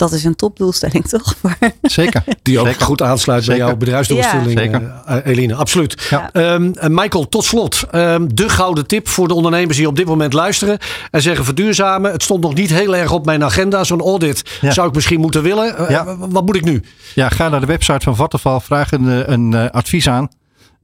dat 0.00 0.12
is 0.12 0.24
een 0.24 0.36
topdoelstelling, 0.36 1.08
toch? 1.18 1.34
Zeker. 1.82 2.24
Die 2.42 2.58
ook 2.58 2.66
Zeker. 2.66 2.84
goed 2.84 3.02
aansluit 3.02 3.46
bij 3.46 3.56
jouw 3.56 3.76
bedrijfsdoelstelling, 3.76 4.72
ja. 4.72 5.02
uh, 5.08 5.16
Eline. 5.24 5.54
Absoluut. 5.54 6.06
Ja. 6.10 6.54
Um, 6.54 6.74
Michael, 6.88 7.28
tot 7.28 7.44
slot. 7.44 7.84
Um, 7.92 8.34
de 8.34 8.48
gouden 8.48 8.86
tip 8.86 9.08
voor 9.08 9.28
de 9.28 9.34
ondernemers 9.34 9.76
die 9.76 9.86
op 9.86 9.96
dit 9.96 10.06
moment 10.06 10.32
luisteren. 10.32 10.78
En 11.10 11.22
zeggen 11.22 11.44
verduurzamen. 11.44 12.12
Het 12.12 12.22
stond 12.22 12.42
nog 12.42 12.54
niet 12.54 12.70
heel 12.70 12.96
erg 12.96 13.12
op 13.12 13.24
mijn 13.24 13.44
agenda. 13.44 13.84
Zo'n 13.84 14.00
audit 14.00 14.58
ja. 14.60 14.70
zou 14.70 14.88
ik 14.88 14.94
misschien 14.94 15.20
moeten 15.20 15.42
willen. 15.42 15.90
Uh, 15.90 16.14
wat 16.18 16.46
moet 16.46 16.56
ik 16.56 16.64
nu? 16.64 16.82
Ja, 17.14 17.28
ga 17.28 17.48
naar 17.48 17.60
de 17.60 17.66
website 17.66 18.00
van 18.00 18.16
Vattenfall. 18.16 18.60
Vraag 18.60 18.92
een, 18.92 19.32
een 19.32 19.52
uh, 19.52 19.70
advies 19.70 20.08
aan. 20.08 20.28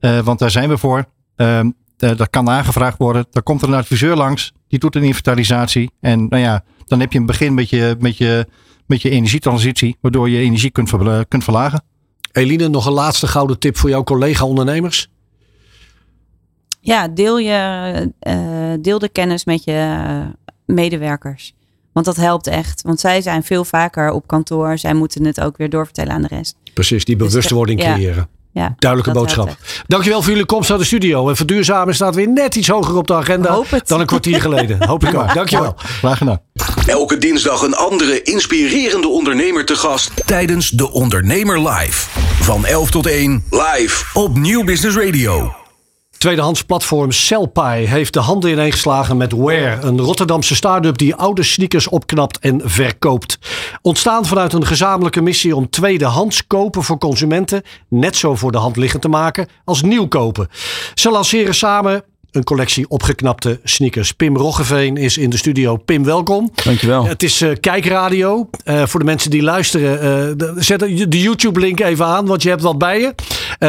Uh, 0.01 0.19
want 0.19 0.39
daar 0.39 0.51
zijn 0.51 0.69
we 0.69 0.79
voor. 0.79 1.05
Um, 1.37 1.75
dat 1.97 2.31
kan 2.31 2.51
aangevraagd 2.51 2.99
worden. 2.99 3.27
Dan 3.31 3.43
komt 3.43 3.63
er 3.63 3.69
een 3.69 3.75
adviseur 3.75 4.17
langs. 4.17 4.53
Die 4.69 4.79
doet 4.79 4.97
een 4.97 5.03
inventarisatie. 5.03 5.91
En 6.01 6.27
nou 6.29 6.43
ja, 6.43 6.65
dan 6.87 7.01
heb 7.01 7.13
je 7.13 7.19
een 7.19 7.27
begin 7.27 7.55
met 7.55 7.71
je... 7.71 7.97
Met 7.99 8.17
je 8.17 8.47
met 8.87 9.03
je 9.03 9.11
energietransitie, 9.11 9.97
waardoor 10.01 10.31
je 10.31 10.39
energie 10.39 10.71
kunt, 10.71 10.89
ver, 10.89 11.27
kunt 11.27 11.45
verlagen. 11.45 11.83
Eline, 12.33 12.69
nog 12.69 12.87
een 12.87 12.93
laatste 12.93 13.27
gouden 13.27 13.59
tip 13.59 13.77
voor 13.77 13.91
jouw 13.91 14.05
collega-ondernemers? 14.05 15.09
Ja, 16.81 17.09
deel, 17.09 17.39
je, 17.39 18.13
uh, 18.21 18.73
deel 18.81 18.99
de 18.99 19.09
kennis 19.09 19.45
met 19.45 19.65
je 19.65 19.99
medewerkers. 20.67 21.55
Want 21.93 22.07
dat 22.07 22.17
helpt 22.17 22.47
echt. 22.47 22.83
Want 22.83 23.01
zij 23.01 23.21
zijn 23.21 23.43
veel 23.43 23.65
vaker 23.65 24.11
op 24.11 24.27
kantoor. 24.27 24.79
Zij 24.79 24.95
moeten 24.95 25.25
het 25.25 25.41
ook 25.41 25.57
weer 25.57 25.71
doorvertellen 25.71 26.13
aan 26.13 26.23
de 26.23 26.29
rest. 26.29 26.57
Precies, 26.75 27.05
die 27.05 27.17
bewustwording 27.17 27.81
dus, 27.81 27.89
creëren. 27.89 28.17
Ja, 28.17 28.29
Duidelijke 28.79 29.19
boodschap. 29.19 29.57
Dankjewel 29.87 30.23
voor 30.23 30.31
jullie 30.31 30.47
komst 30.47 30.69
naar 30.69 30.79
de 30.79 30.85
studio. 30.85 31.29
En 31.29 31.37
verduurzamen 31.37 31.95
staat 31.95 32.15
weer 32.15 32.29
net 32.29 32.55
iets 32.55 32.69
hoger 32.69 32.97
op 32.97 33.07
de 33.07 33.15
agenda 33.15 33.63
dan 33.87 34.01
een 34.01 34.07
kwartier 34.07 34.41
geleden. 34.41 34.87
Hoop 34.87 35.05
ik 35.05 35.15
ook. 35.15 35.35
Dankjewel. 35.35 35.75
Graag 35.77 36.19
gedaan. 36.19 36.41
Elke 36.87 37.19
dinsdag 37.19 37.63
een 37.63 37.75
andere 37.75 38.23
inspirerende 38.23 39.09
ondernemer 39.09 39.65
te 39.65 39.77
gast 39.77 40.11
tijdens 40.27 40.71
de 40.71 40.93
Ondernemer 40.93 41.69
Live. 41.69 42.09
Van 42.41 42.67
11 42.67 42.91
tot 42.91 43.07
1 43.07 43.45
live 43.51 44.05
op 44.13 44.37
Nieuw 44.37 44.65
Business 44.65 44.97
Radio. 44.97 45.66
Tweedehands 46.19 46.63
platform 46.63 47.13
Sellpie 47.13 47.87
heeft 47.89 48.13
de 48.13 48.21
handen 48.21 48.51
ineengeslagen 48.51 49.17
met 49.17 49.33
Wear, 49.33 49.85
een 49.85 50.01
Rotterdamse 50.01 50.55
start-up 50.55 50.99
die 50.99 51.15
oude 51.15 51.43
sneakers 51.43 51.89
opknapt 51.89 52.39
en 52.39 52.61
verkoopt. 52.65 53.39
Ontstaan 53.83 54.27
vanuit 54.27 54.53
een 54.53 54.67
gezamenlijke 54.67 55.21
missie 55.21 55.57
om 55.57 55.71
tweedehands 55.71 56.47
kopen 56.47 56.83
voor 56.83 56.99
consumenten 56.99 57.63
net 57.89 58.17
zo 58.17 58.35
voor 58.35 58.53
de 58.53 58.59
hand 58.59 58.77
liggend 58.77 59.03
te 59.03 59.09
maken 59.09 59.49
als 59.65 59.83
nieuw 59.83 60.09
kopen. 60.09 60.49
Ze 60.95 61.11
lanceren 61.11 61.55
samen 61.55 62.05
een 62.37 62.45
collectie 62.45 62.89
opgeknapte 62.89 63.61
sneakers. 63.65 64.13
Pim 64.13 64.37
Roggeveen 64.37 64.97
is 64.97 65.19
in 65.19 65.31
de 65.31 65.37
studio. 65.37 65.77
Pim, 65.77 66.05
welkom. 66.05 66.51
Dankjewel. 66.65 67.07
Het 67.07 67.23
is 67.23 67.43
uh, 67.43 67.51
kijkradio. 67.61 68.51
Uh, 68.65 68.87
voor 68.87 69.01
de 69.01 69.07
mensen 69.07 69.31
die 69.31 69.43
luisteren, 69.43 70.37
uh, 70.39 70.53
zet 70.57 70.81
de 71.09 71.21
YouTube-link 71.21 71.81
even 71.81 72.07
aan, 72.07 72.27
want 72.27 72.43
je 72.43 72.49
hebt 72.49 72.63
wat 72.63 72.79
bij 72.79 73.01
je. 73.01 73.15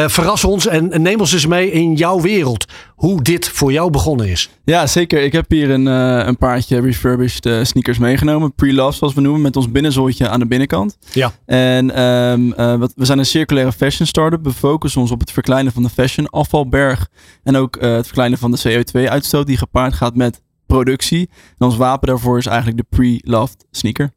verras 0.08 0.44
ons 0.44 0.66
en, 0.66 0.92
en 0.92 1.02
neem 1.02 1.20
ons 1.20 1.32
eens 1.32 1.46
mee 1.46 1.70
in 1.70 1.94
jouw 1.94 2.20
wereld. 2.20 2.64
Hoe 2.94 3.22
dit 3.22 3.48
voor 3.48 3.72
jou 3.72 3.90
begonnen 3.90 4.28
is. 4.28 4.50
Ja, 4.64 4.86
zeker. 4.86 5.22
Ik 5.22 5.32
heb 5.32 5.50
hier 5.50 5.70
een, 5.70 5.86
een 5.86 6.36
paardje 6.36 6.80
refurbished 6.80 7.66
sneakers 7.66 7.98
meegenomen. 7.98 8.54
Pre-love, 8.54 8.96
zoals 8.96 9.14
we 9.14 9.20
noemen, 9.20 9.42
met 9.42 9.56
ons 9.56 9.70
binnenzooltje 9.70 10.28
aan 10.28 10.40
de 10.40 10.46
binnenkant. 10.46 10.98
Ja. 11.12 11.32
En 11.46 12.02
um, 12.02 12.54
wat, 12.78 12.92
we 12.96 13.04
zijn 13.04 13.18
een 13.18 13.26
circulaire 13.26 13.72
fashion 13.72 14.06
startup. 14.06 14.44
We 14.44 14.52
focussen 14.52 15.00
ons 15.00 15.10
op 15.10 15.20
het 15.20 15.32
verkleinen 15.32 15.72
van 15.72 15.82
de 15.82 15.88
fashion 15.88 16.28
afvalberg. 16.30 17.08
En 17.42 17.56
ook 17.56 17.80
het 17.80 18.06
verkleinen 18.06 18.38
van 18.38 18.50
de 18.50 18.56
CO2-uitstoot 18.66 19.46
die 19.46 19.56
gepaard 19.56 19.94
gaat 19.94 20.16
met 20.16 20.42
productie. 20.66 21.30
En 21.58 21.66
ons 21.66 21.76
wapen 21.76 22.08
daarvoor 22.08 22.38
is 22.38 22.46
eigenlijk 22.46 22.76
de 22.76 22.96
pre-loved 22.96 23.66
sneaker. 23.70 24.10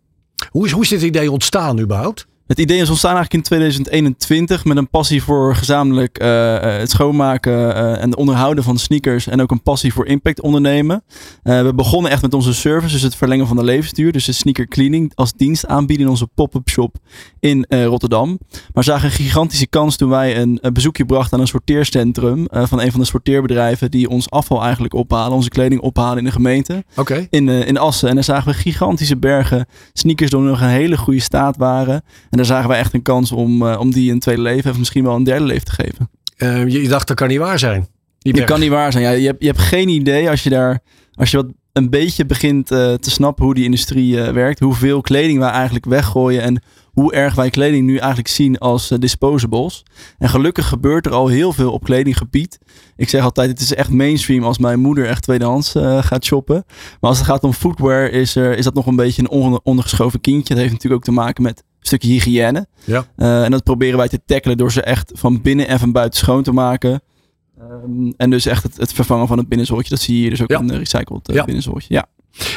Hoe 0.50 0.66
is, 0.66 0.72
hoe 0.72 0.84
is 0.84 0.90
dit 0.90 1.02
idee 1.02 1.32
ontstaan 1.32 1.80
überhaupt? 1.80 2.28
Het 2.52 2.60
idee 2.60 2.80
is 2.80 2.90
ontstaan 2.90 3.16
eigenlijk 3.16 3.44
in 3.44 3.50
2021 3.50 4.66
met 4.66 4.78
een 4.78 4.90
passie 4.90 5.24
voor 5.24 5.56
gezamenlijk 5.56 6.24
uh, 6.24 6.60
het 6.60 6.90
schoonmaken 6.90 7.54
uh, 7.54 8.02
en 8.02 8.18
onderhouden 8.18 8.64
van 8.64 8.78
sneakers. 8.78 9.28
En 9.28 9.42
ook 9.42 9.52
een 9.52 9.62
passie 9.62 9.94
voor 9.94 10.06
impact 10.06 10.42
ondernemen. 10.42 11.04
Uh, 11.44 11.62
we 11.62 11.74
begonnen 11.74 12.12
echt 12.12 12.22
met 12.22 12.34
onze 12.34 12.54
service, 12.54 12.94
dus 12.94 13.02
het 13.02 13.16
verlengen 13.16 13.48
van 13.48 13.56
de 13.56 13.64
levensduur. 13.64 14.12
Dus 14.12 14.26
de 14.26 14.32
sneaker 14.32 14.68
cleaning 14.68 15.12
als 15.16 15.34
dienst 15.34 15.68
aanbieden 15.68 16.06
in 16.06 16.12
onze 16.12 16.28
pop-up 16.28 16.70
shop 16.70 16.96
in 17.40 17.66
Rotterdam. 17.70 18.40
Maar 18.74 18.84
zagen 18.84 19.06
een 19.06 19.16
gigantische 19.16 19.68
kans 19.68 19.96
toen 19.96 20.10
wij 20.10 20.38
een, 20.38 20.58
een 20.62 20.74
bezoekje 20.74 21.06
brachten 21.06 21.34
aan 21.34 21.40
een 21.40 21.48
sorteercentrum 21.48 22.48
van 22.50 22.82
een 22.82 22.92
van 22.92 23.00
de 23.00 23.06
sorteerbedrijven 23.06 23.92
die 23.92 24.10
ons 24.10 24.30
afval 24.30 24.64
eigenlijk 24.64 24.94
ophalen, 24.94 25.36
onze 25.36 25.50
kleding 25.50 25.82
ophalen 25.82 26.18
in 26.18 26.24
de 26.24 26.32
gemeente. 26.32 26.84
Okay. 26.96 27.28
In, 27.30 27.50
in 27.50 27.78
Assen. 27.78 28.10
En 28.10 28.16
daar 28.16 28.24
zagen 28.24 28.52
we 28.52 28.58
gigantische 28.58 29.18
bergen 29.18 29.66
sneakers 29.94 30.30
die 30.30 30.40
nog 30.40 30.62
een 30.62 30.68
hele 30.68 30.98
goede 30.98 31.20
staat 31.20 31.58
waren. 31.58 32.04
En 32.30 32.40
daar 32.42 32.56
zagen 32.56 32.70
wij 32.70 32.80
echt 32.80 32.94
een 32.94 33.02
kans 33.02 33.32
om, 33.32 33.62
uh, 33.62 33.80
om 33.80 33.92
die 33.92 34.12
een 34.12 34.20
tweede 34.20 34.42
leven 34.42 34.72
of 34.72 34.78
misschien 34.78 35.04
wel 35.04 35.16
een 35.16 35.24
derde 35.24 35.46
leven 35.46 35.66
te 35.66 35.72
geven. 35.72 36.10
Uh, 36.38 36.68
je, 36.68 36.82
je, 36.82 36.88
dacht 36.88 37.08
dat 37.08 37.18
kan 37.18 37.28
niet 37.28 37.38
waar 37.38 37.60
zijn. 37.60 37.88
Je 38.18 38.44
kan 38.44 38.60
niet 38.60 38.70
waar 38.70 38.92
zijn. 38.92 39.04
Ja, 39.04 39.12
je, 39.12 39.26
hebt, 39.26 39.42
je 39.42 39.48
hebt 39.48 39.60
geen 39.60 39.90
idee 39.90 40.30
als 40.30 40.44
je 40.44 40.50
daar 40.50 40.80
als 41.14 41.32
je 41.32 41.38
wat 41.38 41.48
een 41.74 41.90
beetje 41.90 42.26
begint 42.26 42.68
te 42.68 42.98
snappen 43.00 43.46
hoe 43.46 43.54
die 43.54 43.64
industrie 43.64 44.16
werkt. 44.16 44.60
Hoeveel 44.60 45.02
kleding 45.02 45.40
wij 45.40 45.50
eigenlijk 45.50 45.86
weggooien. 45.86 46.42
En 46.42 46.62
hoe 46.92 47.14
erg 47.14 47.36
wij 47.36 47.50
kleding 47.50 47.86
nu 47.86 47.98
eigenlijk 47.98 48.28
zien 48.28 48.58
als 48.58 48.88
disposables. 48.88 49.84
En 50.18 50.30
gelukkig 50.30 50.68
gebeurt 50.68 51.06
er 51.06 51.12
al 51.12 51.28
heel 51.28 51.54
veel 51.54 51.72
op 51.72 51.84
kledinggebied. 51.84 52.60
Ik 52.96 53.10
zeg 53.10 53.24
altijd, 53.24 53.50
het 53.50 53.60
is 53.60 53.74
echt 53.74 53.90
mainstream 53.90 54.44
als 54.44 54.58
mijn 54.58 54.80
moeder 54.80 55.06
echt 55.06 55.24
tweedehands 55.24 55.72
gaat 56.00 56.26
shoppen. 56.26 56.64
Maar 57.00 57.10
als 57.10 57.18
het 57.18 57.28
gaat 57.28 57.44
om 57.44 57.54
footwear, 57.54 58.10
is, 58.10 58.36
er, 58.36 58.58
is 58.58 58.64
dat 58.64 58.74
nog 58.74 58.86
een 58.86 58.96
beetje 58.96 59.22
een 59.22 59.60
ondergeschoven 59.64 60.22
kindje. 60.22 60.54
Dat 60.54 60.64
heeft 60.64 60.74
natuurlijk 60.74 61.02
ook 61.02 61.14
te 61.14 61.22
maken 61.22 61.44
met 61.44 61.64
stukje 61.82 62.10
hygiëne. 62.10 62.68
Ja. 62.84 63.06
Uh, 63.18 63.44
en 63.44 63.52
dat 63.52 63.64
proberen 63.64 63.98
wij 63.98 64.08
te 64.08 64.20
tackelen 64.26 64.58
door 64.58 64.72
ze 64.72 64.82
echt 64.82 65.12
van 65.16 65.42
binnen 65.42 65.68
en 65.68 65.80
van 65.80 65.92
buiten 65.92 66.20
schoon 66.20 66.44
te 66.44 66.52
maken. 66.52 67.02
Um, 67.62 68.14
en 68.18 68.30
dus 68.30 68.46
echt 68.46 68.64
het, 68.64 68.78
het, 68.78 68.94
vervangen 68.94 69.28
van 69.28 69.38
het 69.38 69.48
binnenzoortje. 69.48 69.90
Dat 69.90 70.00
zie 70.00 70.16
je 70.16 70.22
hier 70.22 70.30
dus 70.30 70.42
ook 70.42 70.50
in 70.50 70.68
de 70.68 70.78
recycled 70.78 71.30
uh, 71.30 71.36
ja. 71.36 71.46
binnenzoortje. 71.46 71.94
Ja. 71.94 72.06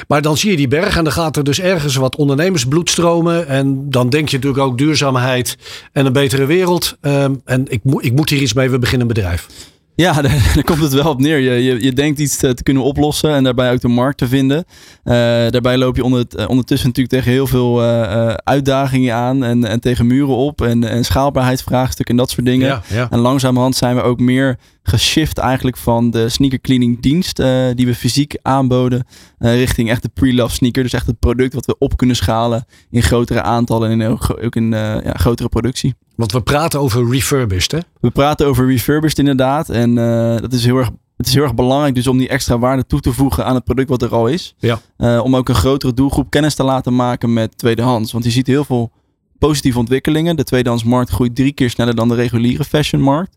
Maar 0.09 0.23
dan 0.23 0.37
zie 0.37 0.51
je 0.51 0.57
die 0.57 0.69
berg 0.69 0.97
en 0.97 1.05
dan 1.05 1.13
gaat 1.13 1.37
er 1.37 1.45
dus 1.45 1.61
ergens 1.61 1.97
wat 1.97 2.17
ondernemersbloed 2.17 2.91
stromen. 2.91 3.49
En 3.49 3.91
dan 3.91 4.11
denk 4.11 4.29
je 4.29 4.37
natuurlijk 4.37 4.63
ook 4.63 4.79
duurzaamheid 4.79 5.57
en 5.93 6.07
een 6.07 6.13
betere 6.13 6.47
wereld. 6.47 6.97
Um, 7.01 7.41
en 7.45 7.65
ik, 7.69 7.85
mo 7.85 8.01
ik 8.01 8.13
moet 8.13 8.31
hier 8.31 8.41
iets 8.41 8.53
mee, 8.53 8.71
we 8.71 8.79
beginnen 8.79 9.09
een 9.09 9.15
bedrijf. 9.15 9.49
Ja, 9.97 10.21
daar, 10.23 10.63
komt 10.65 10.81
het 10.83 10.93
wel 10.93 11.09
op 11.09 11.21
neer. 11.21 11.39
Je, 11.39 11.51
je, 11.51 11.83
je, 11.83 11.93
denkt 11.93 12.19
iets 12.19 12.37
te, 12.37 12.57
kunnen 12.63 12.83
oplossen 12.83 13.35
en 13.35 13.45
daarbij 13.45 13.73
ook 13.73 13.81
de 13.81 13.89
markt 13.89 14.19
te 14.19 14.29
vinden. 14.29 14.65
Uh, 15.05 15.15
daarbij 15.51 15.79
loop 15.79 15.97
je 15.97 16.05
onder, 16.05 16.25
uh, 16.37 16.49
ondertussen 16.49 16.89
natuurlijk 16.89 17.15
tegen 17.15 17.33
heel 17.33 17.47
veel 17.47 17.83
uh, 17.83 18.29
uitdagingen 18.29 19.15
aan 19.15 19.45
en, 19.45 19.65
en 19.65 19.81
tegen 19.81 20.07
muren 20.07 20.37
op 20.37 20.63
en, 20.63 20.85
en 20.85 21.05
schaalbaarheidsvraagstukken 21.05 22.15
en 22.15 22.21
dat 22.21 22.31
soort 22.31 22.47
dingen. 22.47 22.67
Ja, 22.67 22.83
ja. 22.89 23.11
En 23.11 23.19
langzamerhand 23.19 23.77
zijn 23.77 23.97
we 23.97 24.03
ook 24.03 24.21
meer 24.21 24.59
geshift 24.83 25.39
eigenlijk 25.39 25.77
van 25.77 26.11
de 26.11 26.29
sneaker 26.29 26.61
cleaning 26.61 27.01
dienst 27.01 27.37
die 27.75 27.87
we 27.87 27.95
fysiek 27.95 28.37
aanboden 28.43 29.07
richting 29.39 29.91
echt 29.91 30.03
de 30.03 30.11
pre-love 30.15 30.55
sneaker. 30.55 30.83
Dus 30.83 30.93
echt 30.93 31.07
het 31.07 31.19
product 31.19 31.55
wat 31.55 31.67
we 31.67 31.77
op 31.79 31.97
kunnen 31.97 32.17
schalen 32.17 32.65
in 32.91 33.03
grotere 33.03 33.43
aantallen 33.43 34.01
en 34.01 34.19
ook 34.41 34.57
in 34.57 34.71
ja, 34.71 35.15
grotere 35.15 35.49
productie. 35.49 35.95
Want 36.17 36.33
we 36.33 36.41
praten 36.41 36.81
over 36.81 37.11
refurbished 37.11 37.73
hè? 37.73 37.79
We 38.01 38.11
praten 38.11 38.47
over 38.47 38.67
refurbished 38.67 39.19
inderdaad 39.19 39.69
en 39.69 39.95
dat 40.41 40.53
is 40.53 40.65
heel 40.65 40.77
erg 40.77 40.91
het 41.17 41.27
is 41.27 41.35
heel 41.35 41.43
erg 41.43 41.55
belangrijk 41.55 41.95
dus 41.95 42.07
om 42.07 42.19
die 42.19 42.29
extra 42.29 42.59
waarde 42.59 42.87
toe 42.87 43.01
te 43.01 43.13
voegen 43.13 43.45
aan 43.45 43.55
het 43.55 43.65
product 43.65 43.89
wat 43.89 44.03
er 44.03 44.15
al 44.15 44.27
is. 44.27 44.55
Ja. 44.59 44.81
Uh, 44.99 45.21
om 45.25 45.37
ook 45.37 45.49
een 45.49 45.55
grotere 45.55 45.95
doelgroep 45.95 46.31
kennis 46.31 46.55
te 46.55 46.63
laten 46.63 46.95
maken 46.95 47.33
met 47.33 47.59
tweedehands. 47.59 48.13
Want 48.13 48.25
je 48.25 48.31
ziet 48.31 48.47
heel 48.47 48.65
veel 48.65 48.93
positieve 49.39 49.79
ontwikkelingen. 49.79 50.37
De 50.37 50.45
tweedehandsmarkt 50.45 51.11
groeit 51.11 51.35
drie 51.35 51.53
keer 51.53 51.71
sneller 51.71 51.95
dan 51.95 52.09
de 52.09 52.15
reguliere 52.15 52.65
fashionmarkt 52.65 53.37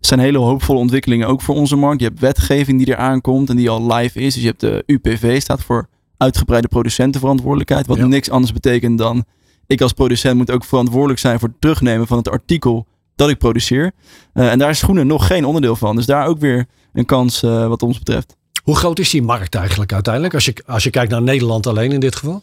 zijn 0.00 0.20
hele 0.20 0.38
hoopvolle 0.38 0.78
ontwikkelingen 0.78 1.28
ook 1.28 1.42
voor 1.42 1.54
onze 1.54 1.76
markt. 1.76 2.00
Je 2.00 2.06
hebt 2.06 2.20
wetgeving 2.20 2.78
die 2.78 2.94
er 2.94 3.00
aankomt 3.00 3.50
en 3.50 3.56
die 3.56 3.70
al 3.70 3.92
live 3.92 4.20
is. 4.20 4.34
Dus 4.34 4.42
je 4.42 4.48
hebt 4.48 4.60
de 4.60 4.82
UPV, 4.86 5.40
staat 5.40 5.62
voor 5.62 5.88
uitgebreide 6.16 6.68
producentenverantwoordelijkheid. 6.68 7.86
Wat 7.86 7.98
niks 7.98 8.30
anders 8.30 8.52
betekent 8.52 8.98
dan 8.98 9.24
ik 9.68 9.80
als 9.80 9.92
producent 9.92 10.36
moet 10.36 10.50
ook 10.50 10.64
verantwoordelijk 10.64 11.20
zijn 11.20 11.38
voor 11.38 11.48
het 11.48 11.60
terugnemen 11.60 12.06
van 12.06 12.18
het 12.18 12.28
artikel 12.28 12.86
dat 13.16 13.30
ik 13.30 13.38
produceer. 13.38 13.92
Uh, 14.34 14.50
en 14.50 14.58
daar 14.58 14.70
is 14.70 14.78
schoenen 14.78 15.06
nog 15.06 15.26
geen 15.26 15.44
onderdeel 15.44 15.76
van. 15.76 15.96
Dus 15.96 16.06
daar 16.06 16.26
ook 16.26 16.38
weer 16.38 16.66
een 16.92 17.04
kans 17.04 17.42
uh, 17.42 17.66
wat 17.66 17.82
ons 17.82 17.98
betreft. 17.98 18.36
Hoe 18.62 18.76
groot 18.76 18.98
is 18.98 19.10
die 19.10 19.22
markt 19.22 19.54
eigenlijk 19.54 19.92
uiteindelijk? 19.92 20.34
Als 20.34 20.44
je, 20.44 20.54
als 20.66 20.84
je 20.84 20.90
kijkt 20.90 21.10
naar 21.10 21.22
Nederland 21.22 21.66
alleen 21.66 21.92
in 21.92 22.00
dit 22.00 22.16
geval? 22.16 22.42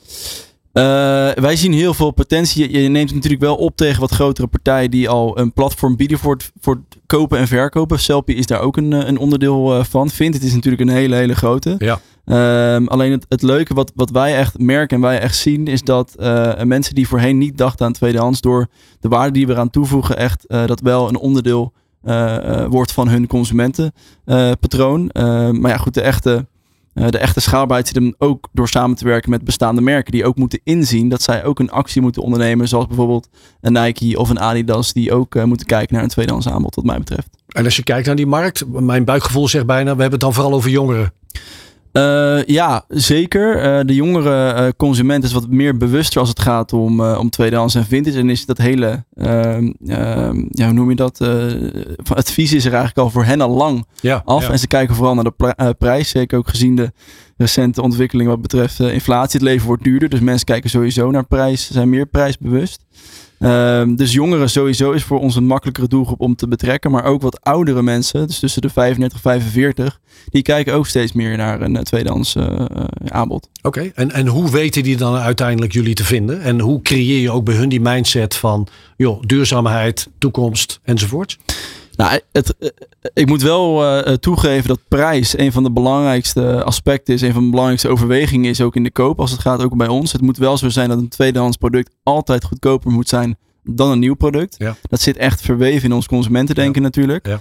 Uh, 0.74 0.84
wij 1.32 1.56
zien 1.56 1.74
heel 1.74 1.94
veel 1.94 2.12
potentie. 2.12 2.82
Je, 2.82 2.90
neemt 2.90 3.14
natuurlijk 3.14 3.42
wel 3.42 3.56
op 3.56 3.76
tegen 3.76 4.00
wat 4.00 4.12
grotere 4.12 4.48
partijen 4.48 4.92
die 4.92 5.10
al 5.10 5.40
een 5.40 5.54
platform 5.54 5.96
bieden 5.96 6.20
voor 6.20 6.34
het, 6.34 6.52
voor 6.60 6.74
het 6.74 7.02
kopen 7.06 7.38
en 7.38 7.48
verkopen. 7.48 8.00
Selfie 8.00 8.36
is 8.36 8.46
daar 8.46 8.60
ook 8.60 8.78
een, 8.78 8.92
een 8.92 9.18
onderdeel 9.18 9.84
van. 9.84 10.10
Vindt 10.10 10.36
het 10.36 10.46
is 10.46 10.54
natuurlijk 10.54 10.82
een 10.90 10.96
hele, 10.96 11.16
hele 11.16 11.36
grote. 11.36 11.76
Ja. 11.78 12.02
Um, 12.26 12.88
alleen 12.88 13.12
het, 13.12 13.26
het 13.30 13.42
leuke 13.42 13.74
wat, 13.74 13.92
wat 13.96 14.10
wij 14.10 14.36
echt 14.36 14.60
merken 14.60 14.96
en 14.96 15.04
wij 15.04 15.20
echt 15.20 15.36
zien 15.36 15.68
is 15.68 15.82
dat 15.82 16.16
uh, 16.20 16.62
mensen 16.62 16.96
die 16.96 17.08
voorheen 17.08 17.38
niet 17.38 17.58
dachten 17.58 17.86
aan 17.86 17.94
tweedehands 17.94 18.42
door 18.42 18.68
de 19.00 19.08
waarde 19.08 19.32
die 19.32 19.48
we 19.48 19.54
eraan 19.54 19.70
toevoegen 19.70 20.18
echt 20.18 20.46
uh, 20.48 20.66
dat 20.66 20.80
wel 20.80 21.10
een 21.10 21.18
onderdeel 21.18 21.74
uh, 22.04 22.66
wordt 22.66 22.92
van 22.92 23.08
hun 23.08 23.28
consumentenpatroon. 23.28 25.10
maar 25.60 25.72
ja 25.72 25.78
goed, 25.78 25.94
de 25.94 26.02
echte, 26.02 26.48
de 26.94 27.18
echte 27.18 27.40
schaalbaarheid 27.40 27.88
zit 27.88 27.96
hem 27.96 28.16
ook 28.18 28.50
door 28.52 28.68
samen 28.68 28.96
te 28.96 29.06
werken 29.06 29.30
met 29.30 29.44
bestaande 29.44 29.82
merken 29.82 30.12
die 30.12 30.26
ook 30.26 30.36
moeten 30.36 30.60
inzien 30.64 31.10
dat 31.10 31.22
zij 31.22 31.46
ook 31.46 31.60
een 31.60 31.72
actie 31.72 32.02
moeten 32.02 32.22
ondernemen 32.22 32.68
zoals 32.68 32.88
bijvoorbeeld 32.88 33.30
een 33.62 33.74
Nike 33.74 34.20
of 34.20 34.30
een 34.30 34.40
Adidas 34.40 34.94
die 34.94 35.14
ook 35.14 35.46
moeten 35.46 35.68
kijken 35.68 35.94
naar 35.94 36.04
een 36.04 36.10
tweedehands 36.10 36.48
aanbod 36.50 36.76
wat 36.76 36.86
mij 36.86 36.98
betreft. 36.98 37.30
En 37.48 37.66
als 37.66 37.76
je 37.76 37.84
kijkt 37.84 38.06
naar 38.06 38.16
die 38.16 38.28
markt, 38.28 38.64
mijn 38.68 39.06
buikgevoel 39.06 39.48
zegt 39.48 39.66
bijna 39.66 39.96
we 39.96 40.02
hebben 40.02 40.12
het 40.12 40.20
dan 40.20 40.34
vooral 40.34 40.54
over 40.54 40.70
jongeren. 40.70 41.14
Uh, 41.98 42.44
ja, 42.46 42.86
zeker. 42.88 43.56
Uh, 43.58 43.86
de 43.86 43.96
jongere 43.96 44.62
uh, 44.62 44.70
consument 44.78 45.24
is 45.24 45.34
wat 45.34 45.48
meer 45.50 45.78
bewuster 45.78 46.20
als 46.20 46.30
het 46.30 46.40
gaat 46.40 46.74
om, 46.74 47.02
om 47.02 47.30
tweedehands 47.30 47.76
en 47.76 47.86
vintage. 47.86 48.18
En 48.18 48.30
is 48.30 48.46
dat 48.46 48.58
hele, 48.58 49.06
ehm, 49.16 49.72
ehm, 49.88 50.46
ja, 50.50 50.66
hoe 50.66 50.74
noem 50.74 50.90
je 50.90 50.96
dat? 50.96 51.22
advies 52.04 52.54
is 52.54 52.66
er 52.66 52.74
eigenlijk 52.74 52.98
al 52.98 53.10
voor 53.10 53.24
hen 53.24 53.42
al 53.42 53.50
lang 53.50 53.86
ja, 54.02 54.22
af. 54.26 54.44
Ja. 54.44 54.52
En 54.52 54.60
ze 54.60 54.68
kijken 54.68 54.96
vooral 54.96 55.16
naar 55.16 55.24
de 55.24 55.76
prijs. 55.78 56.10
Zeker 56.10 56.38
ook 56.38 56.48
gezien 56.48 56.76
de 56.76 56.92
recente 57.38 57.82
ontwikkeling 57.82 58.30
wat 58.30 58.42
betreft 58.42 58.80
inflatie. 58.80 59.40
Het 59.40 59.48
leven 59.48 59.68
wordt 59.68 59.84
duurder, 59.84 60.10
dus 60.10 60.20
mensen 60.20 60.46
kijken 60.46 60.70
sowieso 60.70 61.12
naar 61.12 61.26
prijs, 61.26 61.72
zijn 61.72 61.90
meer 61.90 62.06
prijsbewust. 62.06 62.86
Um, 63.40 63.96
dus 63.96 64.14
jongeren 64.14 64.50
sowieso 64.50 64.92
is 64.92 65.04
voor 65.04 65.20
ons 65.20 65.36
een 65.36 65.46
makkelijkere 65.46 65.88
doelgroep 65.88 66.22
om 66.22 66.36
te 66.36 66.48
betrekken. 66.48 66.92
Maar 66.92 67.04
ook 67.04 67.22
wat 67.22 67.42
oudere 67.42 67.82
mensen, 67.82 68.28
dus 68.28 68.40
tussen 68.40 68.62
de 68.62 68.70
35 68.70 69.18
en 69.18 69.24
45, 69.24 70.00
die 70.30 70.42
kijken 70.42 70.74
ook 70.74 70.88
steeds 70.88 71.14
meer 71.14 71.38
naar 71.38 71.62
een 71.62 71.84
tweedehands 71.84 72.36
uh, 72.36 72.66
aanbod. 73.08 73.50
Oké, 73.62 73.92
en, 73.96 74.12
en 74.12 74.28
hoe 74.28 74.52
weten 74.52 74.84
die 74.84 74.98
dan 74.98 75.16
uiteindelijk 75.16 75.74
jullie 75.74 75.94
te 75.94 76.04
vinden? 76.04 76.42
En 76.42 76.60
hoe 76.60 76.82
creëer 76.82 77.20
je 77.20 77.32
ook 77.32 77.46
bij 77.46 77.56
hun 77.56 77.70
die 77.70 77.82
mindset 77.82 78.36
van 78.36 78.68
joh, 78.98 79.22
duurzaamheid, 79.22 80.08
toekomst 80.18 80.80
enzovoort? 80.84 81.38
Nou, 81.96 82.20
het, 82.32 82.56
eh, 82.60 82.70
ik 83.14 83.28
moet 83.28 83.42
wel 83.42 83.84
uh, 83.84 84.14
toegeven 84.14 84.68
dat 84.68 84.80
prijs 84.88 85.38
een 85.38 85.52
van 85.52 85.64
de 85.64 85.72
belangrijkste 85.72 86.64
aspecten 86.64 87.14
is. 87.14 87.22
Een 87.22 87.34
van 87.34 87.44
de 87.44 87.50
belangrijkste 87.50 87.90
overwegingen 87.90 88.50
is 88.50 88.62
ook 88.62 88.76
in 88.76 88.84
de 88.84 88.92
koop. 88.92 89.20
Als 89.20 89.32
het 89.32 89.40
gaat 89.40 89.64
ook 89.64 89.78
bij 89.78 89.88
ons. 89.88 90.12
Het 90.12 90.22
moet 90.22 90.38
wel 90.38 90.58
zo 90.58 90.70
zijn 90.70 90.90
dat 90.90 90.98
een 90.98 91.10
tweedehands 91.10 91.58
product 91.58 91.96
altijd 92.04 92.44
goedkoper 92.44 92.92
moet 92.92 93.10
zijn 93.10 93.38
dan 93.66 93.92
een 93.92 94.00
nieuw 94.00 94.14
product. 94.14 94.56
Ja. 94.58 94.76
Dat 94.82 95.02
zit 95.02 95.18
echt 95.18 95.42
verweven 95.42 95.90
in 95.90 95.96
ons 95.96 96.08
consumentendenken 96.08 96.82
ja. 96.82 96.88
natuurlijk. 96.88 97.28
Ja. 97.28 97.40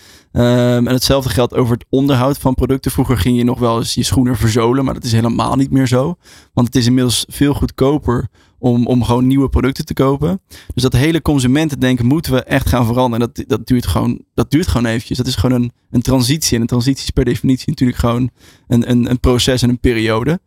Um, 0.77 0.87
en 0.87 0.95
hetzelfde 0.95 1.31
geldt 1.31 1.55
over 1.55 1.75
het 1.75 1.85
onderhoud 1.89 2.39
van 2.39 2.55
producten. 2.55 2.91
Vroeger 2.91 3.19
ging 3.19 3.37
je 3.37 3.45
nog 3.45 3.59
wel 3.59 3.79
eens 3.79 3.95
je 3.95 4.03
schoenen 4.03 4.37
verzolen, 4.37 4.85
maar 4.85 4.95
dat 4.95 5.05
is 5.05 5.13
helemaal 5.13 5.57
niet 5.57 5.71
meer 5.71 5.87
zo. 5.87 6.15
Want 6.53 6.67
het 6.67 6.77
is 6.77 6.87
inmiddels 6.87 7.25
veel 7.29 7.55
goedkoper 7.55 8.29
om, 8.65 8.87
om 8.87 9.05
gewoon 9.05 9.27
nieuwe 9.27 9.49
producten 9.49 9.85
te 9.85 9.95
kopen. 9.95 10.41
Dus 10.75 10.83
dat 10.83 10.93
hele 10.93 11.23
consumentendenken 11.23 12.07
moeten 12.07 12.33
we 12.33 12.43
echt 12.43 12.69
gaan 12.69 12.87
veranderen. 12.87 13.29
En 13.29 13.33
dat, 13.35 13.49
dat, 13.49 13.67
duurt 13.67 13.87
gewoon, 13.87 14.25
dat 14.35 14.51
duurt 14.51 14.67
gewoon 14.67 14.87
eventjes. 14.87 15.19
Dat 15.19 15.27
is 15.27 15.35
gewoon 15.35 15.63
een, 15.63 15.73
een 15.91 16.03
transitie. 16.03 16.55
En 16.55 16.61
een 16.61 16.67
transitie 16.67 17.05
is 17.05 17.11
per 17.11 17.25
definitie 17.25 17.69
natuurlijk 17.69 17.99
gewoon 17.99 18.31
een, 18.69 18.91
een, 18.91 19.11
een 19.11 19.21
proces 19.21 19.63
en 19.63 19.69
een 19.69 19.79
periode. 19.79 20.41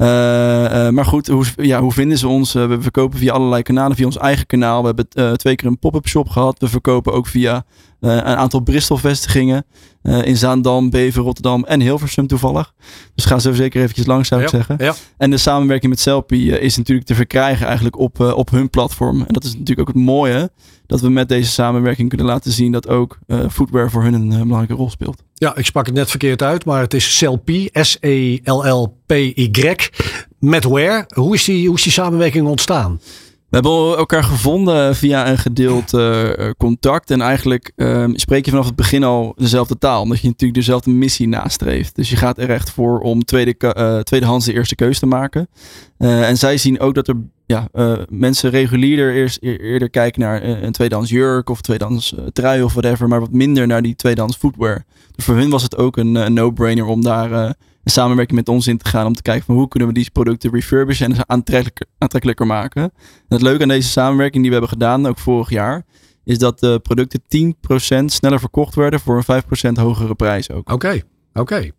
Uh, 0.00 0.04
uh, 0.04 0.88
maar 0.88 1.04
goed, 1.04 1.26
hoe, 1.26 1.44
ja, 1.56 1.80
hoe 1.80 1.92
vinden 1.92 2.18
ze 2.18 2.28
ons? 2.28 2.54
Uh, 2.54 2.66
we 2.66 2.80
verkopen 2.80 3.18
via 3.18 3.32
allerlei 3.32 3.62
kanalen, 3.62 3.96
via 3.96 4.04
ons 4.04 4.18
eigen 4.18 4.46
kanaal. 4.46 4.80
We 4.80 4.86
hebben 4.86 5.38
twee 5.38 5.54
keer 5.54 5.68
een 5.68 5.78
pop-up 5.78 6.08
shop 6.08 6.28
gehad. 6.28 6.58
We 6.58 6.68
verkopen 6.68 7.12
ook 7.12 7.26
via 7.26 7.64
een 8.00 8.22
aantal 8.22 8.60
Bristol-vestigingen. 8.60 9.64
in 10.02 10.36
Zaandam, 10.36 10.90
Bever, 10.90 11.22
Rotterdam 11.22 11.64
en 11.64 11.80
Hilversum 11.80 12.26
toevallig. 12.26 12.74
Dus 13.14 13.24
ga 13.24 13.38
zo 13.38 13.52
zeker 13.52 13.80
eventjes 13.80 14.06
langs, 14.06 14.28
zou 14.28 14.42
ik 14.42 14.48
zeggen. 14.48 14.76
Ja. 14.78 14.94
En 15.16 15.30
de 15.30 15.36
samenwerking 15.36 15.90
met 15.90 16.00
Selfie 16.00 16.60
is 16.60 16.76
natuurlijk 16.76 17.06
te 17.06 17.14
verkrijgen 17.14 17.66
eigenlijk 17.66 17.98
op, 17.98 18.20
op 18.20 18.50
hun 18.50 18.70
platform. 18.70 19.20
En 19.20 19.32
dat 19.32 19.44
is 19.44 19.52
natuurlijk 19.52 19.88
ook 19.88 19.94
het 19.94 20.04
mooie 20.04 20.50
dat 20.86 21.00
we 21.00 21.10
met 21.10 21.28
deze 21.28 21.50
samenwerking 21.50 22.08
kunnen 22.08 22.26
laten 22.26 22.52
zien 22.52 22.72
dat 22.72 22.88
ook 22.88 23.18
footwear 23.50 23.90
voor 23.90 24.02
hun 24.02 24.14
een 24.14 24.28
belangrijke 24.28 24.74
rol 24.74 24.90
speelt. 24.90 25.22
Ja, 25.38 25.56
ik 25.56 25.66
sprak 25.66 25.86
het 25.86 25.94
net 25.94 26.10
verkeerd 26.10 26.42
uit, 26.42 26.64
maar 26.64 26.80
het 26.80 26.94
is 26.94 27.16
Selpy, 27.16 27.68
S-E-L-L-P-Y, 27.72 29.74
met 30.38 30.64
Wear. 30.64 31.04
Hoe 31.14 31.34
is 31.34 31.44
die, 31.44 31.66
hoe 31.66 31.76
is 31.76 31.82
die 31.82 31.92
samenwerking 31.92 32.46
ontstaan? 32.46 33.00
We 33.48 33.56
hebben 33.56 33.96
elkaar 33.96 34.24
gevonden 34.24 34.96
via 34.96 35.30
een 35.30 35.38
gedeeld 35.38 35.94
uh, 35.94 36.30
contact. 36.56 37.10
En 37.10 37.20
eigenlijk 37.20 37.72
uh, 37.76 38.04
spreek 38.12 38.44
je 38.44 38.50
vanaf 38.50 38.66
het 38.66 38.76
begin 38.76 39.04
al 39.04 39.32
dezelfde 39.36 39.78
taal. 39.78 40.02
Omdat 40.02 40.20
je 40.20 40.26
natuurlijk 40.26 40.58
dezelfde 40.58 40.90
missie 40.90 41.28
nastreeft. 41.28 41.96
Dus 41.96 42.10
je 42.10 42.16
gaat 42.16 42.38
er 42.38 42.50
echt 42.50 42.70
voor 42.70 43.00
om 43.00 43.24
tweede, 43.24 43.74
uh, 43.76 43.98
tweedehands 43.98 44.46
de 44.46 44.52
eerste 44.52 44.74
keus 44.74 44.98
te 44.98 45.06
maken. 45.06 45.48
en 45.98 46.36
zij 46.36 46.58
zien 46.58 46.80
ook 46.80 46.94
dat 46.94 47.08
er 47.08 47.16
ja, 47.48 47.68
mensen 48.08 48.50
regulierder 48.50 49.14
eerst, 49.14 49.38
eerder 49.42 49.90
kijken 49.90 50.20
naar 50.20 50.42
een 50.42 50.72
tweedehands 50.72 51.10
jurk 51.10 51.50
of 51.50 51.60
tweedehands 51.60 52.14
trui 52.32 52.62
of 52.62 52.72
whatever. 52.72 53.08
Maar 53.08 53.20
wat 53.20 53.32
minder 53.32 53.66
naar 53.66 53.82
die 53.82 53.96
tweedehands 53.96 54.36
footwear. 54.36 54.84
Dus 55.16 55.24
voor 55.24 55.36
hun 55.36 55.50
was 55.50 55.62
het 55.62 55.76
ook 55.76 55.96
een, 55.96 56.14
een 56.14 56.32
no-brainer 56.32 56.84
om 56.84 57.02
daar 57.02 57.54
samenwerking 57.90 58.38
met 58.38 58.48
ons 58.48 58.66
in 58.66 58.78
te 58.78 58.88
gaan 58.88 59.06
om 59.06 59.14
te 59.14 59.22
kijken 59.22 59.44
van 59.44 59.54
hoe 59.54 59.68
kunnen 59.68 59.88
we 59.88 59.94
die 59.94 60.10
producten 60.10 60.50
refurbishen 60.50 61.12
en 61.12 61.28
aantrekkelijker, 61.28 61.86
aantrekkelijker 61.98 62.46
maken. 62.46 62.82
En 62.82 62.92
het 63.28 63.42
leuke 63.42 63.62
aan 63.62 63.68
deze 63.68 63.88
samenwerking 63.88 64.42
die 64.42 64.52
we 64.52 64.58
hebben 64.58 64.78
gedaan, 64.78 65.06
ook 65.06 65.18
vorig 65.18 65.50
jaar, 65.50 65.84
is 66.24 66.38
dat 66.38 66.60
de 66.60 66.80
producten 66.82 67.20
10% 68.02 68.04
sneller 68.04 68.40
verkocht 68.40 68.74
werden 68.74 69.00
voor 69.00 69.22
een 69.26 69.42
5% 69.70 69.72
hogere 69.72 70.14
prijs 70.14 70.50
ook. 70.50 70.72
Oké, 70.72 71.00
oké. 71.32 71.70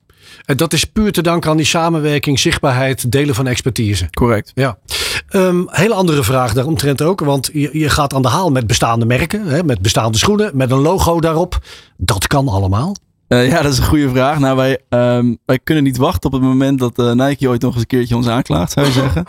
En 0.46 0.58
dat 0.58 0.74
is 0.74 0.84
puur 0.84 1.12
te 1.12 1.22
danken 1.22 1.50
aan 1.50 1.58
die 1.58 1.66
samenwerking, 1.66 2.40
zichtbaarheid, 2.40 3.12
delen 3.12 3.36
van 3.36 3.48
expertise. 3.48 4.10
Correct. 4.10 4.52
Ja. 4.56 4.78
Um, 5.32 5.68
hele 5.72 5.94
andere 5.94 6.24
vraag 6.24 6.54
daaromtrent 6.54 7.02
ook. 7.02 7.20
Want 7.20 7.50
je, 7.54 7.70
je 7.72 7.90
gaat 7.90 8.14
aan 8.14 8.22
de 8.22 8.28
haal 8.28 8.52
met 8.52 8.68
bestaande 8.68 9.06
merken, 9.06 9.46
hè, 9.46 9.64
met 9.64 9.82
bestaande 9.82 10.18
schoenen, 10.18 10.52
met 10.54 10.72
een 10.72 10.82
logo 10.82 11.20
daarop. 11.20 11.60
Dat 11.98 12.28
kan 12.28 12.48
allemaal. 12.48 12.96
Uh, 13.30 13.50
ja, 13.50 13.62
dat 13.62 13.72
is 13.72 13.78
een 13.78 13.86
goede 13.86 14.10
vraag. 14.10 14.40
Nou, 14.40 14.56
wij, 14.56 14.80
um, 14.90 15.38
wij 15.46 15.60
kunnen 15.60 15.84
niet 15.84 15.98
wachten 15.98 16.32
op 16.32 16.32
het 16.32 16.42
moment 16.42 16.80
dat 16.80 17.00
uh, 17.00 17.12
Nike 17.12 17.50
ooit 17.50 17.62
nog 17.62 17.72
eens 17.72 17.82
een 17.82 17.88
keertje 17.88 18.16
ons 18.16 18.28
aanklaagt, 18.28 18.72
zou 18.72 18.86
je 18.86 18.92
zeggen. 19.04 19.26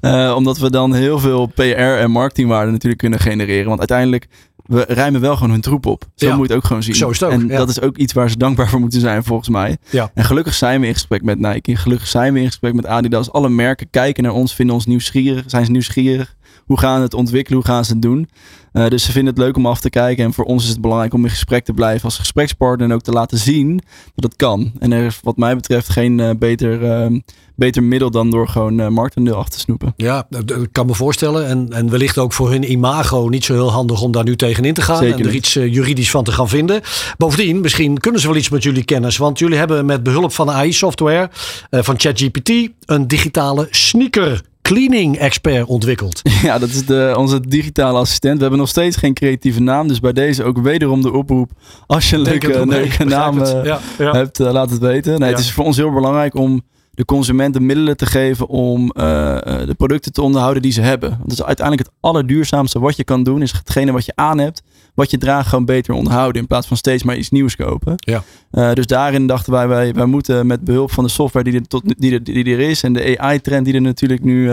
Uh, 0.00 0.34
omdat 0.36 0.58
we 0.58 0.70
dan 0.70 0.94
heel 0.94 1.18
veel 1.18 1.46
PR 1.46 1.60
en 1.62 2.10
marketingwaarde 2.10 2.70
natuurlijk 2.70 3.00
kunnen 3.00 3.18
genereren. 3.18 3.66
Want 3.66 3.78
uiteindelijk 3.78 4.26
we 4.64 4.84
rijmen 4.88 5.20
wel 5.20 5.34
gewoon 5.34 5.50
hun 5.50 5.60
troep 5.60 5.86
op. 5.86 6.04
Zo 6.14 6.26
moet 6.26 6.36
je 6.36 6.42
het 6.42 6.52
ook 6.52 6.64
gewoon 6.64 6.82
zien. 6.82 6.94
Zo 6.94 7.10
is 7.10 7.20
het 7.20 7.28
ook, 7.28 7.40
en 7.40 7.48
ja. 7.48 7.56
dat 7.56 7.68
is 7.68 7.80
ook 7.80 7.96
iets 7.96 8.12
waar 8.12 8.30
ze 8.30 8.36
dankbaar 8.36 8.68
voor 8.68 8.80
moeten 8.80 9.00
zijn, 9.00 9.24
volgens 9.24 9.48
mij. 9.48 9.76
Ja. 9.90 10.10
En 10.14 10.24
gelukkig 10.24 10.54
zijn 10.54 10.80
we 10.80 10.86
in 10.86 10.92
gesprek 10.92 11.22
met 11.22 11.38
Nike. 11.38 11.76
Gelukkig 11.76 12.08
zijn 12.08 12.32
we 12.32 12.40
in 12.40 12.46
gesprek 12.46 12.74
met 12.74 12.86
Adidas. 12.86 13.32
Alle 13.32 13.48
merken 13.48 13.90
kijken 13.90 14.22
naar 14.22 14.32
ons, 14.32 14.54
vinden 14.54 14.74
ons 14.74 14.86
nieuwsgierig, 14.86 15.44
zijn 15.46 15.64
ze 15.64 15.70
nieuwsgierig. 15.70 16.34
Hoe 16.64 16.78
gaan 16.78 16.96
ze 16.96 17.02
het 17.02 17.14
ontwikkelen? 17.14 17.58
Hoe 17.58 17.70
gaan 17.70 17.84
ze 17.84 17.92
het 17.92 18.02
doen? 18.02 18.28
Uh, 18.74 18.88
dus 18.88 19.04
ze 19.04 19.12
vinden 19.12 19.34
het 19.34 19.42
leuk 19.42 19.56
om 19.56 19.66
af 19.66 19.80
te 19.80 19.90
kijken. 19.90 20.24
En 20.24 20.32
voor 20.32 20.44
ons 20.44 20.64
is 20.64 20.70
het 20.70 20.80
belangrijk 20.80 21.14
om 21.14 21.24
in 21.24 21.30
gesprek 21.30 21.64
te 21.64 21.72
blijven 21.72 22.04
als 22.04 22.18
gesprekspartner. 22.18 22.88
En 22.88 22.94
ook 22.94 23.02
te 23.02 23.12
laten 23.12 23.38
zien 23.38 23.80
dat 24.14 24.24
het 24.24 24.36
kan. 24.36 24.72
En 24.78 24.92
er 24.92 25.04
is 25.04 25.20
wat 25.22 25.36
mij 25.36 25.54
betreft 25.56 25.88
geen 25.88 26.18
uh, 26.18 26.30
beter, 26.38 26.82
uh, 26.82 27.18
beter 27.56 27.82
middel 27.82 28.10
dan 28.10 28.30
door 28.30 28.48
gewoon 28.48 28.80
uh, 28.80 28.88
marktaandeel 28.88 29.34
af 29.34 29.48
te 29.48 29.58
snoepen. 29.58 29.92
Ja, 29.96 30.26
dat 30.28 30.68
kan 30.72 30.86
me 30.86 30.94
voorstellen. 30.94 31.46
En, 31.46 31.68
en 31.72 31.90
wellicht 31.90 32.18
ook 32.18 32.32
voor 32.32 32.50
hun 32.50 32.70
imago 32.70 33.28
niet 33.28 33.44
zo 33.44 33.52
heel 33.52 33.72
handig 33.72 34.02
om 34.02 34.12
daar 34.12 34.24
nu 34.24 34.36
tegenin 34.36 34.74
te 34.74 34.82
gaan. 34.82 34.96
Zeker 34.96 35.20
en 35.20 35.26
er 35.26 35.34
iets 35.34 35.52
juridisch 35.52 36.10
van 36.10 36.24
te 36.24 36.32
gaan 36.32 36.48
vinden. 36.48 36.80
Bovendien, 37.16 37.60
misschien 37.60 37.98
kunnen 37.98 38.20
ze 38.20 38.26
wel 38.26 38.36
iets 38.36 38.48
met 38.48 38.62
jullie 38.62 38.84
kennis. 38.84 39.16
Want 39.16 39.38
jullie 39.38 39.58
hebben 39.58 39.86
met 39.86 40.02
behulp 40.02 40.32
van 40.32 40.50
AI-software 40.50 41.30
van 41.70 42.00
ChatGPT 42.00 42.50
een 42.84 43.08
digitale 43.08 43.66
sneaker 43.70 44.42
cleaning 44.68 45.18
expert 45.18 45.66
ontwikkeld. 45.66 46.20
Ja, 46.42 46.58
dat 46.58 46.68
is 46.68 46.86
de, 46.86 47.14
onze 47.16 47.40
digitale 47.40 47.98
assistent. 47.98 48.34
We 48.34 48.40
hebben 48.40 48.58
nog 48.58 48.68
steeds 48.68 48.96
geen 48.96 49.14
creatieve 49.14 49.60
naam. 49.60 49.88
Dus 49.88 50.00
bij 50.00 50.12
deze 50.12 50.44
ook 50.44 50.58
wederom 50.58 51.02
de 51.02 51.12
oproep. 51.12 51.50
Als 51.86 52.10
je 52.10 52.16
een 52.16 52.24
Denk 52.24 52.42
leuke, 52.42 53.04
naam 53.04 53.44
Ja, 53.44 53.80
ja. 53.98 54.12
hebt, 54.12 54.40
uh, 54.40 54.52
laat 54.52 54.70
het 54.70 54.80
weten. 54.80 55.18
Nee, 55.18 55.28
Ja. 55.28 55.34
Het 55.36 55.44
is 55.44 55.52
voor 55.52 55.64
ons 55.64 55.76
heel 55.76 55.92
belangrijk 55.92 56.34
om 56.34 56.62
de 56.94 57.04
consument 57.04 57.54
de 57.54 57.60
middelen 57.60 57.96
te 57.96 58.06
geven 58.06 58.48
om 58.48 58.92
uh, 58.96 59.04
uh, 59.04 59.66
de 59.66 59.74
producten 59.76 60.12
te 60.12 60.22
onderhouden 60.22 60.62
die 60.62 60.72
ze 60.72 60.80
hebben. 60.80 61.08
Want 61.08 61.28
dat 61.28 61.38
is 61.38 61.44
uiteindelijk 61.44 61.88
het 61.88 61.96
allerduurzaamste 62.00 62.78
wat 62.78 62.96
je 62.96 63.04
kan 63.04 63.22
doen. 63.22 63.42
Is 63.42 63.52
hetgene 63.52 63.92
wat 63.92 64.04
je 64.04 64.12
aan 64.14 64.38
hebt, 64.38 64.62
wat 64.94 65.10
je 65.10 65.18
draagt, 65.18 65.48
gewoon 65.48 65.64
beter 65.64 65.94
onderhouden. 65.94 66.40
In 66.40 66.48
plaats 66.48 66.66
van 66.66 66.76
steeds 66.76 67.02
maar 67.02 67.16
iets 67.16 67.30
nieuws 67.30 67.56
kopen. 67.56 67.94
Ja. 67.96 68.22
Uh, 68.52 68.72
dus 68.72 68.86
daarin 68.86 69.26
dachten 69.26 69.52
wij, 69.52 69.68
wij, 69.68 69.92
wij 69.92 70.06
moeten 70.06 70.46
met 70.46 70.64
behulp 70.64 70.90
van 70.90 71.04
de 71.04 71.10
software 71.10 71.50
die 71.50 71.60
er, 71.60 71.66
tot, 71.66 72.00
die 72.00 72.12
er, 72.12 72.24
die 72.24 72.44
er 72.44 72.60
is. 72.60 72.82
En 72.82 72.92
de 72.92 73.18
AI-trend 73.18 73.64
die 73.64 73.74
er 73.74 73.80
natuurlijk 73.80 74.24
nu, 74.24 74.50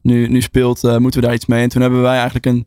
nu, 0.00 0.28
nu 0.28 0.40
speelt, 0.40 0.82
moeten 0.82 1.20
we 1.20 1.26
daar 1.26 1.34
iets 1.34 1.46
mee. 1.46 1.62
En 1.62 1.68
toen 1.68 1.82
hebben 1.82 2.02
wij 2.02 2.14
eigenlijk 2.14 2.46
een 2.46 2.66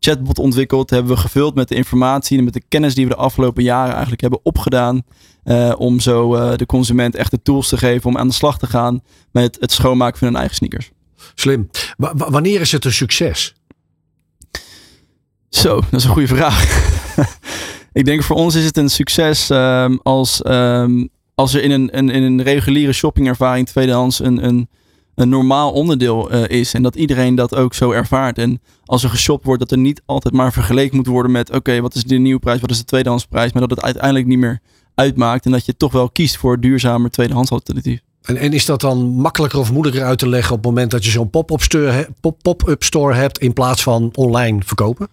chatbot 0.00 0.38
ontwikkeld. 0.38 0.90
Hebben 0.90 1.14
we 1.14 1.20
gevuld 1.20 1.54
met 1.54 1.68
de 1.68 1.74
informatie 1.74 2.38
en 2.38 2.44
met 2.44 2.52
de 2.52 2.62
kennis 2.68 2.94
die 2.94 3.04
we 3.04 3.10
de 3.10 3.16
afgelopen 3.16 3.62
jaren 3.62 3.92
eigenlijk 3.92 4.20
hebben 4.20 4.40
opgedaan. 4.42 5.02
Uh, 5.44 5.74
om 5.78 6.00
zo 6.00 6.36
uh, 6.36 6.56
de 6.56 6.66
consument 6.66 7.14
echt 7.14 7.30
de 7.30 7.42
tools 7.42 7.68
te 7.68 7.76
geven 7.76 8.10
om 8.10 8.18
aan 8.18 8.28
de 8.28 8.34
slag 8.34 8.58
te 8.58 8.66
gaan 8.66 9.02
met 9.30 9.56
het 9.60 9.72
schoonmaken 9.72 10.18
van 10.18 10.28
hun 10.28 10.36
eigen 10.36 10.56
sneakers. 10.56 10.90
Slim. 11.34 11.70
W 11.96 12.06
wanneer 12.16 12.60
is 12.60 12.72
het 12.72 12.84
een 12.84 12.92
succes? 12.92 13.54
Zo, 15.48 15.74
dat 15.74 16.00
is 16.00 16.04
een 16.04 16.10
goede 16.10 16.28
vraag. 16.28 16.64
Ik 17.92 18.04
denk 18.04 18.22
voor 18.22 18.36
ons 18.36 18.54
is 18.54 18.64
het 18.64 18.76
een 18.76 18.88
succes 18.88 19.50
um, 19.50 20.00
als, 20.02 20.40
um, 20.46 21.08
als 21.34 21.54
er 21.54 21.62
in 21.62 21.70
een, 21.70 21.98
een, 21.98 22.10
in 22.10 22.22
een 22.22 22.42
reguliere 22.42 22.92
shoppingervaring 22.92 23.66
tweedehands 23.66 24.20
een, 24.20 24.44
een, 24.44 24.68
een 25.18 25.28
normaal 25.28 25.72
onderdeel 25.72 26.34
uh, 26.34 26.48
is. 26.48 26.74
En 26.74 26.82
dat 26.82 26.96
iedereen 26.96 27.34
dat 27.34 27.54
ook 27.54 27.74
zo 27.74 27.90
ervaart. 27.90 28.38
En 28.38 28.60
als 28.84 29.02
er 29.02 29.10
geshopt 29.10 29.44
wordt, 29.44 29.60
dat 29.60 29.70
er 29.70 29.78
niet 29.78 30.02
altijd 30.06 30.34
maar 30.34 30.52
vergeleken 30.52 30.96
moet 30.96 31.06
worden 31.06 31.32
met: 31.32 31.48
oké, 31.48 31.56
okay, 31.58 31.82
wat 31.82 31.94
is 31.94 32.04
de 32.04 32.16
nieuwe 32.16 32.40
prijs, 32.40 32.60
wat 32.60 32.70
is 32.70 32.78
de 32.78 32.84
tweedehandsprijs. 32.84 33.52
Maar 33.52 33.62
dat 33.62 33.70
het 33.70 33.82
uiteindelijk 33.82 34.26
niet 34.26 34.38
meer 34.38 34.60
uitmaakt. 34.94 35.44
En 35.44 35.50
dat 35.50 35.66
je 35.66 35.76
toch 35.76 35.92
wel 35.92 36.10
kiest 36.10 36.36
voor 36.36 36.60
duurzamer 36.60 37.10
tweedehands 37.10 37.50
alternatief. 37.50 38.00
En, 38.22 38.36
en, 38.36 38.52
is 38.52 38.64
dat 38.64 38.80
dan 38.80 38.98
makkelijker 39.08 39.58
of 39.58 39.72
moeilijker 39.72 40.02
uit 40.02 40.18
te 40.18 40.28
leggen 40.28 40.54
op 40.54 40.56
het 40.56 40.66
moment 40.66 40.90
dat 40.90 41.04
je 41.04 41.10
zo'n 41.10 41.30
pop-up 41.30 41.62
store, 41.62 42.08
pop 42.42 42.76
store 42.78 43.14
hebt 43.14 43.38
in 43.38 43.52
plaats 43.52 43.82
van 43.82 44.10
online 44.14 44.58
verkopen? 44.64 45.08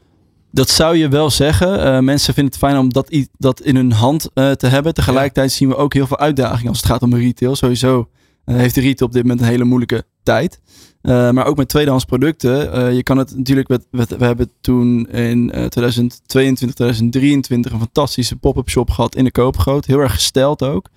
Dat 0.52 0.70
zou 0.70 0.98
je 0.98 1.08
wel 1.08 1.30
zeggen. 1.30 1.80
Uh, 1.80 2.00
mensen 2.00 2.34
vinden 2.34 2.54
het 2.54 2.62
fijn 2.62 2.78
om 2.78 2.94
dat, 2.94 3.18
dat 3.38 3.62
in 3.62 3.76
hun 3.76 3.92
hand 3.92 4.30
uh, 4.34 4.52
te 4.52 4.68
hebben. 4.68 4.94
Tegelijkertijd 4.94 5.52
zien 5.52 5.70
we 5.70 5.76
ook 5.76 5.94
heel 5.94 6.08
veel 6.08 6.20
uitdagingen 6.20 6.70
als 6.70 6.78
het 6.78 6.86
gaat 6.86 7.02
om 7.02 7.16
retail. 7.16 7.56
Sowieso 7.56 8.10
heeft 8.46 8.76
de 8.76 8.82
retail 8.82 9.08
op 9.08 9.14
dit 9.14 9.22
moment 9.22 9.42
een 9.42 9.48
hele 9.48 9.64
moeilijke 9.64 10.06
tijd. 10.24 10.60
Uh, 11.02 11.32
maar 11.32 11.46
ook 11.46 11.58
met 11.58 11.68
tweedehands 11.68 12.06
producten. 12.06 12.78
Uh, 12.78 12.96
je 12.96 13.04
kan 13.04 13.18
het 13.18 13.38
natuurlijk. 13.38 13.68
Met, 13.68 13.86
we 13.90 14.26
hebben 14.26 14.52
toen 14.62 15.10
in 15.10 15.52
uh, 15.56 15.66
2022, 15.66 16.76
2023 16.76 17.72
een 17.72 17.80
fantastische 17.80 18.36
pop-up 18.36 18.70
shop 18.70 18.90
gehad 18.90 19.16
in 19.16 19.24
de 19.24 19.32
Koopgoot. 19.32 19.86
Heel 19.86 20.00
erg 20.00 20.14
gesteld 20.14 20.64
ook. 20.64 20.90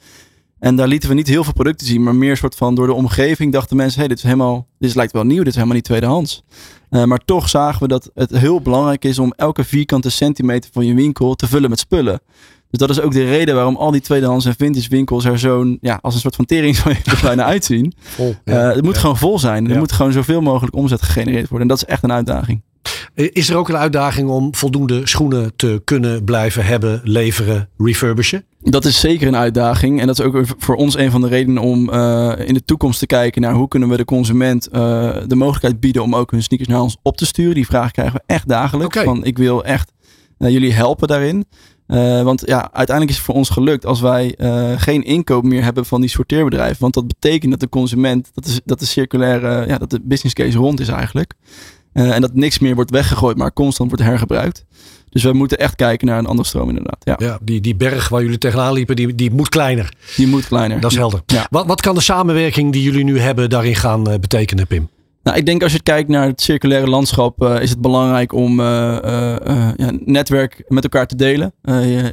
En 0.59 0.77
daar 0.77 0.89
lieten 0.89 1.09
we 1.09 1.15
niet 1.15 1.27
heel 1.27 1.45
veel 1.45 1.53
producten 1.53 1.87
zien, 1.87 2.03
maar 2.03 2.15
meer 2.15 2.37
soort 2.37 2.55
van 2.55 2.75
door 2.75 2.87
de 2.87 2.93
omgeving 2.93 3.53
dachten 3.53 3.77
mensen: 3.77 3.99
hey, 3.99 4.09
dit 4.09 4.17
is 4.17 4.23
helemaal, 4.23 4.67
dit 4.79 4.95
lijkt 4.95 5.13
wel 5.13 5.25
nieuw, 5.25 5.39
dit 5.39 5.47
is 5.47 5.55
helemaal 5.55 5.75
niet 5.75 5.85
tweedehands. 5.85 6.43
Maar 6.91 7.25
toch 7.25 7.49
zagen 7.49 7.83
we 7.83 7.89
dat 7.89 8.11
het 8.15 8.31
heel 8.31 8.61
belangrijk 8.61 9.05
is 9.05 9.19
om 9.19 9.33
elke 9.37 9.65
vierkante 9.65 10.11
centimeter 10.11 10.71
van 10.73 10.87
je 10.87 10.95
winkel 10.95 11.35
te 11.35 11.47
vullen 11.47 11.71
met 11.71 11.79
spullen. 11.79 12.21
Dus 12.71 12.79
dat 12.79 12.91
is 12.91 13.01
ook 13.01 13.13
de 13.13 13.25
reden 13.25 13.55
waarom 13.55 13.77
al 13.77 13.91
die 13.91 14.01
tweedehands 14.01 14.45
en 14.45 14.55
vintage 14.59 14.89
winkels 14.89 15.25
er 15.25 15.39
zo'n, 15.39 15.79
ja, 15.81 15.99
als 16.03 16.15
een 16.15 16.21
soort 16.21 16.37
van 16.37 16.45
tering 16.45 16.77
er 16.77 17.19
bijna 17.23 17.45
uitzien. 17.45 17.93
Vol, 17.99 18.35
ja, 18.45 18.69
uh, 18.69 18.75
het 18.75 18.85
moet 18.85 18.95
ja. 18.95 19.01
gewoon 19.01 19.17
vol 19.17 19.39
zijn. 19.39 19.71
Er 19.71 19.79
moet 19.79 19.93
gewoon 19.93 20.13
zoveel 20.13 20.41
mogelijk 20.41 20.77
omzet 20.77 21.03
gegenereerd 21.03 21.49
worden. 21.49 21.69
En 21.69 21.69
dat 21.69 21.77
is 21.77 21.85
echt 21.85 22.03
een 22.03 22.13
uitdaging. 22.13 22.63
Is 23.15 23.51
er 23.51 23.57
ook 23.57 23.69
een 23.69 23.77
uitdaging 23.77 24.29
om 24.29 24.55
voldoende 24.55 25.07
schoenen 25.07 25.53
te 25.57 25.83
kunnen 25.85 26.25
blijven 26.25 26.65
hebben, 26.65 27.01
leveren, 27.05 27.69
refurbishen? 27.79 28.45
Dat 28.61 28.85
is 28.85 29.01
zeker 29.01 29.29
een 29.29 29.37
uitdaging. 29.37 30.01
En 30.01 30.07
dat 30.07 30.19
is 30.19 30.25
ook 30.25 30.45
voor 30.59 30.75
ons 30.75 30.97
een 30.97 31.11
van 31.11 31.21
de 31.21 31.29
redenen 31.29 31.63
om 31.63 31.91
uh, 31.91 32.33
in 32.45 32.55
de 32.55 32.65
toekomst 32.65 32.99
te 32.99 33.07
kijken 33.07 33.43
naar 33.43 33.55
hoe 33.55 33.69
kunnen 33.69 33.89
we 33.89 33.97
de 33.97 34.05
consument 34.05 34.69
uh, 34.73 35.17
de 35.27 35.35
mogelijkheid 35.35 35.81
bieden 35.81 36.03
om 36.03 36.15
ook 36.15 36.31
hun 36.31 36.43
sneakers 36.43 36.69
naar 36.69 36.81
ons 36.81 36.97
op 37.03 37.17
te 37.17 37.27
sturen. 37.27 37.55
Die 37.55 37.67
vraag 37.67 37.91
krijgen 37.91 38.15
we 38.15 38.23
echt 38.27 38.49
dagelijks. 38.49 38.99
Van 39.03 39.25
ik 39.25 39.39
wil 39.39 39.65
echt 39.65 39.93
uh, 40.39 40.51
jullie 40.51 40.73
helpen 40.73 41.09
daarin. 41.09 41.45
Uh, 41.89 42.23
want 42.23 42.43
ja, 42.47 42.61
uiteindelijk 42.73 43.11
is 43.11 43.17
het 43.17 43.25
voor 43.25 43.35
ons 43.35 43.49
gelukt 43.49 43.87
als 43.87 44.01
wij 44.01 44.35
uh, 44.39 44.73
geen 44.77 45.05
inkoop 45.05 45.45
meer 45.45 45.63
hebben 45.63 45.87
van 45.87 46.01
die 46.01 46.11
sorteerbedrijven. 46.11 46.77
Want 46.81 46.95
dat 46.95 47.07
betekent 47.07 47.51
dat 47.51 47.61
de 47.61 47.69
consument, 47.69 48.31
dat, 48.35 48.47
is, 48.47 48.61
dat 48.65 48.79
de 48.79 48.87
circulaire, 48.87 49.67
ja, 49.67 49.79
dat 49.79 49.91
de 49.91 50.01
business 50.03 50.35
case 50.35 50.59
rond 50.59 50.81
is 50.81 50.89
eigenlijk. 50.89 51.33
Uh, 51.93 52.15
en 52.15 52.21
dat 52.21 52.35
niks 52.35 52.59
meer 52.59 52.75
wordt 52.75 52.91
weggegooid, 52.91 53.37
maar 53.37 53.53
constant 53.53 53.91
wordt 53.91 54.05
hergebruikt. 54.05 54.65
Dus 55.11 55.23
we 55.23 55.33
moeten 55.33 55.59
echt 55.59 55.77
kijken 55.77 56.07
naar 56.07 56.19
een 56.19 56.27
andere 56.27 56.49
stroom 56.49 56.69
inderdaad. 56.69 56.99
Ja. 57.05 57.15
Ja, 57.19 57.39
die, 57.43 57.61
die 57.61 57.77
berg 57.77 58.09
waar 58.09 58.23
jullie 58.23 58.39
tegenaan 58.39 58.73
liepen, 58.73 58.97
die, 58.97 59.15
die 59.15 59.31
moet 59.31 59.49
kleiner. 59.49 59.93
Die 60.17 60.27
moet 60.27 60.47
kleiner. 60.47 60.81
Dat 60.81 60.91
is 60.91 60.97
helder. 60.97 61.23
Ja. 61.27 61.47
Wat, 61.51 61.67
wat 61.67 61.81
kan 61.81 61.95
de 61.95 62.01
samenwerking 62.01 62.73
die 62.73 62.83
jullie 62.83 63.05
nu 63.05 63.19
hebben 63.19 63.51
daarin 63.51 63.75
gaan 63.75 64.03
betekenen, 64.03 64.67
Pim? 64.67 64.89
Nou, 65.29 65.41
ik 65.41 65.47
denk 65.47 65.63
als 65.63 65.73
je 65.73 65.83
kijkt 65.83 66.09
naar 66.09 66.27
het 66.27 66.41
circulaire 66.41 66.87
landschap, 66.87 67.43
uh, 67.43 67.61
is 67.61 67.71
het 67.71 67.81
belangrijk 67.81 68.33
om 68.33 68.61
uh, 68.61 68.67
uh, 68.67 69.37
ja, 69.77 69.91
netwerk 70.05 70.65
met 70.69 70.83
elkaar 70.83 71.07
te 71.07 71.17
delen. 71.17 71.53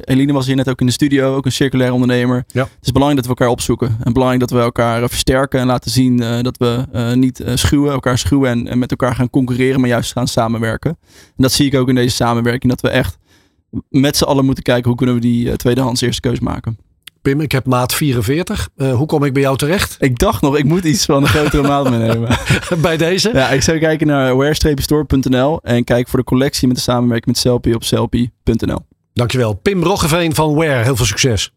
Eline 0.04 0.32
was 0.32 0.46
hier 0.46 0.56
net 0.56 0.68
ook 0.68 0.80
in 0.80 0.86
de 0.86 0.92
studio, 0.92 1.36
ook 1.36 1.44
een 1.44 1.52
circulair 1.52 1.92
ondernemer. 1.92 2.44
Ja. 2.48 2.62
Het 2.62 2.70
is 2.82 2.92
belangrijk 2.92 3.22
dat 3.22 3.32
we 3.32 3.38
elkaar 3.38 3.54
opzoeken. 3.54 3.96
En 4.02 4.12
belangrijk 4.12 4.40
dat 4.40 4.50
we 4.50 4.64
elkaar 4.64 5.08
versterken 5.08 5.60
en 5.60 5.66
laten 5.66 5.90
zien 5.90 6.16
dat 6.42 6.56
we 6.56 6.84
niet 7.14 7.44
schuwen, 7.54 7.92
elkaar 7.92 8.18
schuwen 8.18 8.50
en, 8.50 8.68
en, 8.68 8.78
met 8.78 8.90
elkaar 8.90 9.14
gaan 9.14 9.30
concurreren, 9.30 9.80
maar 9.80 9.88
juist 9.88 10.12
gaan 10.12 10.28
samenwerken. 10.28 10.98
En 11.10 11.42
dat 11.42 11.52
zie 11.52 11.66
ik 11.66 11.74
ook 11.74 11.88
in 11.88 11.94
deze 11.94 12.16
samenwerking, 12.16 12.72
dat 12.72 12.80
we 12.80 12.88
echt 12.88 13.18
met 13.88 14.16
z'n 14.16 14.24
allen 14.24 14.44
moeten 14.44 14.64
kijken 14.64 14.88
hoe 14.88 14.96
kunnen 14.96 15.14
we 15.14 15.20
die 15.20 15.56
tweedehands 15.56 16.00
eerste 16.00 16.20
keus 16.20 16.40
maken. 16.40 16.78
Pim, 17.26 17.40
ik 17.40 17.52
heb 17.52 17.66
maat 17.66 17.94
44. 17.94 18.68
Uh, 18.76 18.94
hoe 18.94 19.06
kom 19.06 19.24
ik 19.24 19.32
bij 19.32 19.42
jou 19.42 19.56
terecht? 19.56 19.96
Ik 19.98 20.18
dacht 20.18 20.42
nog, 20.42 20.56
ik 20.56 20.64
moet 20.64 20.84
iets 20.84 21.04
van 21.04 21.22
een 21.22 21.28
grotere 21.28 21.62
maat 21.62 21.90
meenemen. 21.90 22.38
bij 22.78 22.96
deze? 22.96 23.30
Ja, 23.32 23.48
ik 23.48 23.62
zou 23.62 23.78
kijken 23.78 24.06
naar 24.06 24.36
wear-store.nl 24.36 25.60
en 25.62 25.84
kijk 25.84 26.08
voor 26.08 26.18
de 26.18 26.24
collectie 26.24 26.66
met 26.68 26.76
de 26.76 26.82
samenwerking 26.82 27.26
met 27.26 27.38
Selfie 27.38 27.74
op 27.74 27.84
selfie.nl. 27.84 28.78
Dankjewel. 29.12 29.54
Pim 29.54 29.82
Roggeveen 29.82 30.34
van 30.34 30.54
Wear. 30.54 30.82
Heel 30.82 30.96
veel 30.96 31.04
succes. 31.04 31.52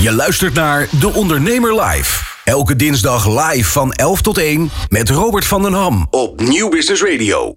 Je 0.00 0.12
luistert 0.12 0.54
naar 0.54 0.88
De 1.00 1.12
Ondernemer 1.12 1.80
Live. 1.80 2.24
Elke 2.44 2.76
dinsdag 2.76 3.28
live 3.28 3.70
van 3.70 3.92
11 3.92 4.22
tot 4.22 4.38
1 4.38 4.70
met 4.88 5.10
Robert 5.10 5.44
van 5.44 5.62
den 5.62 5.72
Ham 5.72 6.06
op 6.10 6.40
Nieuw 6.40 6.68
Business 6.68 7.02
Radio. 7.02 7.56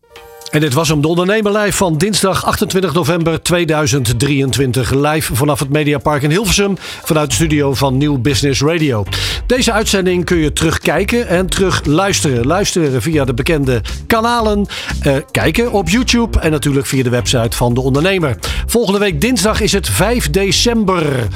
En 0.52 0.60
dit 0.60 0.74
was 0.74 0.88
hem, 0.88 1.02
de 1.02 1.08
Ondernemer 1.08 1.58
Live 1.58 1.78
van 1.78 1.98
dinsdag 1.98 2.46
28 2.46 2.94
november 2.94 3.42
2023. 3.42 4.92
Live 4.92 5.36
vanaf 5.36 5.60
het 5.60 5.70
Mediapark 5.70 6.22
in 6.22 6.30
Hilversum, 6.30 6.78
vanuit 7.04 7.30
de 7.30 7.36
studio 7.36 7.74
van 7.74 7.98
Nieuw 7.98 8.18
Business 8.18 8.62
Radio. 8.62 9.04
Deze 9.46 9.72
uitzending 9.72 10.26
kun 10.26 10.38
je 10.38 10.54
terugkijken 10.54 11.28
en 11.28 11.48
terug 11.48 11.86
luisteren. 11.86 12.46
Luisteren 12.46 13.02
via 13.02 13.26
de 13.26 13.34
bekende 13.34 13.82
kanalen, 14.08 14.66
eh, 15.02 15.16
kijken 15.32 15.72
op 15.72 15.90
YouTube 15.90 16.40
en 16.40 16.52
natuurlijk 16.52 16.86
via 16.86 17.04
de 17.04 17.10
website 17.10 17.58
van 17.58 17.74
de 17.74 17.82
Ondernemer. 17.82 18.38
Volgende 18.66 19.00
week 19.00 19.22
dinsdag 19.22 19.62
is 19.62 19.72
het 19.72 19.90
5 19.90 20.30
december. 20.30 21.28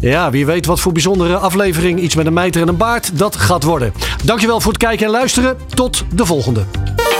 Ja, 0.00 0.30
wie 0.30 0.46
weet 0.46 0.66
wat 0.66 0.80
voor 0.80 0.92
bijzondere 0.92 1.36
aflevering 1.36 2.00
iets 2.00 2.14
met 2.14 2.26
een 2.26 2.32
mijter 2.32 2.62
en 2.62 2.68
een 2.68 2.76
baard 2.76 3.18
dat 3.18 3.36
gaat 3.36 3.62
worden. 3.62 3.92
Dankjewel 4.24 4.60
voor 4.60 4.72
het 4.72 4.82
kijken 4.82 5.06
en 5.06 5.12
luisteren. 5.12 5.56
Tot 5.74 6.04
de 6.14 6.26
volgende. 6.26 6.64